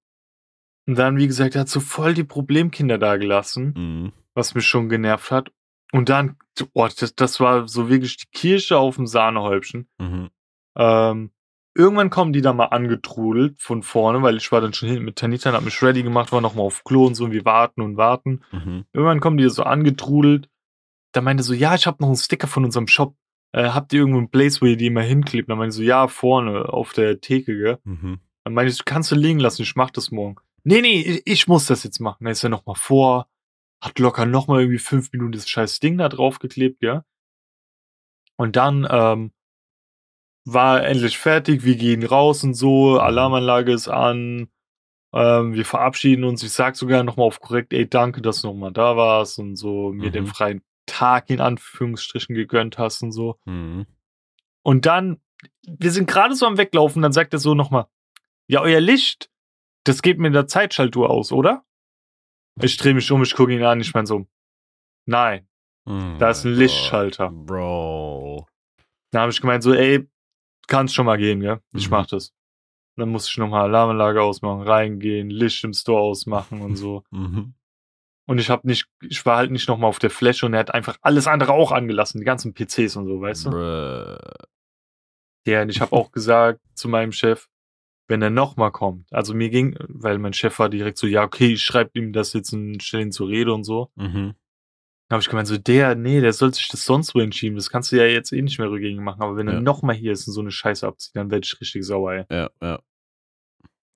Und 0.87 0.99
dann, 0.99 1.17
wie 1.17 1.27
gesagt, 1.27 1.55
er 1.55 1.63
hat 1.63 1.69
so 1.69 1.81
voll 1.81 2.15
die 2.15 2.25
Problemkinder 2.25 2.99
da 2.99 3.17
gelassen, 3.17 3.75
Mhm. 3.77 4.13
was 4.35 4.55
mich 4.55 4.67
schon 4.67 4.89
genervt 4.89 5.31
hat. 5.31 5.53
Und 5.93 6.09
dann, 6.09 6.37
oh, 6.73 6.89
das, 6.99 7.15
das 7.15 7.39
war 7.39 7.69
so 7.69 7.89
wirklich 7.89 8.17
die 8.17 8.27
Kirsche 8.33 8.79
auf 8.79 8.97
dem 8.97 9.07
Sahnehäubchen. 9.07 9.89
Mhm. 9.99 10.31
Ähm, 10.77 11.31
irgendwann 11.75 12.11
kommen 12.11 12.33
die 12.33 12.41
da 12.41 12.53
mal 12.53 12.67
angetrudelt 12.67 13.61
von 13.61 13.83
vorne, 13.83 14.23
weil 14.23 14.37
ich 14.39 14.51
war 14.51 14.61
dann 14.61 14.73
schon 14.73 14.89
hinten 14.89 15.05
mit 15.05 15.17
Tanita 15.17 15.51
und 15.51 15.57
hab 15.57 15.65
mich 15.65 15.83
ready 15.83 16.03
gemacht, 16.03 16.33
war 16.33 16.41
nochmal 16.41 16.67
auf 16.67 16.83
Klo 16.83 17.07
und 17.07 17.15
so 17.15 17.25
und 17.25 17.33
wir 17.33 17.45
warten 17.45 17.83
und 17.83 17.97
warten. 17.97 18.41
Mhm. 18.53 18.85
Irgendwann 18.93 19.21
kommen 19.21 19.37
die 19.37 19.49
so 19.51 19.63
angetrudelt. 19.65 20.49
Da 21.13 21.21
meinte 21.21 21.43
so, 21.43 21.53
ja, 21.53 21.75
ich 21.75 21.87
habe 21.87 21.99
noch 22.01 22.09
einen 22.09 22.17
Sticker 22.17 22.47
von 22.49 22.65
unserem 22.65 22.89
Shop. 22.89 23.15
Äh, 23.53 23.69
habt 23.69 23.93
ihr 23.93 24.01
irgendwo 24.01 24.19
einen 24.19 24.31
Place, 24.31 24.63
wo 24.63 24.67
ihr 24.67 24.79
die 24.79 24.87
immer 24.87 25.03
hinklebt? 25.03 25.51
Dann 25.51 25.59
meinte 25.59 25.77
so, 25.77 25.83
ja, 25.83 26.09
vorne 26.09 26.71
auf 26.73 26.95
der 26.95 27.21
Theke, 27.21 27.55
gell? 27.57 27.79
Mhm. 27.85 28.19
Dann 28.45 28.55
meinte 28.55 28.73
ich, 28.73 28.85
kannst 28.85 29.11
du 29.11 29.15
liegen 29.15 29.39
lassen, 29.41 29.63
ich 29.63 29.77
mach 29.77 29.91
das 29.91 30.11
morgen. 30.11 30.37
Nee, 30.65 30.81
nee, 30.81 31.23
ich, 31.25 31.49
muss 31.49 31.67
das 31.67 31.85
jetzt 31.85 32.01
machen. 32.01 32.25
Dann 32.25 32.33
ist 32.33 32.43
er 32.45 32.51
nochmal 32.51 32.77
vor, 32.77 33.29
hat 33.81 33.99
locker 33.99 34.27
nochmal 34.27 34.61
irgendwie 34.61 34.79
fünf 34.79 35.13
Minuten 35.13 35.33
das 35.33 35.49
scheiß 35.49 35.81
Ding 35.81 35.99
da 35.99 36.09
draufgeklebt, 36.09 36.83
ja. 36.83 37.05
Und 38.37 38.57
dann 38.57 38.87
ähm, 38.91 39.33
war 40.45 40.81
er 40.81 40.89
endlich 40.89 41.19
fertig, 41.19 41.65
wir 41.65 41.77
gehen 41.77 42.05
raus 42.05 42.43
und 42.45 42.55
so, 42.55 42.99
Alarmanlage 42.99 43.73
ist 43.73 43.89
an, 43.89 44.49
ähm, 45.13 45.55
wir 45.55 45.65
verabschieden 45.65 46.25
uns. 46.25 46.43
Ich 46.43 46.53
sag 46.53 46.77
sogar 46.77 47.03
nochmal 47.03 47.27
auf 47.27 47.41
korrekt, 47.41 47.73
ey, 47.73 47.89
danke, 47.89 48.23
dass 48.23 48.43
du 48.43 48.49
nochmal 48.49 48.73
da 48.73 48.97
warst 48.97 49.39
und 49.39 49.57
so, 49.57 49.93
mir 49.93 50.09
Mhm. 50.09 50.13
den 50.13 50.27
freien 50.27 50.63
Tag 50.87 51.31
in 51.31 51.41
Anführungsstrichen 51.41 52.35
gegönnt 52.35 52.79
hast 52.79 53.03
und 53.03 53.13
so. 53.13 53.39
Mhm. 53.45 53.87
Und 54.63 54.87
dann, 54.87 55.21
wir 55.67 55.91
sind 55.91 56.09
gerade 56.09 56.35
so 56.35 56.47
am 56.47 56.57
Weglaufen, 56.59 57.03
dann 57.03 57.13
sagt 57.13 57.33
er 57.33 57.39
so 57.39 57.55
nochmal, 57.55 57.87
ja, 58.53 58.61
euer 58.61 58.81
Licht, 58.81 59.31
das 59.85 60.03
geht 60.03 60.19
mit 60.19 60.35
der 60.35 60.47
Zeitschaltuhr 60.47 61.09
aus, 61.11 61.33
oder? 61.33 61.65
Ich 62.61 62.77
drehe 62.77 62.93
mich 62.95 63.11
um, 63.11 63.23
ich 63.23 63.35
gucke 63.35 63.53
ihn 63.55 63.63
an, 63.65 63.81
ich 63.81 63.95
meine 63.95 64.07
so, 64.07 64.27
nein, 65.07 65.49
Mhm. 65.87 66.19
da 66.19 66.31
ist 66.31 66.45
ein. 66.45 66.55
Lichtschalter. 66.55 67.31
Bro. 67.31 68.47
Dann 69.11 69.23
habe 69.23 69.33
ich 69.33 69.41
gemeint 69.41 69.63
so, 69.65 69.73
ey, 69.75 70.09
kannst 70.69 70.95
schon 70.95 71.07
mal 71.07 71.17
gehen, 71.19 71.41
gell? 71.41 71.61
Ich 71.75 71.87
Mhm. 71.89 71.91
mach 71.93 72.07
das. 72.07 72.33
Dann 72.97 73.09
muss 73.09 73.29
ich 73.29 73.37
nochmal 73.39 73.63
Alarmanlage 73.63 74.23
ausmachen, 74.23 74.63
reingehen, 74.69 75.31
Licht 75.31 75.65
im 75.65 75.73
Store 75.73 76.03
ausmachen 76.03 76.61
und 76.61 76.77
so. 76.77 77.03
Mhm. 77.11 77.55
Und 78.29 78.39
ich 78.39 78.51
habe 78.51 78.67
nicht, 78.69 78.87
ich 79.01 79.27
war 79.27 79.37
halt 79.39 79.51
nicht 79.51 79.67
nochmal 79.69 79.89
auf 79.89 79.99
der 79.99 80.11
Fläche 80.11 80.47
und 80.47 80.55
er 80.55 80.61
hat 80.61 80.73
einfach 80.73 80.97
alles 81.03 81.27
andere 81.27 81.53
auch 81.55 81.73
angelassen, 81.73 82.21
die 82.21 82.25
ganzen 82.25 82.55
PCs 82.55 82.95
und 82.97 83.07
so, 83.07 83.21
weißt 83.21 83.47
du? 83.47 83.51
Bruh. 83.51 84.47
Ja, 85.47 85.63
und 85.63 85.71
ich 85.71 85.81
habe 85.81 85.93
auch 85.97 86.13
gesagt 86.13 86.61
zu 86.75 86.89
meinem 86.89 87.11
Chef, 87.13 87.49
wenn 88.13 88.21
er 88.23 88.29
nochmal 88.31 88.71
kommt, 88.71 89.11
also 89.11 89.33
mir 89.33 89.49
ging, 89.49 89.75
weil 89.89 90.19
mein 90.19 90.35
Chef 90.35 90.59
war 90.59 90.69
direkt 90.69 90.99
so, 90.99 91.07
ja, 91.07 91.25
okay, 91.25 91.55
ich 91.55 91.63
schreibe 91.63 91.99
ihm 91.99 92.13
das 92.13 92.35
jetzt 92.35 92.53
und 92.53 92.83
stelle 92.83 93.05
ihn 93.05 93.11
zur 93.13 93.29
Rede 93.29 93.55
und 93.55 93.65
so. 93.65 93.91
Mhm. 93.97 94.35
Dann 95.09 95.17
habe 95.17 95.23
ich 95.23 95.29
gemeint, 95.31 95.49
so, 95.49 95.57
der, 95.57 95.95
nee, 95.95 96.21
der 96.21 96.33
soll 96.35 96.53
sich 96.53 96.69
das 96.69 96.85
sonst 96.85 97.15
wo 97.15 97.21
entschieden, 97.21 97.57
das 97.57 97.71
kannst 97.71 97.91
du 97.91 97.97
ja 97.97 98.05
jetzt 98.05 98.31
eh 98.33 98.43
nicht 98.43 98.59
mehr 98.59 98.71
rückgängig 98.71 99.01
machen, 99.01 99.23
aber 99.23 99.37
wenn 99.37 99.49
Ja. 99.49 99.55
er 99.55 99.61
nochmal 99.63 99.97
hier 99.97 100.13
ist 100.13 100.27
und 100.29 100.35
so 100.35 100.41
eine 100.43 100.51
Scheiße 100.51 100.87
abzieht, 100.87 101.17
dann 101.17 101.31
werde 101.31 101.45
ich 101.47 101.59
richtig 101.61 101.85
sauer, 101.85 102.13
ey. 102.13 102.25
Ja, 102.31 102.51
ja. 102.63 102.81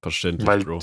Verständlich, 0.02 0.46
Weil 0.46 0.64
Bro. 0.64 0.79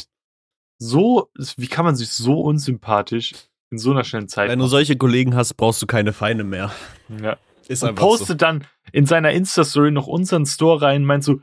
so, 0.79 1.29
wie 1.57 1.67
kann 1.67 1.85
man 1.85 1.95
sich 1.95 2.09
so 2.09 2.39
unsympathisch 2.41 3.33
in 3.71 3.77
so 3.77 3.91
einer 3.91 4.03
schnellen 4.03 4.27
Zeit 4.27 4.49
Wenn 4.49 4.59
du 4.59 4.67
solche 4.67 4.95
Kollegen 4.97 5.35
hast, 5.35 5.55
brauchst 5.55 5.81
du 5.81 5.87
keine 5.87 6.13
Feinde 6.13 6.43
mehr. 6.43 6.71
Ja. 7.21 7.37
Ist 7.67 7.81
Und 7.83 7.89
einfach 7.89 8.03
so. 8.03 8.09
postet 8.09 8.41
dann 8.41 8.65
in 8.91 9.05
seiner 9.05 9.31
Insta-Story 9.31 9.91
noch 9.91 10.07
unseren 10.07 10.45
Store 10.45 10.81
rein, 10.81 11.05
meint 11.05 11.23
so, 11.23 11.39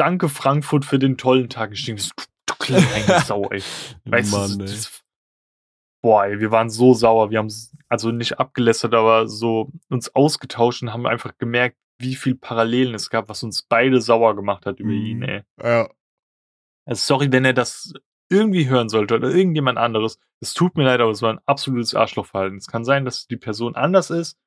danke 0.00 0.28
Frankfurt 0.28 0.84
für 0.84 0.98
den 0.98 1.16
tollen 1.18 1.48
Tag. 1.48 1.72
Ich 1.72 1.84
denke, 1.84 2.02
so, 2.02 2.10
du, 2.46 2.54
kleine 2.58 3.20
Sau, 3.24 3.48
ey. 3.50 3.62
Weißt 4.06 4.32
Mann, 4.32 4.58
du, 4.58 4.64
ey. 4.64 4.78
boah, 6.02 6.24
ey, 6.26 6.40
wir 6.40 6.50
waren 6.50 6.70
so 6.70 6.94
sauer. 6.94 7.30
Wir 7.30 7.38
haben 7.38 7.52
also 7.88 8.10
nicht 8.10 8.38
abgelästert, 8.38 8.94
aber 8.94 9.28
so 9.28 9.70
uns 9.88 10.14
ausgetauscht 10.14 10.82
und 10.82 10.92
haben 10.92 11.06
einfach 11.06 11.36
gemerkt, 11.38 11.76
wie 11.98 12.14
viel 12.16 12.34
Parallelen 12.34 12.94
es 12.94 13.10
gab, 13.10 13.28
was 13.28 13.42
uns 13.42 13.62
beide 13.62 14.00
sauer 14.00 14.34
gemacht 14.34 14.64
hat 14.66 14.80
über 14.80 14.90
Mhm. 14.90 15.06
ihn, 15.06 15.22
ey. 15.22 15.42
Ja. 15.62 15.88
Also 16.86 17.02
sorry, 17.14 17.30
wenn 17.30 17.44
er 17.44 17.52
das 17.52 17.92
irgendwie 18.30 18.68
hören 18.68 18.88
sollte 18.88 19.16
oder 19.16 19.28
irgendjemand 19.30 19.76
anderes. 19.76 20.18
Es 20.40 20.54
tut 20.54 20.76
mir 20.76 20.84
leid, 20.84 21.00
aber 21.00 21.10
es 21.10 21.20
war 21.20 21.32
ein 21.32 21.40
absolutes 21.46 21.94
Arschlochverhalten. 21.94 22.58
Es 22.58 22.68
kann 22.68 22.84
sein, 22.84 23.04
dass 23.04 23.26
die 23.26 23.36
Person 23.36 23.74
anders 23.74 24.08
ist, 24.10 24.38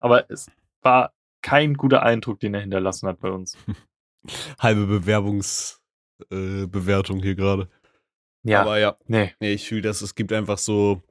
aber 0.00 0.28
es 0.30 0.50
war 0.82 1.14
kein 1.40 1.74
guter 1.74 2.02
Eindruck, 2.02 2.40
den 2.40 2.52
er 2.54 2.60
hinterlassen 2.60 3.08
hat 3.08 3.20
bei 3.20 3.30
uns. 3.30 3.56
Halbe 4.58 4.86
Bewerbungsbewertung 4.86 7.18
äh, 7.18 7.22
hier 7.22 7.34
gerade. 7.34 7.68
Ja, 8.44 8.62
Aber 8.62 8.78
ja, 8.78 8.96
nee. 9.06 9.34
nee, 9.40 9.52
ich 9.52 9.68
fühle 9.68 9.82
das. 9.82 10.00
Es 10.02 10.14
gibt 10.14 10.32
einfach 10.32 10.58
so. 10.58 11.02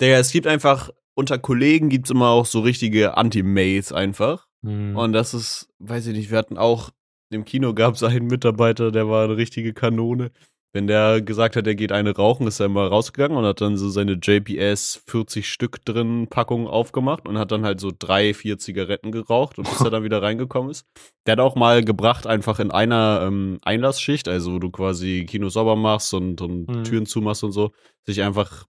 Digga, 0.00 0.18
es 0.18 0.30
gibt 0.32 0.46
einfach, 0.46 0.90
unter 1.14 1.38
Kollegen 1.38 1.90
gibt 1.90 2.06
es 2.06 2.10
immer 2.10 2.30
auch 2.30 2.46
so 2.46 2.60
richtige 2.60 3.16
Anti-Mates 3.16 3.92
einfach. 3.92 4.48
Hm. 4.62 4.96
Und 4.96 5.12
das 5.12 5.34
ist, 5.34 5.68
weiß 5.78 6.06
ich 6.06 6.16
nicht, 6.16 6.30
wir 6.30 6.38
hatten 6.38 6.56
auch, 6.56 6.90
im 7.30 7.44
Kino 7.44 7.74
gab 7.74 7.94
es 7.94 8.02
einen 8.02 8.26
Mitarbeiter, 8.26 8.90
der 8.90 9.08
war 9.08 9.24
eine 9.24 9.36
richtige 9.36 9.74
Kanone. 9.74 10.30
Wenn 10.72 10.86
der 10.86 11.20
gesagt 11.20 11.56
hat, 11.56 11.66
er 11.66 11.74
geht 11.74 11.90
eine 11.90 12.14
rauchen, 12.14 12.46
ist 12.46 12.60
er 12.60 12.66
immer 12.66 12.86
rausgegangen 12.86 13.36
und 13.36 13.44
hat 13.44 13.60
dann 13.60 13.76
so 13.76 13.88
seine 13.88 14.12
JPS 14.22 15.02
40 15.08 15.48
Stück 15.48 15.84
drin 15.84 16.28
Packung 16.30 16.68
aufgemacht 16.68 17.26
und 17.26 17.38
hat 17.38 17.50
dann 17.50 17.64
halt 17.64 17.80
so 17.80 17.90
drei, 17.96 18.34
vier 18.34 18.56
Zigaretten 18.58 19.10
geraucht 19.10 19.58
und 19.58 19.68
bis 19.68 19.80
er 19.80 19.90
dann 19.90 20.04
wieder 20.04 20.22
reingekommen 20.22 20.70
ist. 20.70 20.86
Der 21.26 21.32
hat 21.32 21.40
auch 21.40 21.56
mal 21.56 21.82
gebracht, 21.84 22.28
einfach 22.28 22.60
in 22.60 22.70
einer 22.70 23.22
ähm, 23.26 23.58
Einlassschicht, 23.62 24.28
also 24.28 24.52
wo 24.54 24.58
du 24.60 24.70
quasi 24.70 25.26
Kino 25.28 25.48
sauber 25.48 25.74
machst 25.74 26.14
und, 26.14 26.40
und 26.40 26.68
Mhm. 26.68 26.84
Türen 26.84 27.06
zumachst 27.06 27.42
und 27.42 27.50
so, 27.52 27.72
sich 28.04 28.22
einfach 28.22 28.66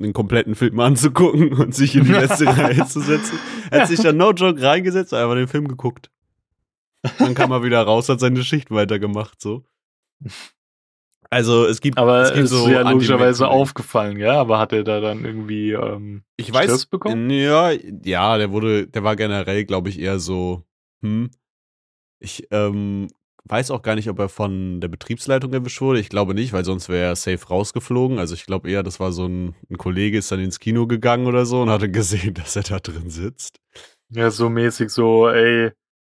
den 0.00 0.12
kompletten 0.12 0.56
Film 0.56 0.80
anzugucken 0.80 1.52
und 1.52 1.72
sich 1.72 1.94
in 1.94 2.04
die 2.04 2.12
letzte 2.12 2.46
Reihe 2.56 2.84
zu 2.86 2.98
setzen. 3.00 3.38
Er 3.70 3.82
hat 3.82 3.88
sich 3.88 4.00
dann 4.00 4.16
no 4.16 4.32
joke 4.32 4.60
reingesetzt, 4.60 5.14
einfach 5.14 5.36
den 5.36 5.46
Film 5.46 5.68
geguckt. 5.68 6.10
Dann 7.18 7.34
kam 7.34 7.52
er 7.52 7.62
wieder 7.62 7.82
raus, 7.82 8.08
hat 8.08 8.18
seine 8.18 8.42
Schicht 8.42 8.72
weitergemacht, 8.72 9.40
so. 9.40 9.64
Also 11.32 11.64
es 11.64 11.80
gibt, 11.80 11.96
Aber 11.96 12.24
es 12.24 12.34
gibt 12.34 12.44
ist 12.44 12.50
so 12.50 12.68
ja 12.68 12.82
logischerweise 12.82 13.48
aufgefallen, 13.48 14.18
ja. 14.18 14.38
Aber 14.38 14.58
hat 14.58 14.74
er 14.74 14.84
da 14.84 15.00
dann 15.00 15.24
irgendwie 15.24 15.72
ähm, 15.72 16.24
Ich 16.36 16.48
Stress 16.48 16.68
weiß, 16.68 16.86
bekommen? 16.86 17.30
Ja, 17.30 17.70
ja, 17.70 18.36
der 18.36 18.52
wurde, 18.52 18.86
der 18.86 19.02
war 19.02 19.16
generell, 19.16 19.64
glaube 19.64 19.88
ich, 19.88 19.98
eher 19.98 20.18
so, 20.18 20.62
hm. 21.02 21.30
Ich 22.20 22.46
ähm, 22.50 23.08
weiß 23.44 23.70
auch 23.70 23.80
gar 23.80 23.94
nicht, 23.94 24.10
ob 24.10 24.18
er 24.18 24.28
von 24.28 24.82
der 24.82 24.88
Betriebsleitung 24.88 25.54
erwischt 25.54 25.80
wurde. 25.80 26.00
Ich 26.00 26.10
glaube 26.10 26.34
nicht, 26.34 26.52
weil 26.52 26.66
sonst 26.66 26.90
wäre 26.90 27.06
er 27.06 27.16
safe 27.16 27.48
rausgeflogen. 27.48 28.18
Also 28.18 28.34
ich 28.34 28.44
glaube 28.44 28.70
eher, 28.70 28.82
das 28.82 29.00
war 29.00 29.10
so 29.10 29.24
ein, 29.26 29.54
ein 29.70 29.78
Kollege 29.78 30.18
ist 30.18 30.30
dann 30.30 30.40
ins 30.40 30.60
Kino 30.60 30.86
gegangen 30.86 31.26
oder 31.26 31.46
so 31.46 31.62
und 31.62 31.70
hatte 31.70 31.90
gesehen, 31.90 32.34
dass 32.34 32.56
er 32.56 32.64
da 32.64 32.78
drin 32.78 33.08
sitzt. 33.08 33.56
Ja, 34.10 34.30
so 34.30 34.50
mäßig 34.50 34.90
so, 34.90 35.28
ey, 35.28 35.70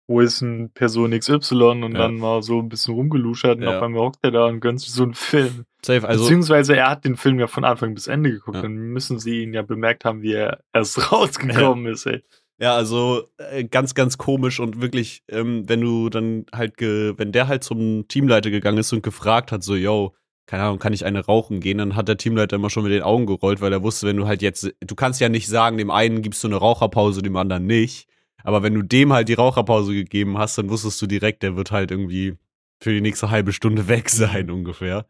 wo 0.09 0.21
ist 0.21 0.41
denn 0.41 0.71
Person 0.73 1.11
XY? 1.11 1.83
Und 1.83 1.93
Ja. 1.93 1.99
dann 1.99 2.15
mal 2.17 2.41
so 2.41 2.59
ein 2.59 2.67
bisschen 2.67 2.95
rumgeluschert 2.95 3.57
und 3.57 3.63
Ja. 3.63 3.77
auf 3.77 3.83
einmal 3.83 4.01
hockt 4.01 4.17
er 4.23 4.31
da 4.31 4.45
und 4.47 4.59
gönnt 4.59 4.81
sich 4.81 4.91
so 4.91 5.03
einen 5.03 5.13
Film. 5.13 5.65
Safe, 5.85 6.05
also 6.05 6.23
Beziehungsweise 6.23 6.75
er 6.75 6.89
hat 6.89 7.05
den 7.05 7.15
Film 7.15 7.39
ja 7.39 7.47
von 7.47 7.63
Anfang 7.63 7.93
bis 7.93 8.07
Ende 8.07 8.31
geguckt. 8.31 8.55
Ja. 8.55 8.63
Dann 8.63 8.73
müssen 8.75 9.19
sie 9.19 9.43
ihn 9.43 9.53
ja 9.53 9.61
bemerkt 9.61 10.03
haben, 10.05 10.21
wie 10.23 10.33
er 10.33 10.59
erst 10.73 10.97
rausgekommen 11.11 11.85
ist, 11.85 12.05
ey. 12.07 12.23
Ja, 12.61 12.75
also 12.75 13.23
äh, 13.37 13.63
ganz, 13.63 13.93
ganz 13.93 14.17
komisch 14.17 14.59
und 14.59 14.81
wirklich, 14.81 15.21
ähm, 15.29 15.63
wenn 15.69 15.79
du 15.79 16.09
dann 16.09 16.45
halt, 16.53 16.75
ge 16.75 17.13
wenn 17.15 17.31
der 17.31 17.47
halt 17.47 17.63
zum 17.63 18.07
Teamleiter 18.09 18.49
gegangen 18.49 18.79
ist 18.79 18.91
und 18.91 19.03
gefragt 19.03 19.51
hat, 19.53 19.63
so, 19.63 19.75
yo, 19.75 20.13
keine 20.47 20.63
Ahnung, 20.63 20.79
kann 20.79 20.91
ich 20.91 21.05
eine 21.05 21.23
rauchen 21.23 21.59
gehen, 21.61 21.77
dann 21.77 21.95
hat 21.95 22.07
der 22.09 22.17
Teamleiter 22.17 22.55
immer 22.55 22.71
schon 22.71 22.83
mit 22.83 22.91
den 22.91 23.03
Augen 23.03 23.27
gerollt, 23.27 23.61
weil 23.61 23.71
er 23.71 23.83
wusste, 23.83 24.07
wenn 24.07 24.17
du 24.17 24.25
halt 24.27 24.41
jetzt, 24.41 24.73
du 24.81 24.95
kannst 24.95 25.21
ja 25.21 25.29
nicht 25.29 25.47
sagen, 25.47 25.77
dem 25.77 25.91
einen 25.91 26.21
gibst 26.23 26.43
du 26.43 26.47
eine 26.47 26.57
Raucherpause, 26.57 27.21
dem 27.21 27.35
anderen 27.37 27.67
nicht. 27.67 28.09
Aber 28.43 28.63
wenn 28.63 28.73
du 28.73 28.81
dem 28.81 29.13
halt 29.13 29.29
die 29.29 29.33
Raucherpause 29.33 29.93
gegeben 29.93 30.37
hast, 30.37 30.57
dann 30.57 30.69
wusstest 30.69 31.01
du 31.01 31.07
direkt, 31.07 31.43
der 31.43 31.55
wird 31.55 31.71
halt 31.71 31.91
irgendwie 31.91 32.37
für 32.81 32.91
die 32.93 33.01
nächste 33.01 33.29
halbe 33.29 33.53
Stunde 33.53 33.87
weg 33.87 34.09
sein, 34.09 34.49
ungefähr. 34.49 35.05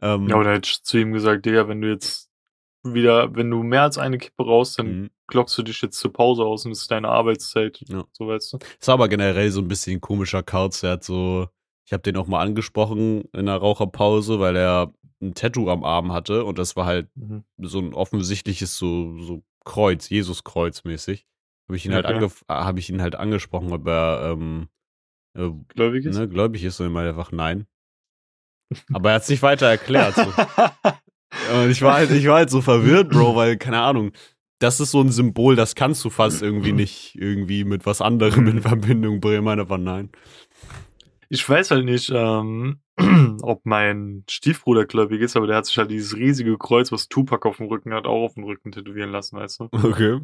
Ähm, 0.00 0.28
Ja, 0.28 0.36
oder 0.36 0.52
hätte 0.54 0.68
ich 0.70 0.82
zu 0.82 0.98
ihm 0.98 1.12
gesagt, 1.12 1.46
Digga, 1.46 1.68
wenn 1.68 1.80
du 1.80 1.90
jetzt 1.90 2.30
wieder, 2.84 3.34
wenn 3.36 3.50
du 3.50 3.62
mehr 3.62 3.82
als 3.82 3.98
eine 3.98 4.18
Kippe 4.18 4.44
raus, 4.44 4.74
dann 4.74 4.86
mhm. 5.02 5.10
glockst 5.28 5.56
du 5.56 5.62
dich 5.62 5.80
jetzt 5.82 5.98
zur 5.98 6.12
Pause 6.12 6.44
aus 6.44 6.64
und 6.64 6.72
das 6.72 6.80
ist 6.82 6.90
deine 6.90 7.08
Arbeitszeit. 7.08 7.80
Ja. 7.88 8.04
So 8.12 8.26
weißt 8.26 8.54
du. 8.54 8.58
Ist 8.80 8.88
aber 8.88 9.08
generell 9.08 9.50
so 9.50 9.60
ein 9.60 9.68
bisschen 9.68 9.98
ein 9.98 10.00
komischer 10.00 10.42
Kauz. 10.42 10.80
Der 10.80 10.92
hat 10.92 11.04
so, 11.04 11.48
ich 11.86 11.92
habe 11.92 12.02
den 12.02 12.16
auch 12.16 12.26
mal 12.26 12.40
angesprochen 12.40 13.24
in 13.32 13.46
der 13.46 13.56
Raucherpause, 13.56 14.40
weil 14.40 14.56
er 14.56 14.92
ein 15.20 15.34
Tattoo 15.34 15.70
am 15.70 15.84
Arm 15.84 16.12
hatte 16.12 16.44
und 16.44 16.58
das 16.58 16.74
war 16.74 16.86
halt 16.86 17.08
Mhm. 17.14 17.44
so 17.58 17.78
ein 17.78 17.94
offensichtliches 17.94 18.76
so, 18.76 19.16
so 19.18 19.44
Kreuz, 19.64 20.08
Jesus-Kreuz 20.08 20.82
mäßig. 20.82 21.26
Habe 21.68 21.76
ich 21.76 21.86
ihn 21.86 21.94
halt 21.94 22.04
Okay. 22.06 22.14
angef 22.14 22.44
habe 22.48 22.78
ich 22.78 22.90
ihn 22.90 23.00
halt 23.02 23.14
angesprochen, 23.16 23.72
ob 23.72 23.86
er 23.86 24.32
ähm, 24.32 24.68
äh, 25.36 25.50
Gläubig 25.68 26.04
ist? 26.04 26.16
ne, 26.16 26.28
gläubig 26.28 26.64
ist 26.64 26.80
und 26.80 26.86
er 26.86 26.90
meinte 26.90 27.10
einfach 27.10 27.32
nein. 27.32 27.66
Aber 28.92 29.10
er 29.10 29.14
hat 29.16 29.22
es 29.22 29.28
nicht 29.28 29.42
weiter 29.42 29.66
erklärt. 29.66 30.14
So. 30.16 30.22
Und 31.54 31.70
ich 31.70 31.80
war 31.82 31.94
halt, 31.94 32.10
ich 32.10 32.26
war 32.26 32.36
halt 32.36 32.50
so 32.50 32.60
verwirrt, 32.60 33.10
Bro, 33.10 33.36
weil, 33.36 33.56
keine 33.56 33.80
Ahnung, 33.80 34.12
das 34.58 34.80
ist 34.80 34.90
so 34.92 35.00
ein 35.00 35.10
Symbol, 35.10 35.56
das 35.56 35.74
kannst 35.74 36.04
du 36.04 36.10
fast 36.10 36.42
irgendwie 36.42 36.72
nicht 36.74 37.14
irgendwie 37.16 37.64
mit 37.64 37.84
was 37.86 38.00
anderem 38.00 38.46
in 38.48 38.60
Verbindung 38.62 39.20
bringen. 39.20 39.44
Meiner 39.44 39.68
war 39.68 39.78
nein. 39.78 40.10
Ich 41.30 41.46
weiß 41.48 41.70
halt 41.70 41.84
nicht, 41.86 42.10
ähm, 42.14 42.80
ob 43.42 43.64
mein 43.64 44.24
Stiefbruder 44.28 44.84
gläubig 44.84 45.20
ist, 45.22 45.36
aber 45.36 45.46
der 45.46 45.56
hat 45.56 45.66
sich 45.66 45.78
halt 45.78 45.90
dieses 45.90 46.14
riesige 46.16 46.56
Kreuz, 46.58 46.92
was 46.92 47.08
Tupac 47.08 47.48
auf 47.48 47.56
dem 47.56 47.66
Rücken 47.66 47.92
hat, 47.94 48.06
auch 48.06 48.24
auf 48.24 48.34
dem 48.34 48.44
Rücken 48.44 48.72
tätowieren 48.72 49.10
lassen, 49.10 49.36
weißt 49.38 49.60
du? 49.60 49.68
Okay. 49.72 50.20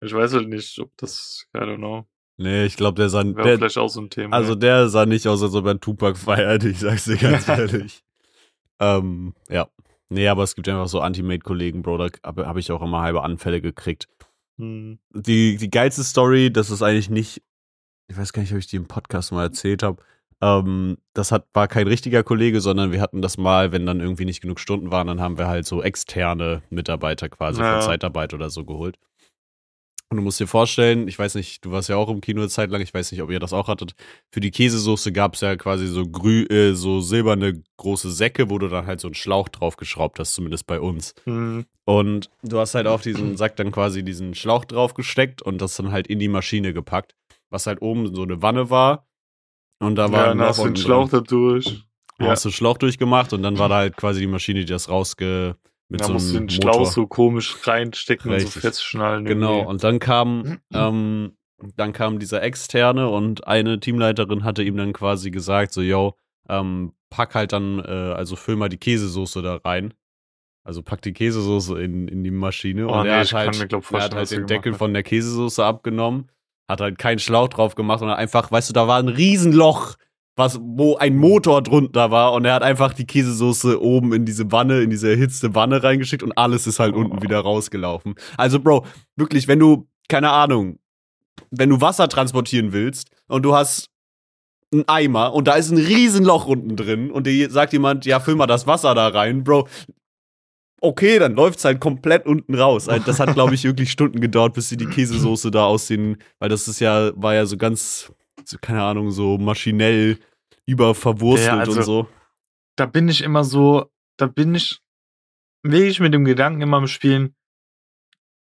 Ich 0.00 0.12
weiß 0.12 0.32
halt 0.34 0.48
nicht, 0.48 0.78
ob 0.78 0.90
das, 0.96 1.46
I 1.54 1.58
don't 1.60 1.76
know, 1.76 2.06
Nee, 2.40 2.66
ich 2.66 2.76
glaube, 2.76 2.94
der 2.94 3.08
sah, 3.08 3.24
wäre 3.24 3.34
der, 3.42 3.58
vielleicht 3.58 3.78
auch 3.78 3.88
so 3.88 4.00
ein 4.00 4.10
Thema. 4.10 4.36
also 4.36 4.54
der 4.54 4.88
sah 4.88 5.06
nicht 5.06 5.26
aus, 5.26 5.42
als 5.42 5.54
ob 5.54 5.64
er 5.64 5.72
einen 5.72 5.80
Tupac 5.80 6.16
feiert, 6.16 6.62
ich 6.64 6.78
sag's 6.78 7.04
dir 7.06 7.16
ganz 7.16 7.48
ehrlich. 7.48 8.04
ähm, 8.80 9.34
ja. 9.48 9.68
Nee, 10.10 10.28
aber 10.28 10.42
es 10.44 10.54
gibt 10.54 10.68
einfach 10.68 10.88
so 10.88 11.00
Anti-Made-Kollegen, 11.00 11.82
Bro, 11.82 11.98
da 11.98 12.08
habe 12.24 12.46
hab 12.46 12.56
ich 12.56 12.70
auch 12.72 12.80
immer 12.80 13.00
halbe 13.02 13.22
Anfälle 13.22 13.60
gekriegt. 13.60 14.08
Hm. 14.58 14.98
die, 15.14 15.56
die 15.56 15.70
geilste 15.70 16.02
Story, 16.02 16.52
das 16.52 16.70
ist 16.70 16.82
eigentlich 16.82 17.10
nicht, 17.10 17.42
ich 18.08 18.16
weiß 18.16 18.32
gar 18.32 18.42
nicht, 18.42 18.52
ob 18.52 18.58
ich 18.58 18.66
die 18.66 18.76
im 18.76 18.86
Podcast 18.88 19.30
mal 19.32 19.44
erzählt 19.44 19.82
habe. 19.84 20.02
Ähm, 20.40 20.98
das 21.14 21.30
hat, 21.32 21.46
war 21.52 21.68
kein 21.68 21.86
richtiger 21.88 22.22
Kollege, 22.24 22.60
sondern 22.60 22.90
wir 22.92 23.00
hatten 23.00 23.20
das 23.22 23.36
mal, 23.38 23.70
wenn 23.72 23.84
dann 23.86 24.00
irgendwie 24.00 24.24
nicht 24.24 24.40
genug 24.40 24.58
Stunden 24.60 24.90
waren, 24.90 25.06
dann 25.08 25.20
haben 25.20 25.38
wir 25.38 25.46
halt 25.48 25.66
so 25.66 25.82
externe 25.82 26.62
Mitarbeiter 26.70 27.28
quasi 27.28 27.60
Ja. 27.60 27.74
von 27.80 27.82
Zeitarbeit 27.88 28.32
oder 28.34 28.48
so 28.50 28.64
geholt. 28.64 28.96
Und 30.10 30.16
du 30.16 30.22
musst 30.22 30.40
dir 30.40 30.46
vorstellen, 30.46 31.06
ich 31.06 31.18
weiß 31.18 31.34
nicht, 31.34 31.62
du 31.66 31.70
warst 31.70 31.90
ja 31.90 31.96
auch 31.96 32.08
im 32.08 32.22
Kino 32.22 32.40
eine 32.40 32.48
Zeit 32.48 32.70
lang, 32.70 32.80
ich 32.80 32.94
weiß 32.94 33.12
nicht, 33.12 33.20
ob 33.20 33.30
ihr 33.30 33.40
das 33.40 33.52
auch 33.52 33.68
hattet. 33.68 33.92
Für 34.32 34.40
die 34.40 34.50
Käsesoße 34.50 35.12
gab 35.12 35.34
es 35.34 35.42
ja 35.42 35.54
quasi 35.56 35.86
so 35.86 36.06
grü 36.06 36.44
äh, 36.44 36.72
so 36.72 37.02
silberne 37.02 37.62
große 37.76 38.10
Säcke, 38.10 38.48
wo 38.48 38.58
du 38.58 38.68
dann 38.68 38.86
halt 38.86 39.00
so 39.00 39.08
einen 39.08 39.14
Schlauch 39.14 39.50
draufgeschraubt 39.50 40.18
hast, 40.18 40.32
zumindest 40.34 40.66
bei 40.66 40.80
uns. 40.80 41.14
Hm. 41.24 41.66
Und 41.84 42.30
du 42.42 42.58
hast 42.58 42.74
halt 42.74 42.86
auf 42.86 43.02
diesen 43.02 43.36
Sack 43.36 43.56
dann 43.56 43.70
quasi 43.70 44.02
diesen 44.02 44.34
Schlauch 44.34 44.64
drauf 44.64 44.94
gesteckt 44.94 45.42
und 45.42 45.60
das 45.60 45.76
dann 45.76 45.92
halt 45.92 46.06
in 46.06 46.18
die 46.18 46.28
Maschine 46.28 46.72
gepackt, 46.72 47.14
was 47.50 47.66
halt 47.66 47.82
oben 47.82 48.14
so 48.14 48.22
eine 48.22 48.40
Wanne 48.40 48.70
war. 48.70 49.06
Und 49.78 49.96
da 49.96 50.10
war 50.10 50.20
Ja, 50.20 50.26
dann 50.28 50.40
hast 50.40 50.58
du 50.58 50.64
den 50.64 50.76
Schlauch 50.76 51.10
drin. 51.10 51.20
da 51.24 51.26
durch. 51.28 51.84
Ja. 52.20 52.28
hast 52.30 52.44
du 52.46 52.50
Schlauch 52.50 52.78
durchgemacht 52.78 53.32
und 53.34 53.42
dann 53.42 53.58
war 53.58 53.68
da 53.68 53.76
halt 53.76 53.96
quasi 53.96 54.20
die 54.20 54.26
Maschine, 54.26 54.60
die 54.60 54.72
das 54.72 54.88
rausge 54.88 55.56
mit 55.88 56.00
Da 56.00 56.04
so 56.06 56.12
musst 56.14 56.30
du 56.30 56.38
den 56.38 56.44
Motor. 56.44 56.72
Schlauch 56.72 56.86
so 56.92 57.06
komisch 57.06 57.56
reinstecken 57.66 58.30
und 58.30 58.36
Richtig. 58.36 58.54
so 58.54 58.60
festschnallen. 58.60 59.24
Genau, 59.24 59.54
irgendwie. 59.58 59.70
und 59.70 59.84
dann 59.84 59.98
kam, 59.98 60.58
ähm, 60.72 61.36
dann 61.76 61.92
kam 61.92 62.18
dieser 62.18 62.42
Externe 62.42 63.08
und 63.08 63.46
eine 63.46 63.80
Teamleiterin 63.80 64.44
hatte 64.44 64.62
ihm 64.62 64.76
dann 64.76 64.92
quasi 64.92 65.30
gesagt, 65.30 65.72
so, 65.72 65.80
yo, 65.80 66.14
ähm, 66.48 66.92
pack 67.10 67.34
halt 67.34 67.52
dann, 67.52 67.78
äh, 67.80 67.90
also 67.90 68.36
füll 68.36 68.56
mal 68.56 68.68
die 68.68 68.76
Käsesoße 68.76 69.42
da 69.42 69.56
rein. 69.56 69.94
Also 70.64 70.82
pack 70.82 71.00
die 71.00 71.14
Käsesoße 71.14 71.80
in, 71.82 72.08
in 72.08 72.22
die 72.22 72.30
Maschine 72.30 72.86
Oh 72.88 72.92
und 72.92 73.04
nee, 73.04 73.08
er 73.08 73.22
ich 73.22 73.32
hat 73.32 73.44
kann 73.44 73.46
halt, 73.52 73.58
mir, 73.60 73.68
glaub, 73.68 73.90
er 73.90 74.02
hat 74.02 74.14
halt 74.14 74.30
den 74.30 74.46
Deckel 74.46 74.72
hat. 74.72 74.78
von 74.78 74.92
der 74.92 75.02
Käsesoße 75.02 75.64
abgenommen, 75.64 76.30
hat 76.68 76.82
halt 76.82 76.98
keinen 76.98 77.18
Schlauch 77.18 77.48
drauf 77.48 77.74
gemacht, 77.74 78.00
sondern 78.00 78.18
einfach, 78.18 78.52
weißt 78.52 78.68
du, 78.68 78.72
da 78.74 78.86
war 78.86 78.98
ein 78.98 79.08
Riesenloch, 79.08 79.96
was, 80.38 80.58
wo 80.62 80.96
ein 80.96 81.16
Motor 81.16 81.62
drunter 81.62 82.10
war 82.10 82.32
und 82.32 82.44
er 82.44 82.54
hat 82.54 82.62
einfach 82.62 82.94
die 82.94 83.06
Käsesoße 83.06 83.82
oben 83.82 84.12
in 84.12 84.24
diese 84.24 84.50
Wanne, 84.52 84.80
in 84.82 84.90
diese 84.90 85.10
erhitzte 85.10 85.54
Wanne 85.54 85.82
reingeschickt 85.82 86.22
und 86.22 86.36
alles 86.38 86.66
ist 86.66 86.78
halt 86.78 86.94
Oh. 86.94 86.98
unten 87.00 87.22
wieder 87.22 87.40
rausgelaufen. 87.40 88.14
Also, 88.36 88.60
Bro, 88.60 88.86
wirklich, 89.16 89.48
wenn 89.48 89.58
du, 89.58 89.86
keine 90.08 90.30
Ahnung, 90.30 90.78
wenn 91.50 91.68
du 91.70 91.80
Wasser 91.80 92.08
transportieren 92.08 92.72
willst 92.72 93.10
und 93.26 93.42
du 93.42 93.54
hast 93.54 93.90
einen 94.72 94.86
Eimer 94.88 95.32
und 95.34 95.48
da 95.48 95.54
ist 95.54 95.70
ein 95.70 95.78
Riesenloch 95.78 96.46
unten 96.46 96.76
drin 96.76 97.10
und 97.10 97.26
dir 97.26 97.50
sagt 97.50 97.72
jemand, 97.72 98.04
ja, 98.06 98.20
füll 98.20 98.34
mal 98.36 98.46
das 98.46 98.66
Wasser 98.66 98.94
da 98.94 99.08
rein, 99.08 99.42
Bro. 99.44 99.66
Okay, 100.80 101.18
dann 101.18 101.34
läuft's 101.34 101.64
halt 101.64 101.80
komplett 101.80 102.26
unten 102.26 102.54
raus. 102.54 102.88
Also, 102.88 103.04
Das 103.04 103.18
hat, 103.18 103.34
glaube 103.34 103.54
ich, 103.54 103.64
wirklich 103.64 103.90
Stunden 103.90 104.20
gedauert, 104.20 104.54
bis 104.54 104.68
sie 104.68 104.76
die 104.76 104.86
Käsesoße 104.86 105.50
da 105.50 105.64
aus 105.64 105.86
den, 105.88 106.18
weil 106.38 106.48
das 106.48 106.68
ist 106.68 106.78
ja, 106.80 107.10
war 107.20 107.34
ja 107.34 107.46
so 107.46 107.56
ganz, 107.56 108.12
so, 108.44 108.58
keine 108.60 108.82
Ahnung, 108.82 109.10
so 109.10 109.38
maschinell 109.38 110.18
überverwurstelt 110.68 111.52
Ja, 111.54 111.58
also- 111.58 111.78
und 111.78 111.82
so. 111.84 112.08
da 112.76 112.86
bin 112.86 113.08
ich 113.08 113.22
immer 113.22 113.42
so, 113.42 113.90
da 114.18 114.26
bin 114.26 114.54
ich 114.54 114.80
wirklich 115.62 115.98
mit 116.00 116.12
dem 116.14 116.24
Gedanken 116.24 116.60
immer 116.60 116.76
am 116.76 116.86
Spielen, 116.86 117.34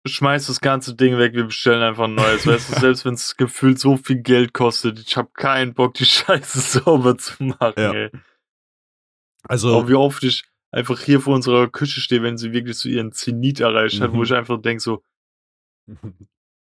schmeiß 0.06 0.46
das 0.48 0.60
ganze 0.60 0.94
Ding 0.96 1.18
weg, 1.18 1.34
wir 1.34 1.44
bestellen 1.44 1.82
einfach 1.82 2.04
ein 2.04 2.14
neues. 2.14 2.46
weißt 2.46 2.70
du, 2.74 2.80
selbst 2.80 3.04
wenn 3.04 3.14
es 3.14 3.36
gefühlt 3.36 3.78
so 3.78 3.96
viel 3.96 4.20
Geld 4.22 4.52
kostet, 4.54 4.98
ich 4.98 5.16
habe 5.16 5.30
keinen 5.34 5.74
Bock, 5.74 5.94
die 5.94 6.04
Scheiße 6.44 6.60
sauber 6.60 7.16
zu 7.16 7.42
machen, 7.44 7.74
Ja. 7.78 7.92
ey. 7.92 8.10
Also, 9.44 9.74
Auch 9.74 9.88
wie 9.88 9.94
oft 9.94 10.22
ich 10.24 10.44
einfach 10.72 11.00
hier 11.00 11.20
vor 11.20 11.34
unserer 11.34 11.68
Küche 11.68 12.00
stehe, 12.00 12.22
wenn 12.22 12.36
sie 12.38 12.52
wirklich 12.52 12.78
so 12.78 12.88
ihren 12.88 13.12
Zenit 13.12 13.60
erreicht 13.60 14.00
hat, 14.00 14.12
Mhm. 14.12 14.16
wo 14.16 14.22
ich 14.22 14.32
einfach 14.34 14.60
denke 14.60 14.82
so, 14.82 15.02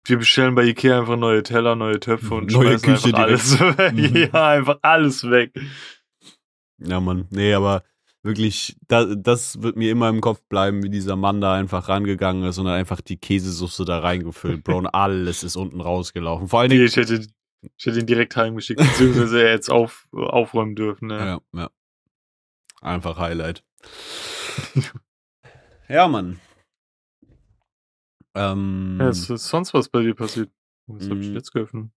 wir 0.06 0.18
bestellen 0.18 0.56
bei 0.56 0.64
Ikea 0.66 1.00
einfach 1.00 1.18
neue 1.18 1.44
Teller, 1.44 1.76
neue 1.76 2.00
Töpfe 2.00 2.34
und 2.34 2.52
Neue 2.52 2.80
schmeißen 2.80 3.14
Küche 3.14 3.18
einfach 3.18 3.24
alles 3.24 3.60
weg. 3.60 3.94
Mhm. 3.94 4.16
Ja, 4.34 4.48
einfach 4.48 4.80
alles 4.82 5.30
weg. 5.30 5.54
Ja, 6.80 7.00
Mann. 7.00 7.28
Nee, 7.30 7.54
aber 7.54 7.84
wirklich, 8.24 8.76
da, 8.88 9.06
das 9.06 9.62
wird 9.62 9.76
mir 9.76 9.92
immer 9.92 10.10
im 10.10 10.22
Kopf 10.22 10.42
bleiben, 10.50 10.84
wie 10.84 10.90
dieser 10.90 11.16
Mann 11.16 11.42
da 11.42 11.54
einfach 11.54 11.88
rangegangen 11.88 12.44
ist 12.44 12.58
und 12.58 12.68
hat 12.68 12.76
einfach 12.76 13.02
die 13.02 13.18
Käsesoße 13.18 13.86
da 13.86 14.00
reingefüllt, 14.00 14.64
Bro. 14.64 14.80
Und 14.80 14.88
alles 14.88 15.44
ist 15.44 15.56
unten 15.56 15.82
rausgelaufen. 15.82 16.48
Vor 16.48 16.62
allen 16.62 16.70
Dingen. 16.70 16.86
ich 16.86 16.96
hätte, 16.96 17.26
ich 17.62 17.86
hätte 17.86 18.00
ihn 18.00 18.08
direkt 18.08 18.36
heimgeschickt, 18.36 18.80
beziehungsweise 18.80 19.44
er 19.44 19.52
jetzt 19.52 19.70
auf, 19.70 20.08
aufräumen 20.12 20.76
dürfen. 20.76 21.08
Ne? 21.08 21.18
Ja, 21.54 21.60
ja. 21.60 21.70
Einfach 22.82 23.20
Highlight. 23.20 23.64
ja, 25.88 26.08
Mann. 26.08 26.40
Ähm, 28.36 28.98
Ja, 29.00 29.10
ist, 29.10 29.30
ist 29.30 29.48
sonst 29.48 29.74
was 29.74 29.90
bei 29.90 30.02
dir 30.02 30.16
passiert? 30.16 30.50
Was 30.88 31.10
hab 31.10 31.18
ich 31.18 31.28
Mhm. 31.30 31.36
jetzt 31.36 31.52
geöffnet? 31.52 31.90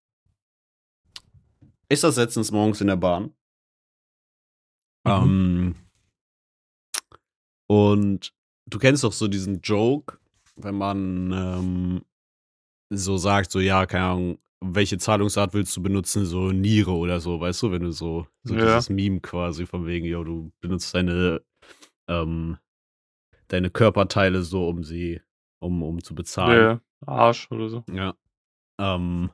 ist 1.89 2.03
das 2.03 2.16
letztens 2.16 2.51
morgens 2.51 2.80
in 2.80 2.89
der 2.89 2.97
Bahn? 2.97 3.35
Mhm. 5.05 5.12
Ähm, 5.12 5.74
und 7.66 8.35
du 8.66 8.78
kennst 8.78 9.05
doch 9.05 9.12
so 9.12 9.28
diesen 9.28 9.61
Joke, 9.61 10.18
wenn 10.57 10.74
man 10.76 11.32
ähm, 11.32 12.05
so 12.91 13.16
sagt, 13.16 13.51
so 13.51 13.61
ja, 13.61 13.87
keine 13.87 14.05
Ahnung, 14.07 14.39
welche 14.61 14.99
Zahlungsart 14.99 15.53
willst 15.55 15.76
du 15.76 15.82
benutzen, 15.82 16.24
so 16.24 16.51
Niere 16.53 16.93
oder 16.93 17.20
so, 17.20 17.39
weißt 17.41 17.62
du, 17.62 17.70
wenn 17.70 17.82
du 17.82 17.93
so, 17.93 18.26
so 18.43 18.55
Ja. 18.55 18.64
dieses 18.64 18.89
Meme 18.91 19.20
quasi 19.20 19.66
von 19.66 19.87
wegen, 19.87 20.07
ja, 20.07 20.22
du 20.24 20.53
benutzt 20.61 20.95
deine, 20.95 21.43
ähm, 22.09 22.59
deine 23.49 23.70
Körperteile 23.70 24.43
so, 24.43 24.68
um 24.68 24.85
sie, 24.85 25.20
um, 25.65 25.83
um 25.83 26.03
zu 26.03 26.15
bezahlen. 26.15 26.81
Ja, 27.07 27.07
Arsch 27.07 27.51
oder 27.51 27.69
so. 27.69 27.85
Ja. 27.93 28.15
Ähm, 28.81 29.31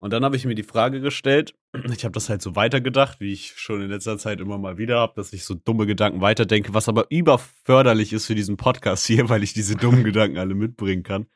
und 0.00 0.12
dann 0.12 0.24
habe 0.24 0.36
ich 0.36 0.44
mir 0.44 0.54
die 0.54 0.62
Frage 0.62 1.00
gestellt, 1.00 1.54
ich 1.92 2.04
habe 2.04 2.12
das 2.12 2.28
halt 2.28 2.42
so 2.42 2.54
weitergedacht, 2.56 3.20
wie 3.20 3.32
ich 3.32 3.54
schon 3.56 3.80
in 3.82 3.90
letzter 3.90 4.18
Zeit 4.18 4.40
immer 4.40 4.58
mal 4.58 4.76
wieder 4.78 4.98
habe, 5.00 5.14
dass 5.16 5.32
ich 5.32 5.44
so 5.44 5.54
dumme 5.54 5.86
Gedanken 5.86 6.20
weiterdenke, 6.20 6.74
was 6.74 6.88
aber 6.88 7.06
überförderlich 7.10 8.12
ist 8.12 8.26
für 8.26 8.34
diesen 8.34 8.56
Podcast 8.56 9.06
hier, 9.08 9.28
weil 9.28 9.42
ich 9.42 9.54
diese 9.54 9.76
dummen 9.76 10.04
Gedanken 10.04 10.38
alle 10.38 10.54
mitbringen 10.54 11.02
kann. 11.02 11.26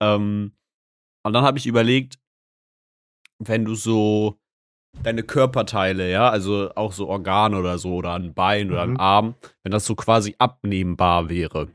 Ähm, 0.00 0.52
und 1.24 1.32
dann 1.32 1.44
habe 1.44 1.58
ich 1.58 1.66
überlegt, 1.66 2.18
wenn 3.38 3.64
du 3.64 3.74
so 3.74 4.38
deine 5.02 5.24
Körperteile, 5.24 6.08
ja, 6.10 6.28
also 6.30 6.70
auch 6.76 6.92
so 6.92 7.08
Organe 7.08 7.58
oder 7.58 7.78
so, 7.78 7.94
oder 7.96 8.14
ein 8.14 8.32
Bein 8.32 8.70
oder 8.70 8.82
ein 8.82 8.90
Mhm. 8.90 9.00
Arm, 9.00 9.34
wenn 9.64 9.72
das 9.72 9.86
so 9.86 9.96
quasi 9.96 10.36
abnehmbar 10.38 11.28
wäre. 11.28 11.68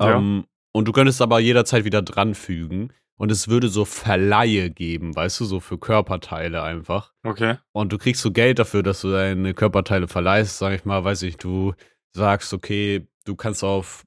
Ja. 0.00 0.16
Ähm, 0.16 0.44
und 0.72 0.88
du 0.88 0.92
könntest 0.92 1.22
aber 1.22 1.38
jederzeit 1.40 1.84
wieder 1.84 2.02
dranfügen. 2.02 2.92
Und 3.16 3.30
es 3.30 3.46
würde 3.46 3.68
so 3.68 3.84
Verleihe 3.84 4.70
geben, 4.70 5.14
weißt 5.14 5.38
du, 5.38 5.44
so 5.44 5.60
für 5.60 5.78
Körperteile 5.78 6.62
einfach. 6.64 7.12
Okay. 7.22 7.58
Und 7.70 7.92
du 7.92 7.98
kriegst 7.98 8.22
so 8.22 8.32
Geld 8.32 8.58
dafür, 8.58 8.82
dass 8.82 9.02
du 9.02 9.12
deine 9.12 9.54
Körperteile 9.54 10.08
verleihst, 10.08 10.58
sag 10.58 10.74
ich 10.74 10.84
mal, 10.84 11.04
weiß 11.04 11.22
ich, 11.22 11.36
du 11.36 11.74
sagst, 12.12 12.52
okay, 12.52 13.06
du 13.24 13.36
kannst 13.36 13.62
auf 13.62 14.04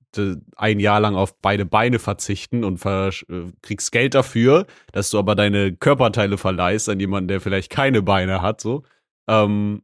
ein 0.56 0.80
Jahr 0.80 1.00
lang 1.00 1.16
auf 1.16 1.40
beide 1.40 1.66
Beine 1.66 2.00
verzichten 2.00 2.64
und 2.64 2.84
äh, 2.86 3.12
kriegst 3.62 3.92
Geld 3.92 4.16
dafür, 4.16 4.66
dass 4.92 5.10
du 5.10 5.20
aber 5.20 5.36
deine 5.36 5.74
Körperteile 5.74 6.38
verleihst 6.38 6.90
an 6.90 7.00
jemanden, 7.00 7.28
der 7.28 7.40
vielleicht 7.40 7.70
keine 7.70 8.02
Beine 8.02 8.42
hat, 8.42 8.60
so. 8.60 8.84
Ähm, 9.30 9.84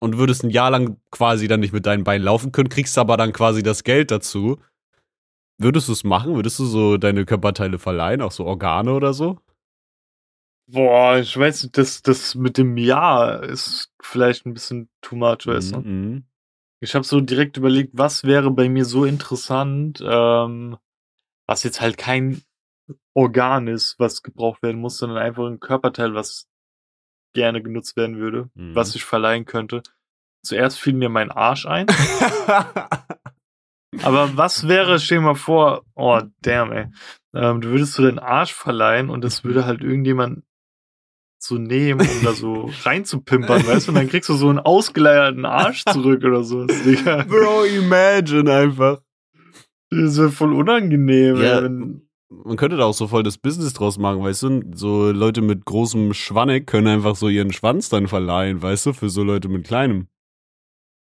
und 0.00 0.18
würdest 0.18 0.42
ein 0.42 0.50
Jahr 0.50 0.70
lang 0.70 0.96
quasi 1.10 1.48
dann 1.48 1.60
nicht 1.60 1.72
mit 1.72 1.86
deinen 1.86 2.04
Beinen 2.04 2.24
laufen 2.24 2.52
können, 2.52 2.68
kriegst 2.68 2.98
aber 2.98 3.16
dann 3.16 3.32
quasi 3.32 3.62
das 3.62 3.84
Geld 3.84 4.10
dazu. 4.10 4.58
Würdest 5.58 5.88
du 5.88 5.92
es 5.92 6.04
machen? 6.04 6.34
Würdest 6.34 6.58
du 6.58 6.64
so 6.64 6.96
deine 6.96 7.24
Körperteile 7.24 7.78
verleihen, 7.78 8.20
auch 8.22 8.32
so 8.32 8.44
Organe 8.46 8.92
oder 8.92 9.12
so? 9.12 9.38
Boah, 10.68 11.18
ich 11.18 11.36
weiß 11.36 11.64
nicht, 11.64 11.76
das, 11.76 12.02
das 12.02 12.34
mit 12.34 12.56
dem 12.56 12.76
Jahr 12.76 13.42
ist 13.42 13.92
vielleicht 14.00 14.46
ein 14.46 14.54
bisschen 14.54 14.88
too 15.02 15.16
much, 15.16 15.46
weißt 15.46 15.72
du? 15.74 15.80
Mhm. 15.80 16.24
Ich 16.80 16.94
habe 16.94 17.04
so 17.04 17.20
direkt 17.20 17.56
überlegt, 17.56 17.90
was 17.94 18.24
wäre 18.24 18.50
bei 18.50 18.68
mir 18.68 18.84
so 18.84 19.04
interessant, 19.04 20.02
ähm, 20.04 20.78
was 21.46 21.62
jetzt 21.62 21.80
halt 21.80 21.98
kein 21.98 22.42
Organ 23.14 23.68
ist, 23.68 23.96
was 23.98 24.22
gebraucht 24.22 24.62
werden 24.62 24.80
muss, 24.80 24.98
sondern 24.98 25.18
einfach 25.18 25.46
ein 25.46 25.60
Körperteil, 25.60 26.14
was 26.14 26.48
gerne 27.34 27.62
genutzt 27.62 27.96
werden 27.96 28.18
würde, 28.18 28.50
Mhm. 28.54 28.74
was 28.74 28.94
ich 28.94 29.04
verleihen 29.04 29.44
könnte. 29.44 29.82
Zuerst 30.44 30.80
fiel 30.80 30.94
mir 30.94 31.08
mein 31.08 31.30
Arsch 31.30 31.66
ein. 31.66 31.86
Aber 34.00 34.36
was 34.36 34.68
wäre, 34.68 34.98
stell 34.98 35.18
dir 35.18 35.24
mal 35.24 35.34
vor, 35.34 35.84
oh 35.94 36.20
damn, 36.40 36.72
ey. 36.72 36.86
Ähm, 37.34 37.60
du 37.60 37.70
würdest 37.70 37.94
so 37.94 38.02
deinen 38.02 38.18
Arsch 38.18 38.52
verleihen 38.54 39.10
und 39.10 39.22
das 39.22 39.44
würde 39.44 39.64
halt 39.66 39.82
irgendjemand 39.82 40.42
so 41.38 41.56
nehmen, 41.58 42.00
um 42.00 42.24
da 42.24 42.32
so 42.32 42.70
reinzupimpern, 42.84 43.66
weißt 43.66 43.88
du? 43.88 43.90
Und 43.92 43.96
dann 43.96 44.08
kriegst 44.08 44.28
du 44.28 44.34
so 44.34 44.48
einen 44.48 44.60
ausgeleierten 44.60 45.44
Arsch 45.44 45.84
zurück 45.92 46.24
oder 46.24 46.44
so. 46.44 46.66
Bro, 46.66 47.64
imagine 47.64 48.50
einfach. 48.52 49.00
Das 49.90 50.16
wäre 50.18 50.30
voll 50.30 50.54
unangenehm, 50.54 51.36
Ja. 51.36 51.60
ey. 51.60 51.68
Man 52.44 52.56
könnte 52.56 52.78
da 52.78 52.84
auch 52.86 52.94
so 52.94 53.08
voll 53.08 53.22
das 53.22 53.36
Business 53.36 53.74
draus 53.74 53.98
machen, 53.98 54.22
weißt 54.22 54.44
du? 54.44 54.62
So 54.72 55.10
Leute 55.10 55.42
mit 55.42 55.66
großem 55.66 56.14
Schwanneck 56.14 56.66
können 56.66 56.86
einfach 56.86 57.14
so 57.14 57.28
ihren 57.28 57.52
Schwanz 57.52 57.90
dann 57.90 58.08
verleihen, 58.08 58.62
weißt 58.62 58.86
du, 58.86 58.92
für 58.94 59.10
so 59.10 59.22
Leute 59.22 59.50
mit 59.50 59.66
kleinem. 59.66 60.06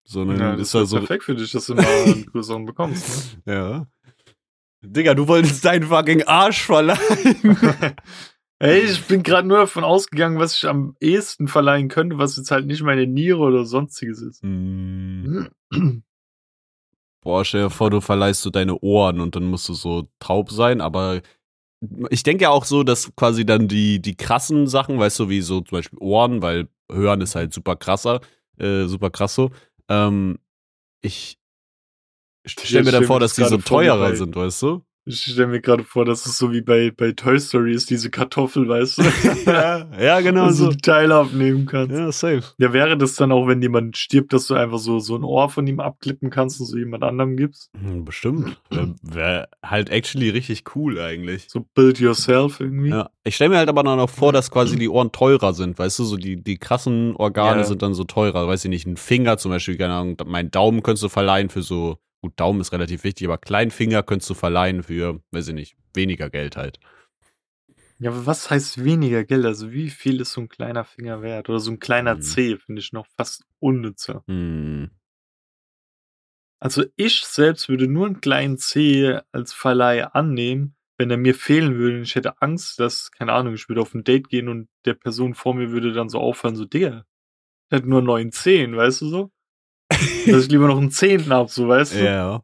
So, 0.06 0.26
dann 0.26 0.40
ja, 0.40 0.54
ist 0.54 0.62
das 0.62 0.72
da 0.72 0.82
ist 0.84 0.90
so. 0.90 0.98
perfekt 0.98 1.24
für 1.24 1.36
dich, 1.36 1.52
dass 1.52 1.66
du 1.66 1.76
mal 1.76 1.86
einen 2.06 2.26
größeren 2.26 2.66
bekommst. 2.66 3.38
Ja. 3.46 3.88
Digga, 4.82 5.14
du 5.14 5.28
wolltest 5.28 5.64
deinen 5.64 5.84
fucking 5.84 6.24
Arsch 6.24 6.64
verleihen. 6.64 7.38
Ne? 7.44 7.96
Ey, 8.60 8.80
ich 8.82 9.06
bin 9.08 9.24
gerade 9.24 9.48
nur 9.48 9.58
davon 9.58 9.84
ausgegangen, 9.84 10.40
was 10.40 10.56
ich 10.56 10.68
am 10.68 10.96
ehesten 11.00 11.48
verleihen 11.48 11.90
könnte, 11.90 12.18
was 12.18 12.38
jetzt 12.38 12.52
halt 12.52 12.66
nicht 12.66 12.82
meine 12.82 13.08
Niere 13.08 13.40
oder 13.40 13.66
sonstiges 13.66 14.22
ist. 14.22 14.42
Hm. 14.42 15.50
Boah, 17.22 17.46
stell 17.46 17.64
dir 17.64 17.70
vor, 17.70 17.90
du 17.90 18.02
verleihst 18.02 18.42
so 18.42 18.50
deine 18.50 18.78
Ohren 18.80 19.22
und 19.22 19.36
dann 19.36 19.46
musst 19.46 19.68
du 19.70 19.74
so 19.74 20.10
taub 20.20 20.52
sein, 20.52 20.82
aber 20.82 21.22
ich 22.10 22.24
denke 22.24 22.44
ja 22.44 22.50
auch 22.50 22.66
so, 22.66 22.84
dass 22.84 23.14
quasi 23.16 23.46
dann 23.46 23.68
die, 23.68 24.02
die 24.02 24.16
krassen 24.16 24.68
Sachen, 24.68 25.00
weißt 25.00 25.20
du, 25.20 25.30
wie 25.30 25.42
so 25.42 25.62
zum 25.62 25.78
Beispiel 25.78 26.00
Ohren, 26.00 26.42
weil 26.42 26.68
Hören 26.92 27.22
ist 27.22 27.36
halt 27.36 27.54
super 27.54 27.76
krasser, 27.76 28.22
äh, 28.58 28.86
super 28.86 29.10
krass 29.10 29.36
so. 29.36 29.52
Ähm, 29.90 30.40
ich 31.02 31.38
stell 32.46 32.84
mir 32.84 32.92
dann 32.92 33.06
vor, 33.06 33.20
dass 33.20 33.36
das 33.36 33.50
die 33.50 33.56
so 33.56 33.58
teurer 33.58 34.16
sind, 34.16 34.36
weißt 34.36 34.62
du? 34.62 34.86
Ich 35.06 35.20
stelle 35.20 35.48
mir 35.48 35.60
gerade 35.60 35.84
vor, 35.84 36.06
dass 36.06 36.26
es 36.26 36.38
so 36.38 36.54
wie 36.54 36.62
bei, 36.62 36.90
bei 36.96 37.12
Toy 37.12 37.38
Story 37.38 37.74
ist, 37.74 37.90
diese 37.90 38.10
Kartoffel, 38.10 38.70
weißt 38.70 39.00
du? 39.00 39.04
ja, 39.52 39.86
ja, 40.00 40.22
genau 40.22 40.46
dass 40.48 40.58
du 40.58 40.64
so. 40.64 40.70
die 40.70 40.78
Teile 40.78 41.16
abnehmen 41.16 41.66
kannst. 41.66 41.92
Ja, 41.94 42.10
safe. 42.12 42.44
Ja, 42.58 42.72
wäre 42.72 42.98
das 42.98 43.16
dann 43.16 43.34
auch, 43.34 43.46
wenn 43.48 43.62
jemand 43.62 43.98
stirbt, 43.98 44.32
dass 44.32 44.48
du 44.48 44.54
einfach 44.54 44.78
so, 44.78 45.00
so 45.00 45.16
ein 45.18 45.26
Ohr 45.26 45.50
von 45.50 45.68
ihm 45.68 45.82
abklippen 45.82 46.30
kannst 46.30 46.62
und 46.62 46.68
so 46.68 46.78
jemand 46.78 47.04
anderem 47.04 47.36
gibst? 47.36 47.70
Hm, 47.78 48.06
Bestimmt. 48.06 48.58
Wäre 48.70 48.96
wär 49.02 49.50
halt 49.62 49.90
actually 49.90 50.30
richtig 50.30 50.64
cool 50.76 50.98
eigentlich. 51.00 51.48
So 51.50 51.66
build 51.76 52.00
yourself 52.00 52.62
irgendwie? 52.62 52.92
Ja, 52.92 53.10
ich 53.26 53.36
stelle 53.36 53.50
mir 53.50 53.58
halt 53.58 53.70
aber 53.70 53.84
dann 53.84 54.00
auch 54.00 54.10
vor, 54.10 54.32
dass 54.32 54.52
quasi 54.52 54.78
die 54.78 54.88
Ohren 54.88 55.12
teurer 55.12 55.54
sind, 55.54 55.78
weißt 55.78 56.00
du, 56.00 56.06
so 56.06 56.16
die, 56.16 56.42
die 56.42 56.58
krassen 56.58 57.16
Organe 57.18 57.58
Ja. 57.60 57.64
sind 57.66 57.82
dann 57.82 57.94
so 57.94 58.06
teurer, 58.06 58.48
weiß 58.48 58.64
ich 58.64 58.70
nicht, 58.70 58.88
ein 58.88 58.96
Finger 58.96 59.38
zum 59.38 59.52
Beispiel, 59.52 59.76
keine 59.78 59.96
Ahnung, 59.96 60.16
mein 60.26 60.50
Daumen 60.50 60.82
könntest 60.82 61.04
du 61.04 61.10
verleihen 61.10 61.50
für 61.50 61.62
so, 61.62 61.98
gut, 62.24 62.40
Daumen 62.40 62.62
ist 62.62 62.72
relativ 62.72 63.04
wichtig, 63.04 63.28
aber 63.28 63.38
Kleinfinger 63.38 64.02
könntest 64.02 64.30
du 64.30 64.34
verleihen 64.34 64.82
für, 64.82 65.22
weiß 65.32 65.50
ich 65.50 65.54
nicht, 65.54 65.76
weniger 65.94 66.30
Geld 66.30 66.56
halt. 66.56 66.80
Ja, 68.00 68.12
aber 68.12 68.26
was 68.26 68.50
heißt 68.50 68.84
weniger 68.84 69.24
Geld? 69.24 69.46
Also 69.46 69.72
wie 69.72 69.90
viel 69.90 70.22
ist 70.22 70.32
so 70.32 70.42
ein 70.42 70.50
kleiner 70.50 70.86
Finger 70.86 71.22
wert? 71.22 71.50
Oder 71.50 71.60
so 71.60 71.72
ein 71.72 71.80
kleiner 71.80 72.16
Hm. 72.16 72.22
Zeh, 72.22 72.58
finde 72.58 72.82
ich 72.82 72.94
noch 72.94 73.06
fast 73.18 73.44
unnützer. 73.60 74.24
Hm. 74.28 74.90
Also 76.60 76.86
ich 76.96 77.26
selbst 77.26 77.68
würde 77.68 77.88
nur 77.88 78.06
einen 78.06 78.22
kleinen 78.22 78.58
Zeh 78.58 79.20
als 79.34 79.52
Verleih 79.52 80.06
annehmen, 80.14 80.76
wenn 80.98 81.12
er 81.12 81.18
mir 81.18 81.36
fehlen 81.36 81.76
würde. 81.76 82.00
Ich 82.00 82.16
hätte 82.16 82.42
Angst, 82.42 82.80
dass, 82.80 83.12
keine 83.12 83.34
Ahnung, 83.34 83.54
ich 83.54 83.68
würde 83.68 83.82
auf 83.82 83.94
ein 83.94 84.06
Date 84.06 84.30
gehen 84.30 84.48
und 84.48 84.70
der 84.86 84.94
Person 84.94 85.34
vor 85.34 85.56
mir 85.56 85.72
würde 85.72 85.92
dann 85.92 86.08
so 86.08 86.20
auffallen, 86.20 86.56
so, 86.56 86.64
Digga, 86.64 87.06
der 87.70 87.80
hat 87.80 87.86
nur 87.86 88.02
neun 88.02 88.32
Zehen, 88.32 88.78
weißt 88.78 89.02
du 89.02 89.08
so? 89.08 89.32
Dass 90.28 90.46
ich 90.46 90.50
lieber 90.50 90.68
noch 90.68 90.78
einen 90.78 90.92
Zehnten 90.92 91.32
hab, 91.34 91.50
so, 91.50 91.68
weißt 91.68 91.96
du? 91.96 92.06
Ja. 92.06 92.44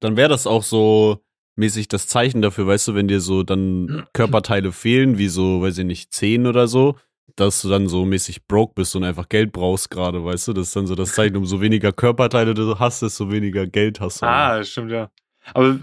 Dann 0.00 0.16
wäre 0.16 0.28
das 0.28 0.46
auch 0.46 0.62
so 0.62 1.22
mäßig 1.56 1.88
das 1.88 2.08
Zeichen 2.08 2.42
dafür, 2.42 2.66
weißt 2.66 2.88
du, 2.88 2.94
wenn 2.94 3.08
dir 3.08 3.20
so 3.20 3.42
dann 3.42 4.06
Körperteile 4.12 4.72
fehlen, 4.72 5.18
wie 5.18 5.28
so, 5.28 5.62
weiß 5.62 5.78
ich 5.78 5.84
nicht, 5.84 6.12
Zehen 6.12 6.46
oder 6.46 6.66
so, 6.66 6.96
dass 7.36 7.62
du 7.62 7.68
dann 7.68 7.88
so 7.88 8.04
mäßig 8.04 8.46
broke 8.46 8.74
bist 8.74 8.96
und 8.96 9.04
einfach 9.04 9.28
Geld 9.28 9.52
brauchst 9.52 9.90
gerade, 9.90 10.24
weißt 10.24 10.48
du? 10.48 10.52
Das 10.52 10.68
ist 10.68 10.76
dann 10.76 10.86
so 10.86 10.94
das 10.94 11.12
Zeichen, 11.14 11.36
umso 11.36 11.60
weniger 11.60 11.92
Körperteile 11.92 12.54
du 12.54 12.78
hast, 12.78 13.02
desto 13.02 13.30
weniger 13.30 13.66
Geld 13.66 14.00
hast 14.00 14.22
du. 14.22 14.26
Ah, 14.26 14.62
stimmt, 14.64 14.90
ja. 14.90 15.10
Aber 15.54 15.80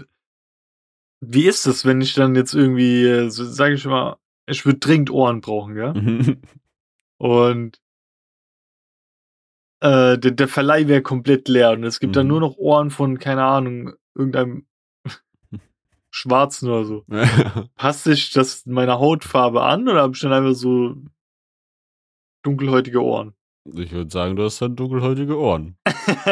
wie 1.20 1.46
ist 1.46 1.66
das, 1.66 1.84
wenn 1.84 2.00
ich 2.00 2.14
dann 2.14 2.34
jetzt 2.34 2.54
irgendwie, 2.54 3.04
äh, 3.04 3.28
so, 3.30 3.44
sage 3.44 3.74
ich 3.74 3.84
mal, 3.84 4.16
ich 4.46 4.64
würde 4.64 4.78
dringend 4.78 5.10
Ohren 5.10 5.40
brauchen, 5.40 5.74
gell? 5.74 5.92
Mhm. 5.94 6.42
Und 7.18 7.80
äh, 9.80 10.18
der, 10.18 10.30
der 10.32 10.48
Verleih 10.48 10.86
wäre 10.88 11.02
komplett 11.02 11.48
leer 11.48 11.72
und 11.72 11.84
es 11.84 12.00
gibt 12.00 12.16
dann 12.16 12.26
Mhm. 12.26 12.30
nur 12.30 12.40
noch 12.40 12.56
Ohren 12.56 12.90
von, 12.90 13.18
keine 13.18 13.44
Ahnung, 13.44 13.92
irgendeinem 14.14 14.66
Schwarzen 16.10 16.68
oder 16.68 16.84
so. 16.84 17.04
Passt 17.76 18.04
sich 18.04 18.32
das 18.32 18.66
meiner 18.66 18.98
Hautfarbe 18.98 19.62
an 19.62 19.88
oder 19.88 20.02
habe 20.02 20.14
ich 20.14 20.20
dann 20.20 20.32
einfach 20.32 20.54
so 20.54 20.96
dunkelhäutige 22.42 23.02
Ohren? 23.02 23.34
ich 23.74 23.92
würde 23.92 24.10
sagen, 24.10 24.36
du 24.36 24.44
hast 24.44 24.60
dann 24.62 24.74
dunkelhäutige 24.74 25.38
Ohren. 25.38 25.76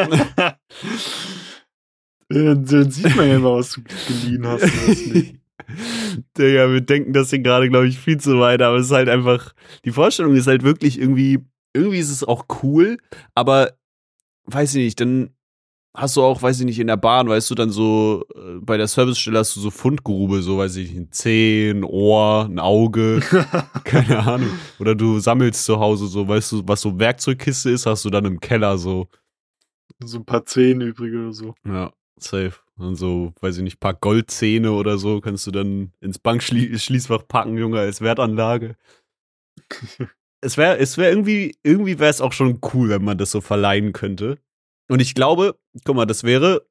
dann, 2.29 2.65
dann 2.65 2.91
sieht 2.91 3.15
man 3.15 3.27
ja 3.27 3.35
immer, 3.37 3.55
was 3.55 3.71
du 3.71 3.81
geliehen 4.07 4.45
hast. 4.47 4.63
Digga, 6.37 6.71
wir 6.71 6.81
denken 6.81 7.13
das 7.13 7.29
hier 7.29 7.39
gerade, 7.39 7.69
glaube 7.69 7.87
ich, 7.87 7.99
viel 7.99 8.19
zu 8.19 8.39
weit, 8.39 8.61
aber 8.61 8.77
es 8.77 8.87
ist 8.87 8.91
halt 8.91 9.09
einfach, 9.09 9.53
die 9.85 9.91
Vorstellung 9.91 10.35
ist 10.35 10.47
halt 10.47 10.63
wirklich 10.63 10.99
irgendwie, 10.99 11.39
irgendwie 11.73 11.99
ist 11.99 12.09
es 12.09 12.23
auch 12.23 12.45
cool, 12.63 12.97
aber 13.35 13.73
weiß 14.45 14.75
ich 14.75 14.83
nicht, 14.83 14.99
dann 14.99 15.31
hast 15.95 16.15
du 16.15 16.23
auch, 16.23 16.41
weiß 16.41 16.59
ich 16.59 16.65
nicht, 16.65 16.79
in 16.79 16.87
der 16.87 16.97
Bahn, 16.97 17.27
weißt 17.27 17.49
du, 17.49 17.55
dann 17.55 17.71
so, 17.71 18.25
äh, 18.35 18.59
bei 18.61 18.77
der 18.77 18.87
Servicestelle 18.87 19.39
hast 19.39 19.55
du 19.55 19.59
so 19.59 19.71
Fundgrube, 19.71 20.41
so, 20.41 20.57
weiß 20.57 20.75
ich 20.77 20.89
nicht, 20.89 20.99
ein 20.99 21.11
Zeh, 21.11 21.71
ein 21.71 21.83
Ohr, 21.83 22.45
ein 22.45 22.59
Auge, 22.59 23.19
keine 23.83 24.19
Ahnung. 24.19 24.51
Oder 24.79 24.95
du 24.95 25.19
sammelst 25.19 25.65
zu 25.65 25.79
Hause 25.79 26.07
so, 26.07 26.27
weißt 26.27 26.51
du, 26.51 26.67
was 26.67 26.81
so 26.81 26.99
Werkzeugkiste 26.99 27.69
ist, 27.71 27.85
hast 27.85 28.05
du 28.05 28.09
dann 28.09 28.25
im 28.25 28.39
Keller 28.39 28.77
so. 28.77 29.07
so 30.03 30.17
ein 30.19 30.25
paar 30.25 30.45
Zehen 30.45 30.81
übrig 30.81 31.13
oder 31.13 31.33
so. 31.33 31.55
Ja. 31.65 31.91
safe. 32.17 32.53
Und 32.77 32.95
so, 32.95 33.33
weiß 33.41 33.57
ich 33.57 33.63
nicht, 33.63 33.79
paar 33.81 33.93
Goldzähne 33.93 34.71
oder 34.71 34.97
so 34.97 35.19
kannst 35.19 35.45
du 35.47 35.51
dann 35.51 35.91
ins 35.99 36.17
Bankschließfach 36.17 37.27
packen, 37.27 37.57
Junge, 37.57 37.79
als 37.79 37.99
Wertanlage. 37.99 38.77
es 40.41 40.57
wäre, 40.57 40.77
es 40.77 40.97
wäre 40.97 41.11
irgendwie, 41.11 41.57
irgendwie 41.63 41.99
wäre 41.99 42.09
es 42.09 42.21
auch 42.21 42.33
schon 42.33 42.59
cool, 42.73 42.89
wenn 42.89 43.03
man 43.03 43.17
das 43.17 43.31
so 43.31 43.41
verleihen 43.41 43.93
könnte. 43.93 44.37
Und 44.87 45.01
ich 45.01 45.13
glaube, 45.13 45.59
guck 45.85 45.95
mal, 45.95 46.05
das 46.05 46.23
wäre, 46.23 46.65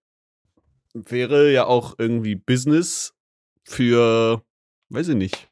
wäre 0.95 1.53
ja 1.53 1.67
auch 1.67 1.95
irgendwie 1.99 2.35
Business 2.35 3.15
für, 3.65 4.43
weiß 4.89 5.09
ich 5.09 5.17
nicht. 5.17 5.49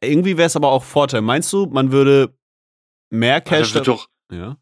Irgendwie 0.00 0.36
wäre 0.36 0.46
es 0.46 0.56
aber 0.56 0.70
auch 0.72 0.82
Vorteil. 0.82 1.22
Meinst 1.22 1.52
du, 1.52 1.66
man 1.66 1.92
würde 1.92 2.36
mehr 3.10 3.40
Cash. 3.40 3.74
Also 3.74 3.80
doch, 3.80 4.08
ja. 4.30 4.56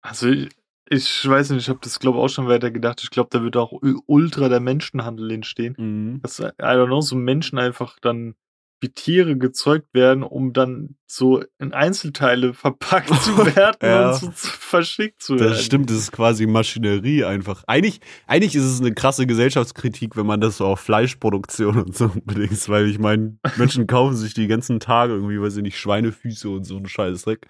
Also 0.00 0.28
ich, 0.28 0.48
ich 0.88 1.28
weiß 1.28 1.50
nicht, 1.50 1.62
ich 1.62 1.68
habe 1.68 1.80
das 1.82 1.98
glaube 1.98 2.18
auch 2.18 2.28
schon 2.28 2.48
weiter 2.48 2.70
gedacht. 2.70 3.02
Ich 3.02 3.10
glaube, 3.10 3.28
da 3.30 3.42
wird 3.42 3.56
auch 3.56 3.72
ultra 4.06 4.48
der 4.48 4.60
Menschenhandel 4.60 5.30
entstehen. 5.30 5.74
Mhm. 5.76 6.22
Dass, 6.22 6.40
I 6.40 6.52
don't 6.58 6.86
know, 6.86 7.00
so 7.00 7.16
Menschen 7.16 7.58
einfach 7.58 7.98
dann 8.00 8.34
wie 8.80 8.90
Tiere 8.90 9.36
gezeugt 9.36 9.92
werden, 9.92 10.22
um 10.22 10.52
dann 10.52 10.96
so 11.06 11.42
in 11.58 11.72
Einzelteile 11.72 12.54
verpackt 12.54 13.12
zu 13.22 13.36
werden 13.56 13.76
Ja. 13.82 14.10
und 14.10 14.20
so 14.20 14.30
verschickt 14.32 15.22
zu 15.22 15.34
werden. 15.34 15.48
Das 15.50 15.64
stimmt, 15.64 15.90
das 15.90 15.96
ist 15.96 16.12
quasi 16.12 16.46
Maschinerie 16.46 17.24
einfach. 17.24 17.64
Eigentlich, 17.66 18.00
eigentlich 18.26 18.54
ist 18.54 18.64
es 18.64 18.80
eine 18.80 18.94
krasse 18.94 19.26
Gesellschaftskritik, 19.26 20.16
wenn 20.16 20.26
man 20.26 20.40
das 20.40 20.58
so 20.58 20.66
auf 20.66 20.80
Fleischproduktion 20.80 21.76
und 21.82 21.96
so 21.96 22.12
bedingt, 22.24 22.68
weil 22.68 22.88
ich 22.88 22.98
meine, 22.98 23.38
Menschen 23.56 23.86
kaufen 23.88 24.16
sich 24.16 24.34
die 24.34 24.46
ganzen 24.46 24.78
Tage 24.80 25.14
irgendwie, 25.14 25.40
weiß 25.40 25.56
ich 25.56 25.62
nicht, 25.62 25.78
Schweinefüße 25.78 26.48
und 26.48 26.64
so 26.64 26.76
ein 26.76 26.86
Scheißdreck. 26.86 27.48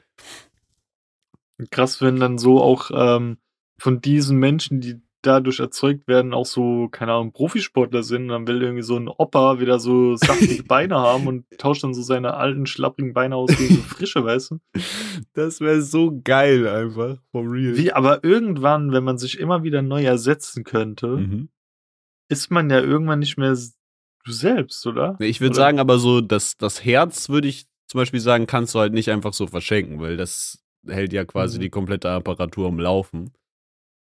Krass, 1.71 2.01
wenn 2.01 2.21
dann 2.21 2.39
so 2.39 2.63
auch 2.63 2.91
ähm, 2.95 3.39
von 3.79 4.01
diesen 4.01 4.39
Menschen, 4.39 4.81
die 4.81 5.01
dadurch 5.23 5.59
erzeugt 5.61 6.07
werden, 6.07 6.33
auch 6.33 6.47
so, 6.47 6.89
keine 6.89 7.13
Ahnung, 7.13 7.33
Profisportler 7.33 8.03
sind. 8.03 8.29
Dann 8.29 8.47
will 8.47 8.63
irgendwie 8.63 8.83
so 8.83 8.97
ein 8.97 9.09
Opa 9.09 9.59
wieder 9.61 9.79
so 9.81 10.15
saftige 10.17 10.63
Beine 10.65 10.97
haben 10.97 11.27
und 11.27 11.45
tauscht 11.59 11.83
dann 11.85 11.95
so 11.95 12.03
seine 12.03 12.35
alten, 12.35 12.67
schlapprigen 12.67 13.13
Beine 13.15 13.37
aus 13.37 13.51
gegen 13.57 13.75
so 13.77 13.83
frische, 13.83 14.25
weißt 14.25 14.53
du? 14.53 14.59
Das 15.35 15.61
wäre 15.61 15.83
so 15.83 16.21
geil 16.25 16.69
einfach, 16.69 17.19
vom 17.33 17.49
Real. 17.49 17.77
Wie, 17.77 17.93
aber 17.93 18.23
irgendwann, 18.23 18.93
wenn 18.93 19.05
man 19.05 19.19
sich 19.19 19.39
immer 19.39 19.63
wieder 19.65 19.83
neu 19.83 20.05
ersetzen 20.05 20.65
könnte, 20.65 21.09
Mhm. 21.09 21.49
ist 22.29 22.51
man 22.51 22.71
ja 22.71 22.81
irgendwann 22.81 23.19
nicht 23.19 23.39
mehr 23.39 23.57
du 24.25 24.33
selbst, 24.33 24.87
oder? 24.87 25.17
Ich 25.21 25.41
würde 25.41 25.57
sagen, 25.57 25.79
aber 25.79 25.99
so, 25.99 26.21
das, 26.21 26.57
das 26.59 26.85
Herz 26.85 27.29
würde 27.29 27.49
ich 27.49 27.67
zum 27.87 27.99
Beispiel 27.99 28.21
sagen, 28.21 28.47
kannst 28.47 28.75
du 28.75 28.79
halt 28.81 28.93
nicht 28.93 29.11
einfach 29.11 29.33
so 29.33 29.47
verschenken, 29.47 29.99
weil 30.01 30.17
das 30.19 30.63
hält 30.87 31.13
ja 31.13 31.25
quasi 31.25 31.57
Mhm. 31.59 31.63
die 31.63 31.71
komplette 31.71 32.11
Apparatur 32.11 32.69
am 32.69 32.79
Laufen. 32.79 33.33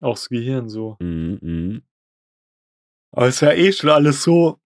Auch 0.04 0.14
das 0.14 0.28
Gehirn 0.28 0.68
so. 0.68 0.96
Mhm, 1.00 1.38
mhm. 1.40 1.82
Aber 3.12 3.28
ist 3.28 3.40
ja 3.40 3.52
eh 3.52 3.72
schon 3.72 3.90
alles 3.90 4.22
so 4.22 4.60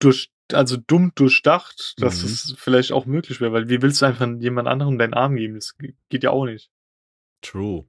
durch, 0.00 0.30
also 0.52 0.76
dumm 0.76 1.12
durchdacht, 1.14 1.94
dass 1.98 2.20
Mhm. 2.22 2.28
es 2.28 2.54
vielleicht 2.58 2.92
auch 2.92 3.06
möglich 3.06 3.40
wäre, 3.40 3.52
weil 3.52 3.68
wie 3.68 3.82
willst 3.82 4.02
du 4.02 4.06
einfach 4.06 4.26
jemand 4.38 4.68
anderem 4.68 4.98
deinen 4.98 5.14
Arm 5.14 5.36
geben? 5.36 5.54
Das 5.54 5.76
ge- 5.76 5.94
geht 6.10 6.22
ja 6.22 6.30
auch 6.30 6.44
nicht. 6.44 6.70
True. 7.42 7.84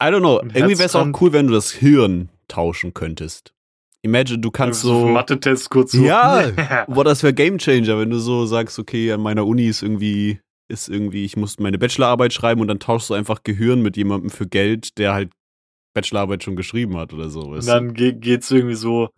I 0.00 0.06
don't 0.06 0.20
know. 0.20 0.38
Ein 0.38 0.50
Irgendwie 0.50 0.78
wäre 0.78 0.86
es 0.86 0.94
auch 0.94 1.06
cool, 1.20 1.32
wenn 1.32 1.46
du 1.48 1.52
das 1.54 1.72
Hirn 1.72 2.28
tauschen 2.46 2.94
könntest. 2.94 3.52
Imagine, 4.02 4.38
du 4.38 4.50
kannst 4.52 4.82
so. 4.82 5.08
Mathe-Test 5.08 5.70
kurz 5.70 5.92
so. 5.92 6.04
Ja. 6.04 6.50
Boah, 6.88 7.02
das 7.04 7.22
wäre 7.24 7.34
Gamechanger, 7.34 7.98
wenn 7.98 8.10
du 8.10 8.18
so 8.20 8.46
sagst, 8.46 8.78
okay, 8.78 9.10
an 9.10 9.20
meiner 9.20 9.44
Uni 9.44 9.66
ist 9.66 9.82
irgendwie, 9.82 10.40
ist 10.68 10.88
irgendwie, 10.88 11.24
ich 11.24 11.36
muss 11.36 11.58
meine 11.58 11.78
Bachelorarbeit 11.78 12.32
schreiben 12.32 12.60
und 12.60 12.68
dann 12.68 12.80
tauschst 12.80 13.10
du 13.10 13.14
einfach 13.14 13.42
Gehirn 13.42 13.82
mit 13.82 13.96
jemandem 13.96 14.30
für 14.30 14.46
Geld, 14.46 14.98
der 14.98 15.14
halt 15.14 15.32
Bachelorarbeit 15.94 16.44
schon 16.44 16.56
geschrieben 16.56 16.96
hat 16.96 17.12
oder 17.12 17.30
so. 17.30 17.40
Und 17.40 17.66
dann 17.66 17.94
ge 17.94 18.12
geht's 18.12 18.50
irgendwie 18.50 18.74
so, 18.74 19.08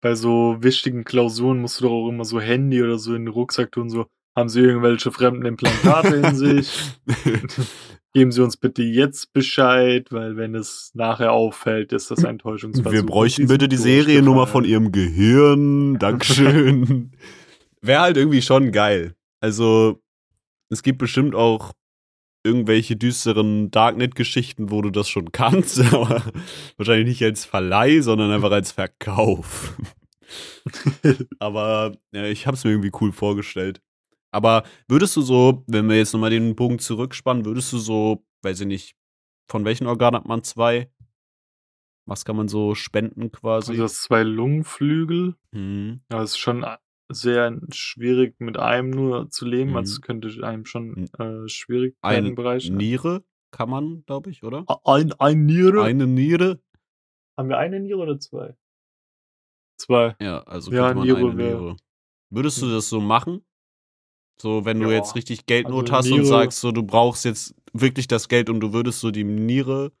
bei 0.00 0.14
so 0.14 0.56
wichtigen 0.60 1.04
Klausuren 1.04 1.60
musst 1.60 1.80
du 1.80 1.84
doch 1.84 1.92
auch 1.92 2.08
immer 2.08 2.24
so 2.24 2.40
Handy 2.40 2.82
oder 2.82 2.98
so 2.98 3.14
in 3.14 3.24
den 3.24 3.34
Rucksack 3.34 3.72
tun, 3.72 3.90
so, 3.90 4.06
haben 4.36 4.48
sie 4.48 4.60
irgendwelche 4.60 5.10
fremden 5.10 5.46
Implantate 5.46 6.14
in 6.14 6.34
sich? 6.36 6.70
Geben 8.14 8.32
Sie 8.32 8.42
uns 8.42 8.56
bitte 8.56 8.82
jetzt 8.82 9.34
Bescheid, 9.34 10.06
weil 10.10 10.36
wenn 10.36 10.54
es 10.54 10.92
nachher 10.94 11.32
auffällt, 11.32 11.92
ist 11.92 12.10
das 12.10 12.24
ein 12.24 12.38
Täuschungsversuch. 12.38 12.90
Wir 12.90 13.04
bräuchten 13.04 13.48
bitte 13.48 13.68
die 13.68 13.76
Seriennummer 13.76 14.46
von 14.46 14.64
ihrem 14.64 14.92
Gehirn. 14.92 15.98
Dankeschön. 15.98 17.12
Wäre 17.82 18.00
halt 18.00 18.16
irgendwie 18.16 18.40
schon 18.40 18.72
geil. 18.72 19.14
Also, 19.40 20.00
es 20.70 20.82
gibt 20.82 20.98
bestimmt 20.98 21.34
auch 21.34 21.72
irgendwelche 22.44 22.96
düsteren 22.96 23.70
Darknet-Geschichten, 23.70 24.70
wo 24.70 24.82
du 24.82 24.90
das 24.90 25.08
schon 25.08 25.32
kannst, 25.32 25.80
aber 25.80 26.22
wahrscheinlich 26.76 27.08
nicht 27.08 27.22
als 27.22 27.44
Verleih, 27.44 28.00
sondern 28.00 28.30
einfach 28.30 28.52
als 28.52 28.72
Verkauf. 28.72 29.76
aber 31.38 31.96
ja, 32.12 32.24
ich 32.24 32.46
habe 32.46 32.56
es 32.56 32.64
mir 32.64 32.70
irgendwie 32.70 32.92
cool 33.00 33.12
vorgestellt. 33.12 33.80
Aber 34.30 34.64
würdest 34.88 35.16
du 35.16 35.22
so, 35.22 35.64
wenn 35.66 35.88
wir 35.88 35.96
jetzt 35.96 36.12
nochmal 36.12 36.30
den 36.30 36.54
Bogen 36.54 36.78
zurückspannen, 36.78 37.46
würdest 37.46 37.72
du 37.72 37.78
so, 37.78 38.26
weiß 38.42 38.60
ich 38.60 38.66
nicht, 38.66 38.96
von 39.50 39.64
welchen 39.64 39.86
Organen 39.86 40.16
hat 40.16 40.28
man 40.28 40.42
zwei? 40.42 40.90
Was 42.06 42.24
kann 42.24 42.36
man 42.36 42.48
so 42.48 42.74
spenden 42.74 43.32
quasi? 43.32 43.72
Also 43.72 43.82
das 43.82 44.02
zwei 44.02 44.22
Lungenflügel. 44.22 45.34
hm. 45.52 46.00
Aber 46.10 46.22
es 46.22 46.32
ist 46.32 46.38
schon 46.38 46.64
sehr 47.08 47.58
schwierig, 47.70 48.38
mit 48.40 48.56
einem 48.58 48.90
nur 48.90 49.30
zu 49.30 49.46
leben. 49.46 49.70
Mhm. 49.70 49.76
Also 49.76 49.92
es 49.94 50.02
könnte 50.02 50.28
einem 50.46 50.64
schon 50.66 51.08
äh, 51.18 51.48
schwierig 51.48 51.96
werden 52.02 52.26
im 52.26 52.34
Bereich. 52.34 52.70
Niere 52.70 53.24
kann 53.50 53.70
man, 53.70 54.04
glaube 54.04 54.30
ich, 54.30 54.42
oder? 54.44 54.64
Ein, 54.84 55.12
ein 55.14 55.46
Niere? 55.46 55.82
Eine 55.82 56.06
Niere? 56.06 56.60
Haben 57.36 57.48
wir 57.48 57.58
eine 57.58 57.80
Niere 57.80 57.98
oder 57.98 58.18
zwei? 58.20 58.56
Zwei. 59.80 60.16
Ja, 60.20 60.40
also 60.42 60.70
Ja, 60.72 60.88
könnte 60.92 60.96
man 60.98 61.06
Niere 61.06 61.18
eine 61.18 61.36
wär- 61.38 61.60
Niere. 61.60 61.76
Würdest 62.30 62.60
du 62.60 62.70
das 62.70 62.88
so 62.88 63.00
machen? 63.00 63.44
So, 64.40 64.64
wenn 64.64 64.78
du 64.80 64.90
Ja, 64.90 64.96
jetzt 64.98 65.14
richtig 65.16 65.46
Geldnot 65.46 65.84
also 65.90 65.92
hast 65.94 66.06
und 66.10 66.18
Niere- 66.20 66.26
sagst, 66.26 66.60
so, 66.60 66.72
du 66.72 66.82
brauchst 66.82 67.24
jetzt 67.24 67.54
wirklich 67.72 68.06
das 68.06 68.28
Geld 68.28 68.50
und 68.50 68.60
du 68.60 68.72
würdest 68.72 69.00
so 69.00 69.10
die 69.10 69.24
Niere. 69.24 69.92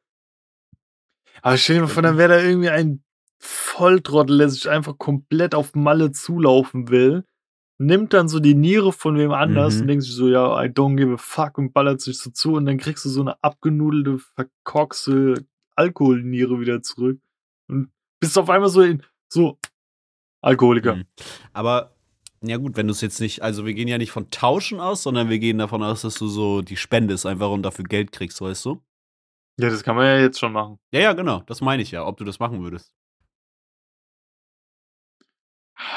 Aber 1.42 1.56
stell 1.56 1.76
dir 1.76 1.82
mal 1.82 1.88
vor, 1.88 2.02
dann 2.02 2.18
wäre 2.18 2.28
da 2.34 2.42
irgendwie 2.42 2.68
ein 2.68 3.02
Volltrottel, 3.38 4.38
der 4.38 4.48
sich 4.48 4.68
einfach 4.68 4.98
komplett 4.98 5.54
auf 5.54 5.74
Malle 5.74 6.12
zulaufen 6.12 6.88
will, 6.88 7.24
nimmt 7.78 8.12
dann 8.12 8.28
so 8.28 8.40
die 8.40 8.54
Niere 8.54 8.92
von 8.92 9.16
wem 9.16 9.30
anders 9.30 9.76
Mhm. 9.76 9.80
und 9.82 9.86
denkt 9.88 10.04
sich 10.04 10.14
so, 10.14 10.28
ja, 10.28 10.62
I 10.62 10.66
don't 10.66 10.96
give 10.96 11.14
a 11.14 11.16
fuck 11.16 11.58
und 11.58 11.72
ballert 11.72 12.00
sich 12.00 12.18
so 12.18 12.30
zu 12.30 12.54
und 12.54 12.66
dann 12.66 12.78
kriegst 12.78 13.04
du 13.04 13.08
so 13.08 13.20
eine 13.20 13.42
abgenudelte, 13.44 14.18
verkorkste 14.34 15.46
Alkoholniere 15.76 16.58
wieder 16.58 16.82
zurück 16.82 17.20
und 17.68 17.92
bist 18.20 18.36
auf 18.36 18.50
einmal 18.50 18.68
so 18.68 18.82
in, 18.82 19.04
so 19.28 19.58
Alkoholiker. 20.40 20.96
Mhm. 20.96 21.04
Aber, 21.52 21.94
ja 22.42 22.56
gut, 22.56 22.76
wenn 22.76 22.88
du 22.88 22.92
es 22.92 23.00
jetzt 23.00 23.20
nicht, 23.20 23.42
also 23.42 23.64
wir 23.64 23.74
gehen 23.74 23.88
ja 23.88 23.98
nicht 23.98 24.10
von 24.10 24.30
Tauschen 24.30 24.80
aus, 24.80 25.04
sondern 25.04 25.28
wir 25.28 25.38
gehen 25.38 25.58
davon 25.58 25.82
aus, 25.84 26.02
dass 26.02 26.14
du 26.14 26.26
so 26.26 26.62
die 26.62 26.76
spendest 26.76 27.26
einfach 27.26 27.50
und 27.50 27.62
dafür 27.62 27.84
Geld 27.84 28.10
kriegst, 28.10 28.40
weißt 28.40 28.64
du? 28.64 28.82
Ja, 29.60 29.70
das 29.70 29.82
kann 29.82 29.96
man 29.96 30.06
ja 30.06 30.18
jetzt 30.18 30.38
schon 30.38 30.52
machen. 30.52 30.78
Ja, 30.92 31.00
ja, 31.00 31.12
genau, 31.12 31.42
das 31.46 31.60
meine 31.60 31.82
ich 31.82 31.90
ja, 31.92 32.04
ob 32.06 32.16
du 32.16 32.24
das 32.24 32.38
machen 32.38 32.62
würdest. 32.62 32.92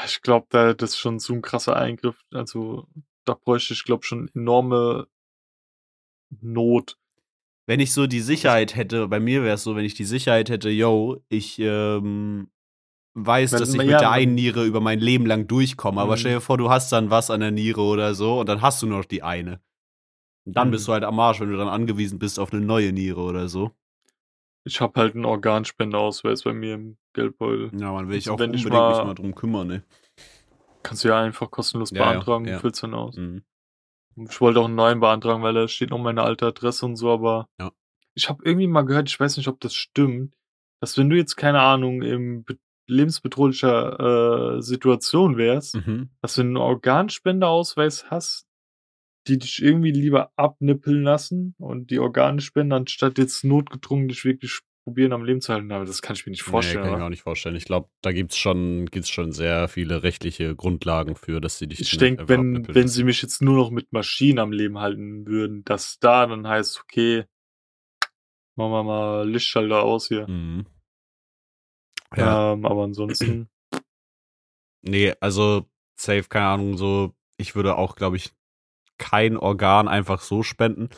Ich 0.06 0.22
glaube, 0.22 0.46
da 0.50 0.74
das 0.74 0.90
ist 0.90 0.98
schon 0.98 1.18
so 1.18 1.32
ein 1.34 1.42
krasser 1.42 1.76
Eingriff. 1.76 2.22
Also, 2.32 2.86
da 3.24 3.34
bräuchte 3.34 3.74
ich, 3.74 3.84
glaube 3.84 4.04
schon 4.04 4.30
enorme 4.34 5.06
Not. 6.40 6.96
Wenn 7.66 7.80
ich 7.80 7.92
so 7.92 8.06
die 8.06 8.20
Sicherheit 8.20 8.74
hätte, 8.74 9.06
bei 9.08 9.20
mir 9.20 9.42
wäre 9.42 9.54
es 9.54 9.62
so, 9.62 9.76
wenn 9.76 9.84
ich 9.84 9.94
die 9.94 10.04
Sicherheit 10.04 10.50
hätte, 10.50 10.68
yo, 10.70 11.22
ich 11.28 11.58
ähm, 11.60 12.50
weiß, 13.14 13.52
Wenn- 13.52 13.58
dass 13.60 13.68
ich 13.70 13.76
ja, 13.76 13.84
mit 13.84 14.00
der 14.00 14.10
einen 14.10 14.34
Niere 14.34 14.64
über 14.64 14.80
mein 14.80 14.98
Leben 14.98 15.26
lang 15.26 15.46
durchkomme. 15.46 16.00
Aber 16.00 16.14
Mhm. 16.14 16.18
stell 16.18 16.34
dir 16.34 16.40
vor, 16.40 16.58
du 16.58 16.70
hast 16.70 16.90
dann 16.92 17.10
was 17.10 17.30
an 17.30 17.40
der 17.40 17.50
Niere 17.50 17.82
oder 17.82 18.14
so 18.14 18.40
und 18.40 18.48
dann 18.48 18.62
hast 18.62 18.82
du 18.82 18.86
nur 18.86 18.98
noch 18.98 19.04
die 19.04 19.22
eine. 19.22 19.60
Und 20.44 20.56
dann 20.56 20.68
Mhm. 20.68 20.72
bist 20.72 20.88
du 20.88 20.92
halt 20.92 21.04
am 21.04 21.20
Arsch, 21.20 21.40
wenn 21.40 21.50
du 21.50 21.56
dann 21.56 21.68
angewiesen 21.68 22.18
bist 22.18 22.38
auf 22.40 22.52
eine 22.52 22.64
neue 22.64 22.92
Niere 22.92 23.20
oder 23.20 23.48
so. 23.48 23.70
Ich 24.64 24.80
habe 24.80 25.00
halt 25.00 25.14
einen 25.14 25.24
Organspendeausweis 25.24 26.42
bei 26.42 26.52
mir 26.52 26.74
im 26.74 26.96
Geldbeutel. 27.14 27.70
Ja, 27.80 27.92
man 27.92 28.08
will 28.08 28.16
ich 28.16 28.24
Also 28.26 28.34
auch 28.34 28.38
wenn 28.38 28.54
ich 28.54 28.64
unbedingt 28.66 28.88
mich 28.88 28.96
mal- 28.98 29.04
mal 29.06 29.14
drum 29.14 29.34
kümmern, 29.34 29.66
ne? 29.66 29.82
Kannst 30.82 31.04
du 31.04 31.08
ja 31.08 31.20
einfach 31.20 31.50
kostenlos 31.50 31.90
Ja, 31.90 31.98
ja, 31.98 32.10
beantragen 32.12 32.44
ja. 32.46 32.54
und 32.54 32.60
füllst 32.60 32.82
dann 32.82 32.94
aus. 32.94 33.16
Mhm. 33.16 33.42
Ich 34.28 34.40
wollte 34.40 34.60
auch 34.60 34.66
einen 34.66 34.74
neuen 34.74 35.00
beantragen, 35.00 35.42
weil 35.42 35.54
da 35.54 35.66
steht 35.68 35.90
noch 35.90 35.98
meine 35.98 36.22
alte 36.22 36.46
Adresse 36.46 36.84
und 36.86 36.96
so, 36.96 37.10
aber 37.10 37.48
Ja. 37.58 37.72
ich 38.14 38.28
habe 38.28 38.42
irgendwie 38.44 38.66
mal 38.66 38.82
gehört, 38.82 39.08
ich 39.08 39.18
weiß 39.18 39.36
nicht, 39.36 39.48
ob 39.48 39.58
das 39.60 39.74
stimmt, 39.74 40.34
dass 40.80 40.96
wenn 40.98 41.08
du 41.08 41.16
jetzt, 41.16 41.36
keine 41.36 41.60
Ahnung, 41.60 42.02
im 42.02 42.44
be- 42.44 42.58
lebensbedrohlicher 42.88 44.56
äh, 44.58 44.62
Situation 44.62 45.36
wärst, 45.38 45.76
Mhm. 45.76 46.10
dass 46.20 46.34
du 46.34 46.42
einen 46.42 46.56
Organspendeausweis 46.56 48.10
hast, 48.10 48.46
die 49.26 49.38
dich 49.38 49.62
irgendwie 49.62 49.92
lieber 49.92 50.32
abnippeln 50.36 51.02
lassen 51.02 51.54
und 51.58 51.90
die 51.90 51.98
Organe 51.98 52.40
spenden, 52.40 52.72
anstatt 52.72 53.18
jetzt 53.18 53.44
notgedrungen 53.44 54.08
dich 54.08 54.24
wirklich 54.24 54.60
probieren 54.84 55.12
am 55.12 55.24
Leben 55.24 55.40
zu 55.40 55.52
halten. 55.52 55.70
Aber 55.70 55.84
das 55.84 56.02
kann 56.02 56.16
ich 56.16 56.26
mir 56.26 56.30
nicht 56.30 56.42
vorstellen. 56.42 56.80
Nee, 56.80 56.82
kann 56.82 56.94
ich 56.94 56.98
mir 56.98 57.04
auch 57.04 57.10
nicht 57.10 57.22
vorstellen. 57.22 57.54
Ich 57.54 57.64
glaube, 57.64 57.88
da 58.02 58.12
gibt's 58.12 58.36
schon, 58.36 58.86
gibt's 58.86 59.10
schon 59.10 59.32
sehr 59.32 59.68
viele 59.68 60.02
rechtliche 60.02 60.56
Grundlagen 60.56 61.14
für, 61.14 61.40
dass 61.40 61.58
sie 61.58 61.68
dich 61.68 61.80
Ich 61.80 61.96
denke, 61.96 62.28
wenn, 62.28 62.66
wenn 62.74 62.88
sie 62.88 63.04
mich 63.04 63.22
jetzt 63.22 63.42
nur 63.42 63.54
noch 63.54 63.70
mit 63.70 63.92
Maschinen 63.92 64.40
am 64.40 64.50
Leben 64.50 64.78
halten 64.78 65.26
würden, 65.26 65.64
dass 65.64 65.98
da 66.00 66.26
dann 66.26 66.48
heißt, 66.48 66.80
okay, 66.80 67.24
machen 68.56 68.72
wir 68.72 68.82
mal 68.82 69.28
Lichtschalter 69.28 69.82
aus 69.82 70.08
hier. 70.08 70.28
Mhm. 70.28 70.66
Ja. 72.16 72.52
Ähm, 72.52 72.66
aber 72.66 72.82
ansonsten, 72.82 73.48
Nee, 74.82 75.14
also 75.20 75.70
safe, 75.96 76.24
keine 76.28 76.46
Ahnung, 76.46 76.76
so, 76.76 77.14
ich 77.36 77.54
würde 77.54 77.76
auch, 77.76 77.94
glaube 77.94 78.16
ich, 78.16 78.32
kein 79.02 79.36
Organ 79.36 79.88
einfach 79.88 80.20
so 80.20 80.44
spenden. 80.44 80.88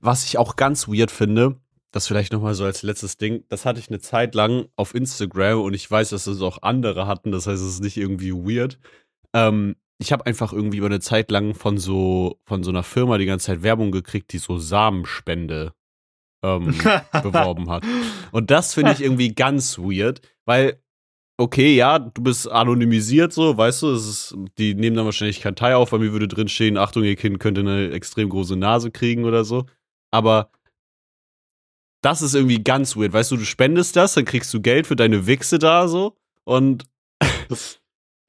Was 0.00 0.24
ich 0.24 0.38
auch 0.38 0.56
ganz 0.56 0.88
weird 0.88 1.10
finde, 1.10 1.60
das 1.90 2.08
vielleicht 2.08 2.32
nochmal 2.32 2.54
so 2.54 2.64
als 2.64 2.82
letztes 2.82 3.18
Ding, 3.18 3.44
das 3.50 3.66
hatte 3.66 3.78
ich 3.78 3.88
eine 3.88 4.00
Zeit 4.00 4.34
lang 4.34 4.68
auf 4.76 4.94
Instagram 4.94 5.60
und 5.60 5.74
ich 5.74 5.88
weiß, 5.88 6.10
dass 6.10 6.24
das 6.24 6.40
auch 6.40 6.62
andere 6.62 7.06
hatten, 7.06 7.30
das 7.30 7.46
heißt, 7.46 7.62
es 7.62 7.74
ist 7.74 7.82
nicht 7.82 7.98
irgendwie 7.98 8.32
weird. 8.32 8.78
Ähm, 9.34 9.76
ich 9.98 10.12
habe 10.12 10.24
einfach 10.24 10.52
irgendwie 10.52 10.78
über 10.78 10.86
eine 10.86 11.00
Zeit 11.00 11.30
lang 11.30 11.54
von 11.54 11.76
so, 11.76 12.40
von 12.44 12.64
so 12.64 12.70
einer 12.70 12.82
Firma 12.82 13.18
die 13.18 13.26
ganze 13.26 13.46
Zeit 13.46 13.62
Werbung 13.62 13.92
gekriegt, 13.92 14.32
die 14.32 14.38
so 14.38 14.56
Samenspende 14.56 15.74
ähm, 16.42 16.74
beworben 17.22 17.70
hat. 17.70 17.84
Und 18.32 18.50
das 18.50 18.74
finde 18.74 18.92
ich 18.92 19.02
irgendwie 19.02 19.34
ganz 19.34 19.78
weird, 19.78 20.22
weil, 20.46 20.81
okay, 21.42 21.74
ja, 21.74 21.98
du 21.98 22.22
bist 22.22 22.50
anonymisiert 22.50 23.32
so, 23.32 23.56
weißt 23.56 23.82
du, 23.82 23.90
es 23.90 24.06
ist, 24.08 24.36
die 24.58 24.74
nehmen 24.74 24.96
dann 24.96 25.04
wahrscheinlich 25.04 25.40
kein 25.40 25.56
Teil 25.56 25.74
auf, 25.74 25.90
bei 25.90 25.98
mir 25.98 26.12
würde 26.12 26.28
drin 26.28 26.48
stehen, 26.48 26.78
Achtung, 26.78 27.02
ihr 27.04 27.16
Kind 27.16 27.40
könnte 27.40 27.60
eine 27.62 27.90
extrem 27.90 28.28
große 28.28 28.56
Nase 28.56 28.90
kriegen 28.90 29.24
oder 29.24 29.44
so. 29.44 29.66
Aber 30.12 30.50
das 32.02 32.22
ist 32.22 32.34
irgendwie 32.34 32.62
ganz 32.62 32.96
weird, 32.96 33.12
weißt 33.12 33.30
du, 33.32 33.36
du 33.36 33.44
spendest 33.44 33.96
das, 33.96 34.14
dann 34.14 34.24
kriegst 34.24 34.52
du 34.54 34.60
Geld 34.60 34.86
für 34.86 34.96
deine 34.96 35.26
Wichse 35.26 35.58
da 35.58 35.88
so 35.88 36.16
und 36.44 36.84
das, 37.48 37.80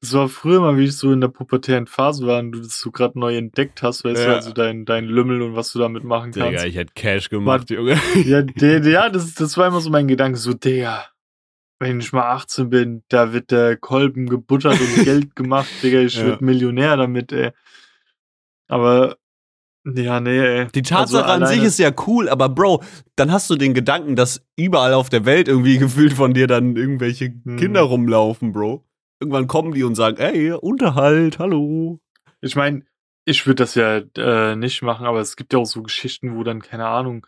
das 0.01 0.13
war 0.13 0.27
früher 0.29 0.59
mal, 0.59 0.77
wie 0.77 0.85
ich 0.85 0.97
so 0.97 1.11
in 1.11 1.21
der 1.21 1.29
pubertären 1.29 1.87
Phase 1.87 2.25
war 2.27 2.39
und 2.39 2.51
du 2.51 2.59
das 2.61 2.79
so 2.79 2.91
gerade 2.91 3.17
neu 3.17 3.35
entdeckt 3.37 3.81
hast, 3.81 4.03
weißt 4.03 4.21
Ja. 4.21 4.27
du, 4.27 4.35
also 4.35 4.53
dein, 4.53 4.85
dein 4.85 5.05
Lümmel 5.05 5.41
und 5.41 5.55
was 5.55 5.71
du 5.71 5.79
damit 5.79 6.03
machen 6.03 6.31
kannst. 6.31 6.51
Digga, 6.51 6.65
ich 6.65 6.75
hätte 6.75 6.93
Cash 6.93 7.29
gemacht, 7.29 7.69
Junge. 7.69 7.97
Ja, 8.25 8.41
der, 8.41 8.83
ja 8.87 9.09
das, 9.09 9.33
das 9.33 9.57
war 9.57 9.67
immer 9.67 9.81
so 9.81 9.89
mein 9.89 10.07
Gedanke, 10.07 10.37
so, 10.37 10.53
Digga, 10.53 11.05
wenn 11.83 11.99
ich 11.99 12.11
mal 12.13 12.31
18 12.31 12.69
bin, 12.69 13.03
da 13.09 13.33
wird 13.33 13.51
der 13.51 13.77
Kolben 13.77 14.27
gebuttert 14.27 14.79
und 14.79 15.03
Geld 15.05 15.35
gemacht, 15.35 15.69
Digga, 15.83 15.99
ich 15.99 16.15
Ja. 16.15 16.25
werd 16.25 16.41
Millionär 16.41 16.97
damit, 16.97 17.31
ey. 17.31 17.51
Aber, 18.67 19.17
ja, 19.85 20.19
nee, 20.19 20.39
ey. 20.39 20.67
Die 20.73 20.81
Tatsache 20.81 21.25
Also 21.25 21.43
an 21.43 21.47
sich 21.47 21.63
ist 21.63 21.79
ja 21.79 21.91
cool, 22.07 22.29
aber 22.29 22.49
Bro, 22.49 22.83
dann 23.15 23.31
hast 23.31 23.49
du 23.49 23.55
den 23.55 23.73
Gedanken, 23.73 24.15
dass 24.15 24.45
überall 24.55 24.93
auf 24.93 25.09
der 25.09 25.25
Welt 25.25 25.47
irgendwie 25.47 25.77
gefühlt 25.79 26.13
von 26.13 26.33
dir 26.33 26.47
dann 26.47 26.75
irgendwelche 26.75 27.33
Hm. 27.43 27.57
Kinder 27.57 27.81
rumlaufen, 27.81 28.53
Bro. 28.53 28.85
Irgendwann 29.19 29.47
kommen 29.47 29.73
die 29.73 29.83
und 29.83 29.95
sagen, 29.95 30.17
ey, 30.17 30.51
Unterhalt, 30.51 31.39
hallo. 31.39 31.99
Ich 32.41 32.55
meine, 32.55 32.85
ich 33.25 33.45
würde 33.45 33.63
das 33.63 33.75
ja 33.75 34.01
äh, 34.17 34.55
nicht 34.55 34.81
machen, 34.81 35.05
aber 35.05 35.21
es 35.21 35.35
gibt 35.35 35.53
ja 35.53 35.59
auch 35.59 35.65
so 35.65 35.81
Geschichten, 35.81 36.35
wo 36.35 36.43
dann, 36.43 36.61
keine 36.61 36.87
Ahnung, 36.87 37.25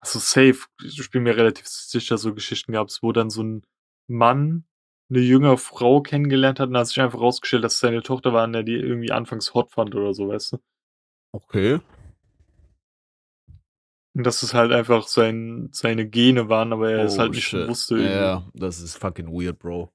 also 0.00 0.18
safe, 0.18 0.60
ich 0.82 1.10
bin 1.10 1.24
mir 1.24 1.36
relativ 1.36 1.66
sicher, 1.66 2.16
so 2.16 2.32
Geschichten 2.32 2.72
gab 2.72 2.88
es, 2.88 3.02
wo 3.02 3.12
dann 3.12 3.28
so 3.28 3.42
ein 3.42 3.62
Mann 4.08 4.64
eine 5.08 5.20
jüngere 5.20 5.56
Frau 5.58 6.00
kennengelernt 6.00 6.58
hat 6.58 6.68
und 6.68 6.76
hat 6.76 6.88
sich 6.88 7.00
einfach 7.00 7.20
rausgestellt, 7.20 7.62
dass 7.64 7.74
es 7.74 7.80
seine 7.80 8.02
Tochter 8.02 8.32
war, 8.32 8.44
und 8.44 8.52
der 8.54 8.62
die 8.64 8.74
irgendwie 8.74 9.12
anfangs 9.12 9.54
hot 9.54 9.70
fand 9.70 9.94
oder 9.94 10.12
so, 10.14 10.28
weißt 10.28 10.52
du? 10.54 10.58
Okay. 11.32 11.80
Und 14.16 14.24
dass 14.24 14.42
es 14.42 14.54
halt 14.54 14.72
einfach 14.72 15.06
sein, 15.06 15.68
seine 15.72 16.08
Gene 16.08 16.48
waren, 16.48 16.72
aber 16.72 16.90
er 16.90 17.04
es 17.04 17.16
Oh, 17.16 17.18
halt 17.20 17.32
nicht 17.32 17.44
shit. 17.44 17.68
wusste. 17.68 17.96
irgendwie. 17.96 18.12
Ja, 18.12 18.48
das 18.54 18.80
ist 18.80 18.96
fucking 18.96 19.28
weird, 19.28 19.58
Bro. 19.58 19.92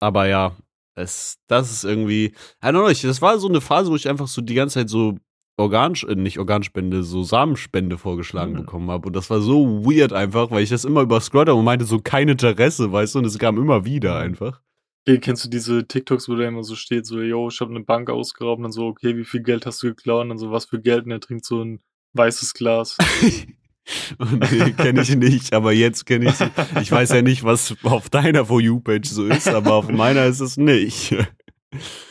Aber 0.00 0.26
ja, 0.26 0.56
es, 0.94 1.38
das 1.48 1.70
ist 1.70 1.84
irgendwie, 1.84 2.26
I 2.62 2.66
don't 2.66 2.70
know, 2.70 2.88
ich, 2.88 3.02
das 3.02 3.20
war 3.20 3.38
so 3.38 3.48
eine 3.48 3.60
Phase, 3.60 3.90
wo 3.90 3.96
ich 3.96 4.08
einfach 4.08 4.28
so 4.28 4.40
die 4.40 4.54
ganze 4.54 4.74
Zeit 4.74 4.88
so 4.88 5.18
Organ, 5.56 5.94
äh, 6.08 6.14
nicht 6.14 6.38
Organspende, 6.38 7.02
so 7.02 7.22
Samenspende 7.22 7.98
vorgeschlagen 7.98 8.52
Mhm. 8.52 8.56
bekommen 8.58 8.90
habe. 8.90 9.08
Und 9.08 9.16
das 9.16 9.28
war 9.30 9.40
so 9.40 9.84
weird 9.84 10.12
einfach, 10.12 10.50
weil 10.50 10.62
ich 10.62 10.70
das 10.70 10.84
immer 10.84 11.02
überscrollt 11.02 11.48
habe 11.48 11.58
und 11.58 11.64
meinte 11.64 11.84
so 11.84 12.00
kein 12.00 12.28
Interesse, 12.28 12.90
weißt 12.92 13.14
du, 13.14 13.18
und 13.20 13.24
es 13.26 13.38
kam 13.38 13.58
immer 13.58 13.84
wieder 13.84 14.18
einfach. 14.18 14.60
Okay, 15.06 15.18
kennst 15.18 15.44
du 15.44 15.48
diese 15.48 15.86
TikToks, 15.86 16.28
wo 16.28 16.34
da 16.34 16.46
immer 16.46 16.62
so 16.62 16.74
steht, 16.76 17.06
so, 17.06 17.20
yo, 17.20 17.48
ich 17.48 17.60
habe 17.60 17.70
eine 17.70 17.80
Bank 17.84 18.10
ausgeraubt 18.10 18.58
und 18.58 18.64
dann 18.64 18.72
so, 18.72 18.86
okay, 18.86 19.16
wie 19.16 19.24
viel 19.24 19.42
Geld 19.42 19.64
hast 19.66 19.82
du 19.82 19.88
geklaut? 19.88 20.22
Und 20.22 20.28
dann 20.30 20.38
so, 20.38 20.50
was 20.50 20.66
für 20.66 20.80
Geld? 20.80 21.04
Und 21.06 21.10
er 21.10 21.20
trinkt 21.20 21.44
so 21.46 21.62
ein 21.62 21.80
weißes 22.14 22.54
Glas. 22.54 22.96
Und 24.18 24.52
nee, 24.52 24.70
kenne 24.72 25.02
ich 25.02 25.16
nicht, 25.16 25.52
aber 25.52 25.72
jetzt 25.72 26.06
kenne 26.06 26.26
ich 26.28 26.34
sie. 26.36 26.48
Ich 26.80 26.92
weiß 26.92 27.10
ja 27.10 27.22
nicht, 27.22 27.42
was 27.42 27.74
auf 27.82 28.08
deiner 28.08 28.44
For 28.44 28.60
You-Page 28.60 29.08
so 29.08 29.24
ist, 29.26 29.48
aber 29.48 29.72
auf 29.74 29.88
meiner 29.88 30.26
ist 30.26 30.38
es 30.40 30.56
nicht. 30.56 31.16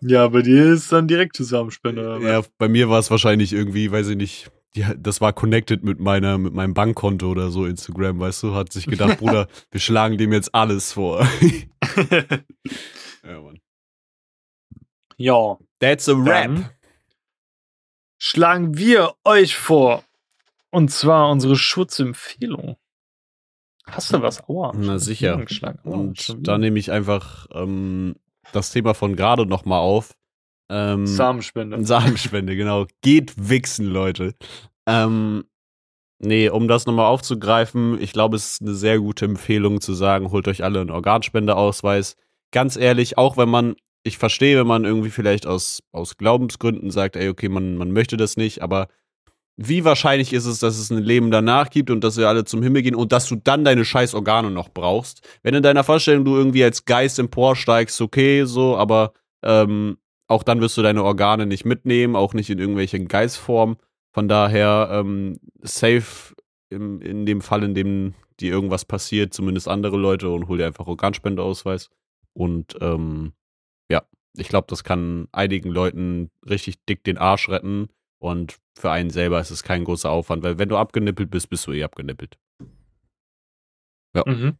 Ja, 0.00 0.28
bei 0.28 0.42
dir 0.42 0.72
ist 0.72 0.90
dann 0.92 1.08
direkt 1.08 1.36
Zusammenspender. 1.36 2.18
Ja, 2.20 2.42
bei 2.58 2.68
mir 2.68 2.88
war 2.88 2.98
es 2.98 3.10
wahrscheinlich 3.10 3.52
irgendwie, 3.52 3.92
weiß 3.92 4.08
ich 4.08 4.16
nicht, 4.16 4.50
die, 4.74 4.84
das 4.96 5.20
war 5.20 5.32
connected 5.32 5.84
mit 5.84 6.00
meiner, 6.00 6.38
mit 6.38 6.54
meinem 6.54 6.74
Bankkonto 6.74 7.30
oder 7.30 7.50
so, 7.50 7.66
Instagram, 7.66 8.18
weißt 8.18 8.42
du, 8.42 8.54
hat 8.54 8.72
sich 8.72 8.86
gedacht, 8.86 9.18
Bruder, 9.20 9.46
wir 9.70 9.80
schlagen 9.80 10.18
dem 10.18 10.32
jetzt 10.32 10.54
alles 10.54 10.92
vor. 10.92 11.26
ja, 13.22 13.40
Mann. 13.40 13.60
ja. 15.16 15.58
That's 15.80 16.08
a 16.08 16.12
rap. 16.12 16.26
Dann 16.26 16.70
schlagen 18.18 18.78
wir 18.78 19.14
euch 19.24 19.56
vor. 19.56 20.02
Und 20.70 20.90
zwar 20.90 21.30
unsere 21.30 21.56
Schutzempfehlung. 21.56 22.76
Hast 23.86 24.12
du 24.14 24.22
was? 24.22 24.48
Aua. 24.48 24.72
Na, 24.74 24.98
sicher. 24.98 25.44
Und 25.82 26.34
da 26.48 26.56
nehme 26.56 26.78
ich 26.78 26.90
einfach 26.90 27.46
ähm, 27.52 28.16
das 28.54 28.70
Thema 28.70 28.94
von 28.94 29.16
gerade 29.16 29.46
nochmal 29.46 29.80
auf. 29.80 30.14
Ähm, 30.70 31.06
Samenspende. 31.06 31.84
Samenspende, 31.84 32.56
genau. 32.56 32.86
Geht 33.02 33.34
wichsen, 33.36 33.86
Leute. 33.86 34.34
Ähm, 34.86 35.44
nee, 36.18 36.48
um 36.48 36.68
das 36.68 36.86
nochmal 36.86 37.06
aufzugreifen, 37.06 38.00
ich 38.00 38.12
glaube, 38.12 38.36
es 38.36 38.52
ist 38.52 38.62
eine 38.62 38.74
sehr 38.74 38.98
gute 38.98 39.24
Empfehlung 39.24 39.80
zu 39.80 39.94
sagen, 39.94 40.30
holt 40.30 40.48
euch 40.48 40.64
alle 40.64 40.80
einen 40.80 40.90
Organspendeausweis. 40.90 42.16
Ganz 42.52 42.76
ehrlich, 42.76 43.18
auch 43.18 43.36
wenn 43.36 43.48
man, 43.48 43.76
ich 44.04 44.18
verstehe, 44.18 44.58
wenn 44.58 44.66
man 44.66 44.84
irgendwie 44.84 45.10
vielleicht 45.10 45.46
aus, 45.46 45.82
aus 45.92 46.16
Glaubensgründen 46.16 46.90
sagt, 46.90 47.16
ey, 47.16 47.28
okay, 47.28 47.48
man, 47.48 47.76
man 47.76 47.90
möchte 47.90 48.16
das 48.16 48.36
nicht, 48.36 48.62
aber 48.62 48.88
wie 49.56 49.84
wahrscheinlich 49.84 50.32
ist 50.32 50.46
es, 50.46 50.58
dass 50.58 50.78
es 50.78 50.90
ein 50.90 51.02
Leben 51.02 51.30
danach 51.30 51.70
gibt 51.70 51.90
und 51.90 52.02
dass 52.02 52.16
wir 52.16 52.28
alle 52.28 52.44
zum 52.44 52.62
Himmel 52.62 52.82
gehen 52.82 52.94
und 52.94 53.12
dass 53.12 53.28
du 53.28 53.36
dann 53.36 53.64
deine 53.64 53.84
scheiß 53.84 54.14
Organe 54.14 54.50
noch 54.50 54.68
brauchst? 54.68 55.26
Wenn 55.42 55.54
in 55.54 55.62
deiner 55.62 55.84
Vorstellung 55.84 56.24
du 56.24 56.36
irgendwie 56.36 56.64
als 56.64 56.84
Geist 56.84 57.18
emporsteigst, 57.18 58.00
okay, 58.00 58.44
so, 58.44 58.76
aber 58.76 59.12
ähm, 59.42 59.98
auch 60.26 60.42
dann 60.42 60.60
wirst 60.60 60.76
du 60.76 60.82
deine 60.82 61.04
Organe 61.04 61.46
nicht 61.46 61.64
mitnehmen, 61.64 62.16
auch 62.16 62.34
nicht 62.34 62.50
in 62.50 62.58
irgendwelchen 62.58 63.06
Geistformen. 63.06 63.76
Von 64.12 64.28
daher 64.28 64.88
ähm, 64.92 65.38
safe 65.62 66.34
im, 66.70 67.00
in 67.00 67.26
dem 67.26 67.40
Fall, 67.40 67.62
in 67.62 67.74
dem 67.74 68.14
dir 68.40 68.52
irgendwas 68.52 68.84
passiert, 68.84 69.32
zumindest 69.34 69.68
andere 69.68 69.96
Leute 69.96 70.30
und 70.30 70.48
hol 70.48 70.58
dir 70.58 70.66
einfach 70.66 70.86
Organspendeausweis. 70.86 71.90
Und 72.32 72.76
ähm, 72.80 73.32
ja, 73.90 74.02
ich 74.36 74.48
glaube, 74.48 74.66
das 74.68 74.82
kann 74.82 75.28
einigen 75.30 75.70
Leuten 75.70 76.30
richtig 76.48 76.84
dick 76.86 77.04
den 77.04 77.18
Arsch 77.18 77.48
retten. 77.48 77.88
Und 78.24 78.58
für 78.74 78.90
einen 78.90 79.10
selber 79.10 79.38
ist 79.38 79.50
es 79.50 79.62
kein 79.62 79.84
großer 79.84 80.08
Aufwand, 80.08 80.42
weil 80.42 80.56
wenn 80.58 80.70
du 80.70 80.78
abgenippelt 80.78 81.30
bist, 81.30 81.50
bist 81.50 81.66
du 81.66 81.72
eh 81.72 81.84
abgenippelt. 81.84 82.38
Mhm. 84.14 84.56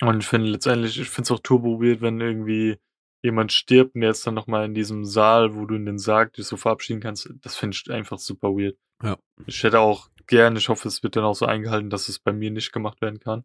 Und 0.00 0.20
ich 0.20 0.26
finde 0.28 0.50
letztendlich, 0.50 1.00
ich 1.00 1.10
finde 1.10 1.26
es 1.26 1.30
auch 1.32 1.40
turbo 1.40 1.82
weird, 1.82 2.00
wenn 2.00 2.20
irgendwie 2.20 2.78
jemand 3.24 3.50
stirbt 3.50 3.96
und 3.96 4.02
der 4.02 4.12
ist 4.12 4.24
dann 4.24 4.34
nochmal 4.34 4.64
in 4.64 4.74
diesem 4.74 5.04
Saal, 5.04 5.56
wo 5.56 5.66
du 5.66 5.74
in 5.74 5.84
den 5.84 5.98
Sarg 5.98 6.34
dich 6.34 6.46
so 6.46 6.56
verabschieden 6.56 7.00
kannst. 7.00 7.28
Das 7.40 7.56
finde 7.56 7.76
ich 7.76 7.90
einfach 7.90 8.20
super 8.20 8.50
weird. 8.50 8.78
Ja. 9.02 9.18
Ich 9.46 9.64
hätte 9.64 9.80
auch 9.80 10.08
gern, 10.28 10.54
ich 10.54 10.68
hoffe, 10.68 10.86
es 10.86 11.02
wird 11.02 11.16
dann 11.16 11.24
auch 11.24 11.34
so 11.34 11.46
eingehalten, 11.46 11.90
dass 11.90 12.08
es 12.08 12.20
bei 12.20 12.32
mir 12.32 12.52
nicht 12.52 12.70
gemacht 12.70 13.00
werden 13.00 13.18
kann. 13.18 13.44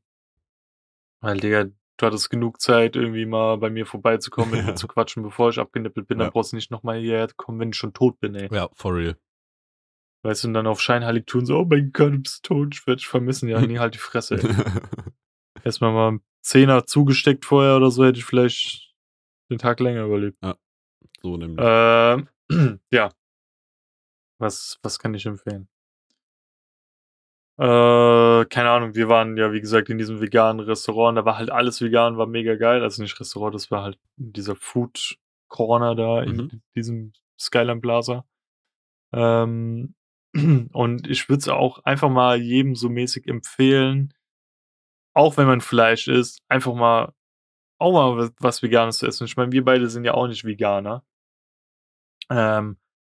Weil, 1.22 1.40
Digga, 1.40 1.66
du 1.98 2.06
hattest 2.06 2.30
genug 2.30 2.62
Zeit, 2.62 2.96
irgendwie 2.96 3.26
mal 3.26 3.58
bei 3.58 3.70
mir 3.70 3.86
vorbeizukommen, 3.86 4.52
mit 4.52 4.60
Ja. 4.62 4.66
mir 4.68 4.76
zu 4.76 4.88
quatschen, 4.88 5.24
bevor 5.24 5.50
ich 5.50 5.60
abgenippelt 5.60 6.08
bin. 6.08 6.20
Ja. 6.20 6.26
Dann 6.26 6.34
brauchst 6.34 6.52
du 6.52 6.56
nicht 6.56 6.72
nochmal 6.72 7.00
hierher 7.00 7.28
kommen, 7.36 7.60
wenn 7.60 7.70
ich 7.70 7.76
schon 7.78 7.94
tot 7.94 8.20
bin, 8.20 8.36
ey. 8.36 8.48
Ja, 8.54 8.70
for 8.74 8.96
real. 8.96 9.18
Weißt 10.24 10.44
du, 10.44 10.48
und 10.50 10.54
dann 10.56 10.68
auf 10.68 10.82
scheinheilig 10.82 11.26
tun, 11.26 11.46
so, 11.46 11.58
oh 11.60 11.66
mein 11.66 11.92
Gott, 11.94 12.12
du 12.14 12.20
bist 12.22 12.44
tot, 12.44 12.74
ich 12.74 12.86
werde 12.88 12.98
dich 12.98 13.08
vermissen. 13.08 13.48
Ja, 13.50 13.62
nee, 13.62 13.80
halt 13.80 13.94
die 13.96 14.00
Fresse, 14.00 14.36
ey. 14.36 14.42
Erstmal 15.64 15.92
mal 15.94 16.08
einen 16.10 16.22
Zehner 16.42 16.86
zugesteckt 16.86 17.46
vorher 17.46 17.76
oder 17.78 17.92
so, 17.92 18.06
hätte 18.06 18.20
ich 18.20 18.26
vielleicht 18.26 18.94
den 19.50 19.58
Tag 19.58 19.80
länger 19.80 20.06
überlebt. 20.06 20.38
so 21.22 21.38
nämlich. 21.38 21.60
Ähm, 21.62 22.28
ja. 22.92 23.12
Was, 24.40 24.78
was 24.84 25.00
kann 25.00 25.14
ich 25.14 25.26
empfehlen? 25.26 25.68
Äh, 27.60 28.46
keine 28.46 28.70
Ahnung, 28.70 28.94
wir 28.96 29.10
waren 29.10 29.36
ja, 29.38 29.52
wie 29.52 29.62
gesagt, 29.62 29.90
in 29.90 29.98
diesem 29.98 30.22
veganen 30.22 30.60
Restaurant, 30.66 31.18
da 31.18 31.26
war 31.26 31.38
halt 31.38 31.50
alles 31.50 31.82
vegan, 31.82 32.18
war 32.18 32.28
mega 32.28 32.56
geil. 32.56 32.84
Also 32.84 33.02
nicht 33.02 33.20
Restaurant, 33.20 33.56
das 33.56 33.72
war 33.72 33.84
halt 33.84 34.00
dieser 34.16 34.56
Food 34.56 35.18
Corner 35.50 35.96
da 35.96 36.22
in 36.22 36.36
Mhm. 36.38 36.62
diesem 36.76 37.14
Skyline 37.40 37.82
Plaza. 37.82 38.26
Ähm, 39.14 39.96
und 40.74 41.08
ich 41.08 41.30
würde 41.30 41.40
es 41.40 41.48
auch 41.50 41.80
einfach 41.86 42.10
mal 42.10 42.38
jedem 42.42 42.76
so 42.76 42.90
mäßig 42.90 43.28
empfehlen, 43.28 44.14
auch 45.16 45.38
wenn 45.38 45.48
man 45.48 45.62
Fleisch 45.62 46.08
isst, 46.08 46.42
einfach 46.50 46.76
mal 46.76 47.14
auch 47.80 47.94
mal 47.94 48.18
was- 48.18 48.34
was 48.40 48.64
Veganes 48.64 49.00
zu 49.00 49.08
essen. 49.08 49.26
Ich 49.26 49.38
meine, 49.38 49.52
wir 49.52 49.64
beide 49.66 49.90
sind 49.90 50.04
ja 50.06 50.14
auch 50.14 50.28
nicht 50.28 50.46
Veganer. 50.46 51.04
Ähm, 52.30 52.78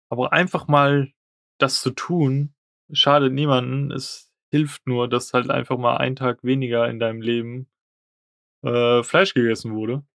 aber 0.10 0.34
einfach 0.34 0.68
mal 0.68 1.12
das 1.60 1.82
zu 1.82 1.92
tun, 1.92 2.54
schadet 2.92 3.34
niemanden, 3.34 3.92
ist 3.92 4.29
hilft 4.52 4.88
nur, 4.88 5.08
dass 5.08 5.34
halt 5.34 5.50
einfach 5.50 5.78
mal 5.78 5.98
ein 5.98 6.16
Tag 6.16 6.44
weniger 6.44 6.90
in 6.90 7.00
deinem 7.00 7.22
Leben 7.22 7.68
äh, 8.64 9.04
Fleisch 9.04 9.34
gegessen 9.34 9.76
wurde. 9.76 10.06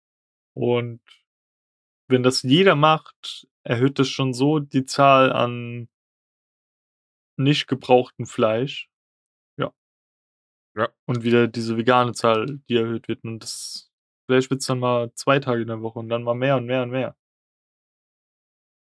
Und 0.55 1.01
wenn 2.09 2.22
das 2.22 2.43
jeder 2.43 2.76
macht, 2.76 3.49
erhöht 3.64 3.99
das 3.99 4.09
schon 4.09 4.35
so 4.35 4.59
die 4.59 4.85
Zahl 4.85 5.32
an 5.32 5.89
nicht 7.37 7.66
gebrauchten 7.66 8.26
Fleisch. 8.26 8.89
Ja. 9.59 9.72
Ja. 10.76 10.89
Und 11.07 11.24
wieder 11.24 11.49
diese 11.49 11.76
vegane 11.76 12.12
Zahl, 12.12 12.61
die 12.68 12.76
erhöht 12.76 13.09
wird. 13.09 13.24
Und 13.24 13.41
das 13.41 13.91
vielleicht 14.26 14.51
wird 14.51 14.61
es 14.61 14.66
dann 14.66 14.78
mal 14.78 15.12
zwei 15.14 15.39
Tage 15.39 15.62
in 15.62 15.68
der 15.68 15.82
Woche 15.82 15.99
und 15.99 16.09
dann 16.09 16.22
mal 16.22 16.35
mehr 16.35 16.57
und 16.57 16.66
mehr 16.66 16.82
und 16.82 16.91
mehr. 16.91 17.16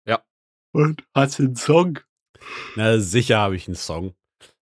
Ja. 0.06 0.24
Und 0.72 1.06
hast 1.14 1.38
du 1.38 1.44
einen 1.44 1.56
Song? 1.56 1.98
Na, 2.76 2.98
sicher 2.98 3.38
habe 3.38 3.56
ich 3.56 3.68
einen 3.68 3.76
Song. 3.76 4.14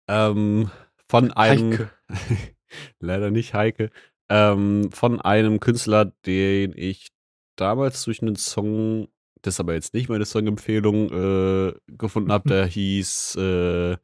Ähm, 0.07 0.69
von 1.09 1.31
einem. 1.31 1.71
Heike. 1.71 1.91
leider 2.99 3.31
nicht 3.31 3.53
Heike. 3.53 3.89
Ähm, 4.29 4.91
von 4.91 5.21
einem 5.21 5.59
Künstler, 5.59 6.05
den 6.25 6.73
ich 6.75 7.09
damals 7.55 8.03
durch 8.05 8.21
einen 8.21 8.35
Song, 8.35 9.07
das 9.41 9.55
ist 9.55 9.59
aber 9.59 9.73
jetzt 9.73 9.93
nicht 9.93 10.09
meine 10.09 10.25
Songempfehlung, 10.25 11.11
äh, 11.11 11.73
gefunden 11.87 12.31
habe. 12.31 12.49
Der 12.49 12.65
hieß 12.67 13.35
äh, 13.35 13.97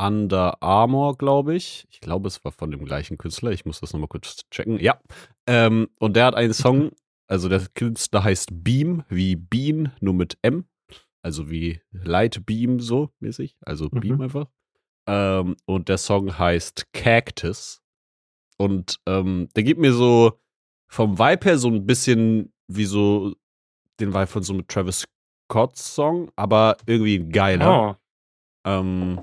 Under 0.00 0.62
Armour, 0.62 1.18
glaube 1.18 1.54
ich. 1.54 1.86
Ich 1.90 2.00
glaube, 2.00 2.28
es 2.28 2.42
war 2.44 2.52
von 2.52 2.70
dem 2.70 2.84
gleichen 2.84 3.18
Künstler. 3.18 3.50
Ich 3.52 3.66
muss 3.66 3.80
das 3.80 3.92
nochmal 3.92 4.08
kurz 4.08 4.40
checken. 4.50 4.78
Ja. 4.80 4.98
Ähm, 5.46 5.88
und 5.98 6.16
der 6.16 6.26
hat 6.26 6.34
einen 6.34 6.54
Song, 6.54 6.92
also 7.28 7.48
der 7.48 7.66
Künstler 7.74 8.24
heißt 8.24 8.48
Beam, 8.64 9.04
wie 9.08 9.36
Bean, 9.36 9.92
nur 10.00 10.14
mit 10.14 10.38
M. 10.42 10.64
Also 11.22 11.50
wie 11.50 11.80
Light 11.92 12.44
Beam 12.46 12.80
so 12.80 13.10
mäßig. 13.20 13.56
Also 13.60 13.90
Beam 13.90 14.16
Mhm. 14.16 14.22
einfach. 14.22 14.46
Ähm, 15.06 15.56
und 15.66 15.88
der 15.88 15.98
Song 15.98 16.38
heißt 16.38 16.92
Cactus. 16.92 17.82
Und 18.56 19.00
ähm, 19.06 19.48
der 19.56 19.62
gibt 19.64 19.80
mir 19.80 19.92
so 19.92 20.38
vom 20.88 21.18
Vibe 21.18 21.44
her 21.46 21.58
so 21.58 21.68
ein 21.68 21.86
bisschen 21.86 22.52
wie 22.68 22.84
so 22.84 23.34
den 23.98 24.14
Vibe 24.14 24.26
von 24.26 24.42
so 24.42 24.52
einem 24.52 24.66
Travis 24.66 25.04
Scott 25.50 25.76
Song, 25.76 26.30
aber 26.36 26.76
irgendwie 26.86 27.16
ein 27.18 27.30
geiler. 27.30 27.90
Oh, 27.90 27.96
Ähm, 28.64 29.20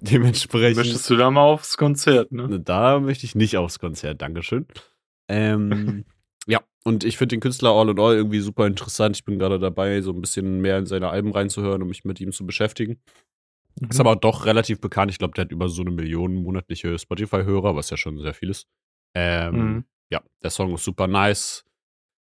dementsprechend. 0.00 0.76
möchtest 0.76 1.08
du 1.10 1.16
da 1.16 1.30
mal 1.30 1.42
aufs 1.42 1.76
Konzert, 1.76 2.32
ne? 2.32 2.48
Ne, 2.48 2.60
Da 2.60 3.00
möchte 3.00 3.24
ich 3.26 3.34
nicht 3.34 3.56
aufs 3.56 3.78
Konzert, 3.78 4.20
Dankeschön. 4.22 4.66
Ähm, 5.28 6.04
ja, 6.46 6.60
und 6.84 7.04
ich 7.04 7.16
finde 7.16 7.36
den 7.36 7.40
Künstler 7.40 7.70
All 7.70 7.88
in 7.88 7.98
All 7.98 8.14
irgendwie 8.14 8.40
super 8.40 8.66
interessant. 8.66 9.16
Ich 9.16 9.24
bin 9.24 9.38
gerade 9.38 9.58
dabei, 9.58 10.00
so 10.02 10.12
ein 10.12 10.20
bisschen 10.20 10.60
mehr 10.60 10.78
in 10.78 10.86
seine 10.86 11.08
Alben 11.10 11.32
reinzuhören 11.32 11.82
und 11.82 11.88
mich 11.88 12.04
mit 12.04 12.20
ihm 12.20 12.32
zu 12.32 12.46
beschäftigen. 12.46 13.00
Mhm. 13.80 13.88
Ist 13.90 14.00
aber 14.00 14.16
doch 14.16 14.44
relativ 14.46 14.80
bekannt. 14.80 15.10
Ich 15.10 15.18
glaube, 15.18 15.34
der 15.34 15.44
hat 15.44 15.52
über 15.52 15.68
so 15.68 15.82
eine 15.82 15.90
Million 15.90 16.34
monatliche 16.34 16.98
Spotify-Hörer, 16.98 17.76
was 17.76 17.90
ja 17.90 17.96
schon 17.96 18.18
sehr 18.20 18.34
viel 18.34 18.50
ist. 18.50 18.66
Ähm, 19.14 19.54
Mhm. 19.56 19.84
Ja, 20.10 20.22
der 20.42 20.50
Song 20.50 20.72
ist 20.74 20.84
super 20.84 21.06
nice. 21.06 21.64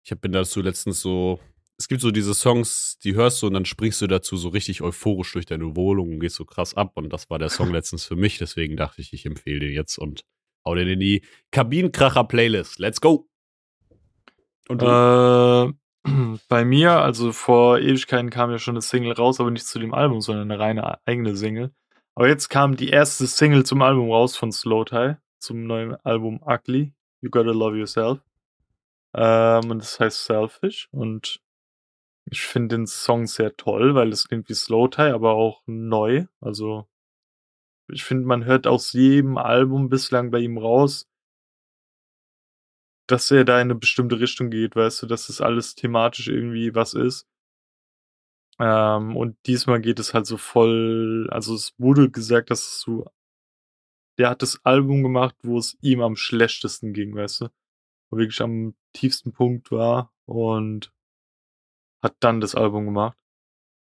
Ich 0.04 0.16
bin 0.20 0.32
dazu 0.32 0.62
letztens 0.62 1.00
so. 1.02 1.40
Es 1.78 1.88
gibt 1.88 2.02
so 2.02 2.10
diese 2.10 2.34
Songs, 2.34 2.98
die 3.04 3.14
hörst 3.14 3.40
du 3.42 3.48
und 3.48 3.54
dann 3.54 3.66
springst 3.66 4.02
du 4.02 4.08
dazu 4.08 4.36
so 4.36 4.50
richtig 4.50 4.82
euphorisch 4.82 5.34
durch 5.34 5.46
deine 5.46 5.76
Wohnung 5.76 6.14
und 6.14 6.20
gehst 6.20 6.36
so 6.38 6.46
krass 6.46 6.74
ab. 6.74 6.94
Und 6.96 7.12
das 7.14 7.30
war 7.30 7.38
der 7.38 7.50
Song 7.50 7.72
letztens 7.74 8.06
für 8.06 8.16
mich. 8.16 8.40
Deswegen 8.40 8.78
dachte 8.78 9.00
ich, 9.02 9.14
ich 9.14 9.26
empfehle 9.28 9.60
den 9.60 9.74
jetzt 9.74 10.00
und 10.00 10.24
hau 10.66 10.74
den 10.74 10.88
in 10.88 11.00
die 11.00 11.24
Kabinenkracher-Playlist. 11.52 12.80
Let's 12.80 13.00
go! 13.00 13.30
Und 14.70 14.82
du? 14.82 14.86
Äh, 14.88 15.74
bei 16.48 16.66
mir, 16.66 16.92
also 17.02 17.32
vor 17.32 17.80
Ewigkeiten 17.80 18.30
kam 18.30 18.52
ja 18.52 18.60
schon 18.60 18.76
eine 18.76 18.82
Single 18.82 19.14
raus, 19.14 19.40
aber 19.40 19.52
nicht 19.52 19.68
zu 19.68 19.80
dem 19.80 19.94
Album, 19.94 20.22
sondern 20.22 20.52
eine 20.52 20.60
reine 20.60 21.00
eigene 21.06 21.36
Single. 21.36 21.72
Aber 22.16 22.28
jetzt 22.28 22.50
kam 22.50 22.76
die 22.76 22.90
erste 22.90 23.28
Single 23.28 23.66
zum 23.66 23.82
Album 23.82 24.12
raus 24.12 24.36
von 24.36 24.52
Slow 24.52 24.86
Tie, 24.86 25.18
zum 25.40 25.66
neuen 25.66 25.96
Album 26.04 26.42
Ugly. 26.44 26.94
You 27.22 27.30
Gotta 27.30 27.52
Love 27.52 27.78
Yourself. 27.78 28.20
Ähm, 29.14 29.72
und 29.72 29.80
das 29.80 30.00
heißt 30.00 30.26
Selfish. 30.26 30.90
Und 30.92 31.40
ich 32.26 32.42
finde 32.42 32.76
den 32.76 32.88
Song 32.88 33.26
sehr 33.28 33.56
toll, 33.56 33.96
weil 33.96 34.10
es 34.12 34.28
klingt 34.28 34.50
wie 34.50 34.54
Slow 34.54 34.90
Tie, 34.90 35.02
aber 35.02 35.34
auch 35.34 35.62
neu. 35.66 36.26
Also 36.42 36.88
ich 37.90 38.04
finde, 38.04 38.26
man 38.26 38.46
hört 38.46 38.68
aus 38.68 38.94
jedem 38.94 39.38
Album 39.38 39.90
bislang 39.90 40.32
bei 40.32 40.40
ihm 40.40 40.58
raus, 40.58 41.08
dass 43.08 43.32
er 43.32 43.46
da 43.46 43.56
in 43.56 43.68
eine 43.72 43.76
bestimmte 43.76 44.20
Richtung 44.20 44.50
geht, 44.50 44.76
weißt 44.76 45.04
du, 45.04 45.08
dass 45.08 45.28
das 45.28 45.42
alles 45.42 45.76
thematisch 45.76 46.28
irgendwie 46.28 46.76
was 46.76 46.94
ist. 46.94 47.28
Ähm, 48.60 49.16
und 49.16 49.38
diesmal 49.46 49.82
geht 49.82 50.00
es 50.00 50.14
halt 50.14 50.26
so 50.26 50.38
voll, 50.38 51.28
also 51.32 51.54
es 51.56 51.74
wurde 51.78 52.10
gesagt, 52.10 52.52
dass 52.52 52.62
es 52.62 52.82
so, 52.82 53.06
der 54.18 54.30
hat 54.30 54.42
das 54.42 54.64
Album 54.66 55.04
gemacht, 55.04 55.36
wo 55.44 55.58
es 55.60 55.78
ihm 55.82 56.02
am 56.02 56.16
schlechtesten 56.16 56.94
ging, 56.94 57.16
weißt 57.16 57.42
du, 57.42 57.50
wo 58.10 58.18
wirklich 58.18 58.42
am 58.42 58.76
tiefsten 58.94 59.32
Punkt 59.34 59.72
war 59.72 60.12
und 60.26 60.92
hat 62.02 62.16
dann 62.20 62.42
das 62.42 62.56
Album 62.56 62.86
gemacht. 62.86 63.18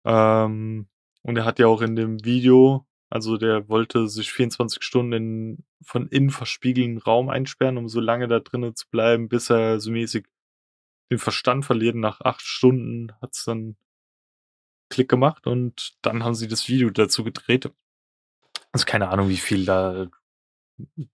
Ähm, 0.05 0.87
und 1.23 1.37
er 1.37 1.45
hat 1.45 1.59
ja 1.59 1.67
auch 1.67 1.81
in 1.81 1.95
dem 1.95 2.23
Video, 2.25 2.87
also 3.09 3.37
der 3.37 3.69
wollte 3.69 4.07
sich 4.07 4.31
24 4.31 4.83
Stunden 4.83 5.13
in, 5.13 5.64
von 5.81 6.07
innen 6.07 6.29
verspiegelnden 6.29 6.97
Raum 6.99 7.29
einsperren, 7.29 7.77
um 7.77 7.87
so 7.87 7.99
lange 7.99 8.27
da 8.27 8.39
drinnen 8.39 8.75
zu 8.75 8.87
bleiben, 8.89 9.29
bis 9.29 9.49
er 9.49 9.79
so 9.79 9.91
mäßig 9.91 10.25
den 11.11 11.19
Verstand 11.19 11.65
verliert. 11.65 11.95
Nach 11.95 12.21
acht 12.21 12.41
Stunden 12.41 13.11
hat's 13.21 13.45
dann 13.45 13.75
Klick 14.89 15.09
gemacht 15.09 15.47
und 15.47 15.95
dann 16.01 16.23
haben 16.23 16.35
sie 16.35 16.47
das 16.47 16.67
Video 16.69 16.89
dazu 16.89 17.23
gedreht. 17.23 17.71
Also 18.71 18.85
keine 18.85 19.09
Ahnung, 19.09 19.29
wie 19.29 19.37
viel 19.37 19.65
da 19.65 20.07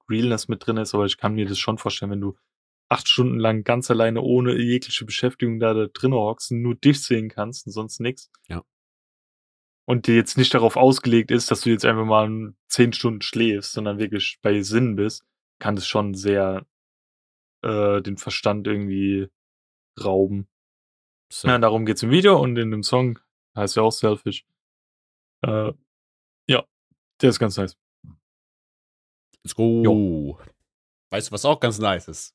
Realness 0.09 0.47
mit 0.47 0.65
drin 0.65 0.77
ist, 0.77 0.93
aber 0.93 1.05
ich 1.05 1.17
kann 1.17 1.35
mir 1.35 1.45
das 1.45 1.59
schon 1.59 1.77
vorstellen, 1.77 2.11
wenn 2.11 2.21
du 2.21 2.35
acht 2.89 3.07
Stunden 3.07 3.39
lang 3.39 3.63
ganz 3.63 3.89
alleine 3.89 4.21
ohne 4.21 4.57
jegliche 4.57 5.05
Beschäftigung 5.05 5.59
da, 5.59 5.73
da 5.73 5.85
drin 5.87 6.13
hockst 6.13 6.51
und 6.51 6.61
nur 6.61 6.75
dich 6.75 7.01
sehen 7.01 7.29
kannst 7.29 7.65
und 7.65 7.71
sonst 7.71 7.99
nix. 8.01 8.29
Ja. 8.49 8.63
Und 9.91 10.07
die 10.07 10.13
jetzt 10.13 10.37
nicht 10.37 10.53
darauf 10.53 10.77
ausgelegt 10.77 11.31
ist, 11.31 11.51
dass 11.51 11.59
du 11.59 11.69
jetzt 11.69 11.83
einfach 11.83 12.05
mal 12.05 12.53
zehn 12.69 12.93
Stunden 12.93 13.21
schläfst, 13.21 13.73
sondern 13.73 13.99
wirklich 13.99 14.39
bei 14.41 14.61
Sinn 14.61 14.95
bist, 14.95 15.25
kann 15.59 15.75
das 15.75 15.85
schon 15.85 16.13
sehr 16.13 16.65
äh, 17.61 18.01
den 18.01 18.15
Verstand 18.15 18.67
irgendwie 18.67 19.27
rauben. 20.01 20.47
So, 21.29 21.49
Ja, 21.49 21.57
darum 21.57 21.85
geht's 21.85 22.03
im 22.03 22.09
Video 22.09 22.41
und 22.41 22.55
in 22.55 22.71
dem 22.71 22.83
Song 22.83 23.19
heißt 23.57 23.75
ja 23.75 23.83
auch 23.83 23.91
Selfish. 23.91 24.45
Äh, 25.41 25.73
ja, 26.47 26.63
der 27.19 27.29
ist 27.29 27.39
ganz 27.39 27.57
nice. 27.57 27.75
let's 29.43 29.53
go! 29.53 30.39
Weißt 31.09 31.27
du, 31.27 31.31
was 31.33 31.43
auch 31.43 31.59
ganz 31.59 31.79
nice 31.79 32.07
ist? 32.07 32.33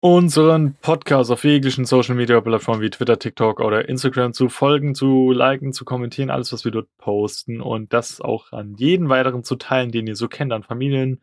Unseren 0.00 0.76
Podcast 0.76 1.28
auf 1.32 1.42
jeglichen 1.42 1.84
Social 1.84 2.14
Media 2.14 2.40
Plattformen 2.40 2.82
wie 2.82 2.90
Twitter, 2.90 3.18
TikTok 3.18 3.58
oder 3.58 3.88
Instagram 3.88 4.32
zu 4.32 4.48
folgen, 4.48 4.94
zu 4.94 5.32
liken, 5.32 5.72
zu 5.72 5.84
kommentieren, 5.84 6.30
alles, 6.30 6.52
was 6.52 6.64
wir 6.64 6.70
dort 6.70 6.88
posten 6.98 7.60
und 7.60 7.92
das 7.92 8.20
auch 8.20 8.52
an 8.52 8.76
jeden 8.76 9.08
weiteren 9.08 9.42
zu 9.42 9.56
teilen, 9.56 9.90
den 9.90 10.06
ihr 10.06 10.14
so 10.14 10.28
kennt, 10.28 10.52
an 10.52 10.62
Familien, 10.62 11.20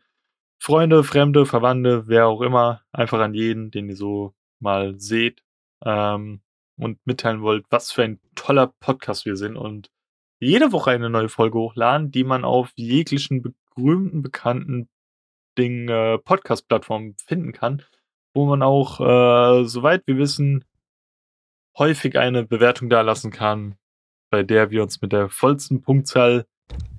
Freunde, 0.58 1.04
Fremde, 1.04 1.46
Verwandte, 1.46 2.06
wer 2.06 2.26
auch 2.26 2.42
immer, 2.42 2.82
einfach 2.92 3.18
an 3.20 3.32
jeden, 3.32 3.70
den 3.70 3.88
ihr 3.88 3.96
so 3.96 4.34
mal 4.60 5.00
seht 5.00 5.42
ähm, 5.82 6.42
und 6.76 6.98
mitteilen 7.06 7.40
wollt, 7.40 7.64
was 7.70 7.92
für 7.92 8.02
ein 8.02 8.20
toller 8.34 8.74
Podcast 8.80 9.24
wir 9.24 9.36
sind 9.36 9.56
und 9.56 9.90
jede 10.38 10.70
Woche 10.72 10.90
eine 10.90 11.08
neue 11.08 11.30
Folge 11.30 11.58
hochladen, 11.58 12.10
die 12.10 12.24
man 12.24 12.44
auf 12.44 12.72
jeglichen 12.74 13.54
berühmten, 13.74 14.20
bekannten 14.20 14.90
Ding, 15.56 15.88
äh, 15.88 16.18
Podcast-Plattformen 16.18 17.16
finden 17.26 17.52
kann, 17.52 17.82
wo 18.36 18.44
man 18.44 18.62
auch, 18.62 19.00
äh, 19.00 19.64
soweit 19.64 20.06
wir 20.06 20.18
wissen, 20.18 20.64
häufig 21.78 22.18
eine 22.18 22.44
Bewertung 22.44 22.90
dalassen 22.90 23.30
kann, 23.30 23.76
bei 24.30 24.42
der 24.42 24.70
wir 24.70 24.82
uns 24.82 25.00
mit 25.00 25.12
der 25.12 25.28
vollsten 25.28 25.82
Punktzahl 25.82 26.46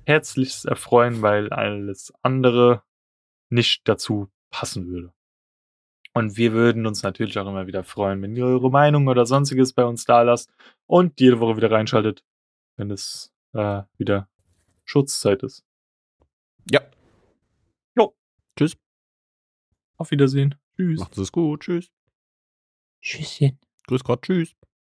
herzlichst 0.04 0.66
erfreuen, 0.66 1.22
weil 1.22 1.50
alles 1.50 2.12
andere 2.22 2.82
nicht 3.50 3.86
dazu 3.88 4.28
passen 4.50 4.88
würde. 4.88 5.12
Und 6.14 6.36
wir 6.36 6.52
würden 6.52 6.86
uns 6.86 7.02
natürlich 7.02 7.38
auch 7.38 7.46
immer 7.46 7.66
wieder 7.68 7.84
freuen, 7.84 8.20
wenn 8.22 8.34
ihr 8.34 8.46
eure 8.46 8.70
Meinung 8.70 9.06
oder 9.06 9.24
sonstiges 9.24 9.72
bei 9.72 9.84
uns 9.84 10.04
da 10.04 10.22
lasst 10.22 10.50
und 10.86 11.20
jede 11.20 11.38
Woche 11.38 11.56
wieder 11.56 11.70
reinschaltet, 11.70 12.24
wenn 12.76 12.90
es 12.90 13.32
äh, 13.52 13.82
wieder 13.96 14.28
Schutzzeit 14.84 15.42
ist. 15.44 15.64
Ja. 16.70 16.80
Jo. 17.96 18.16
Tschüss. 18.56 18.76
Auf 19.98 20.10
Wiedersehen. 20.10 20.56
Tschüss. 20.78 21.00
Macht 21.00 21.18
es 21.18 21.32
gut. 21.32 21.62
Tschüss. 21.62 21.90
Tschüsschen. 23.02 23.58
Grüß 23.88 24.04
Gott. 24.04 24.22
Tschüss. 24.22 24.54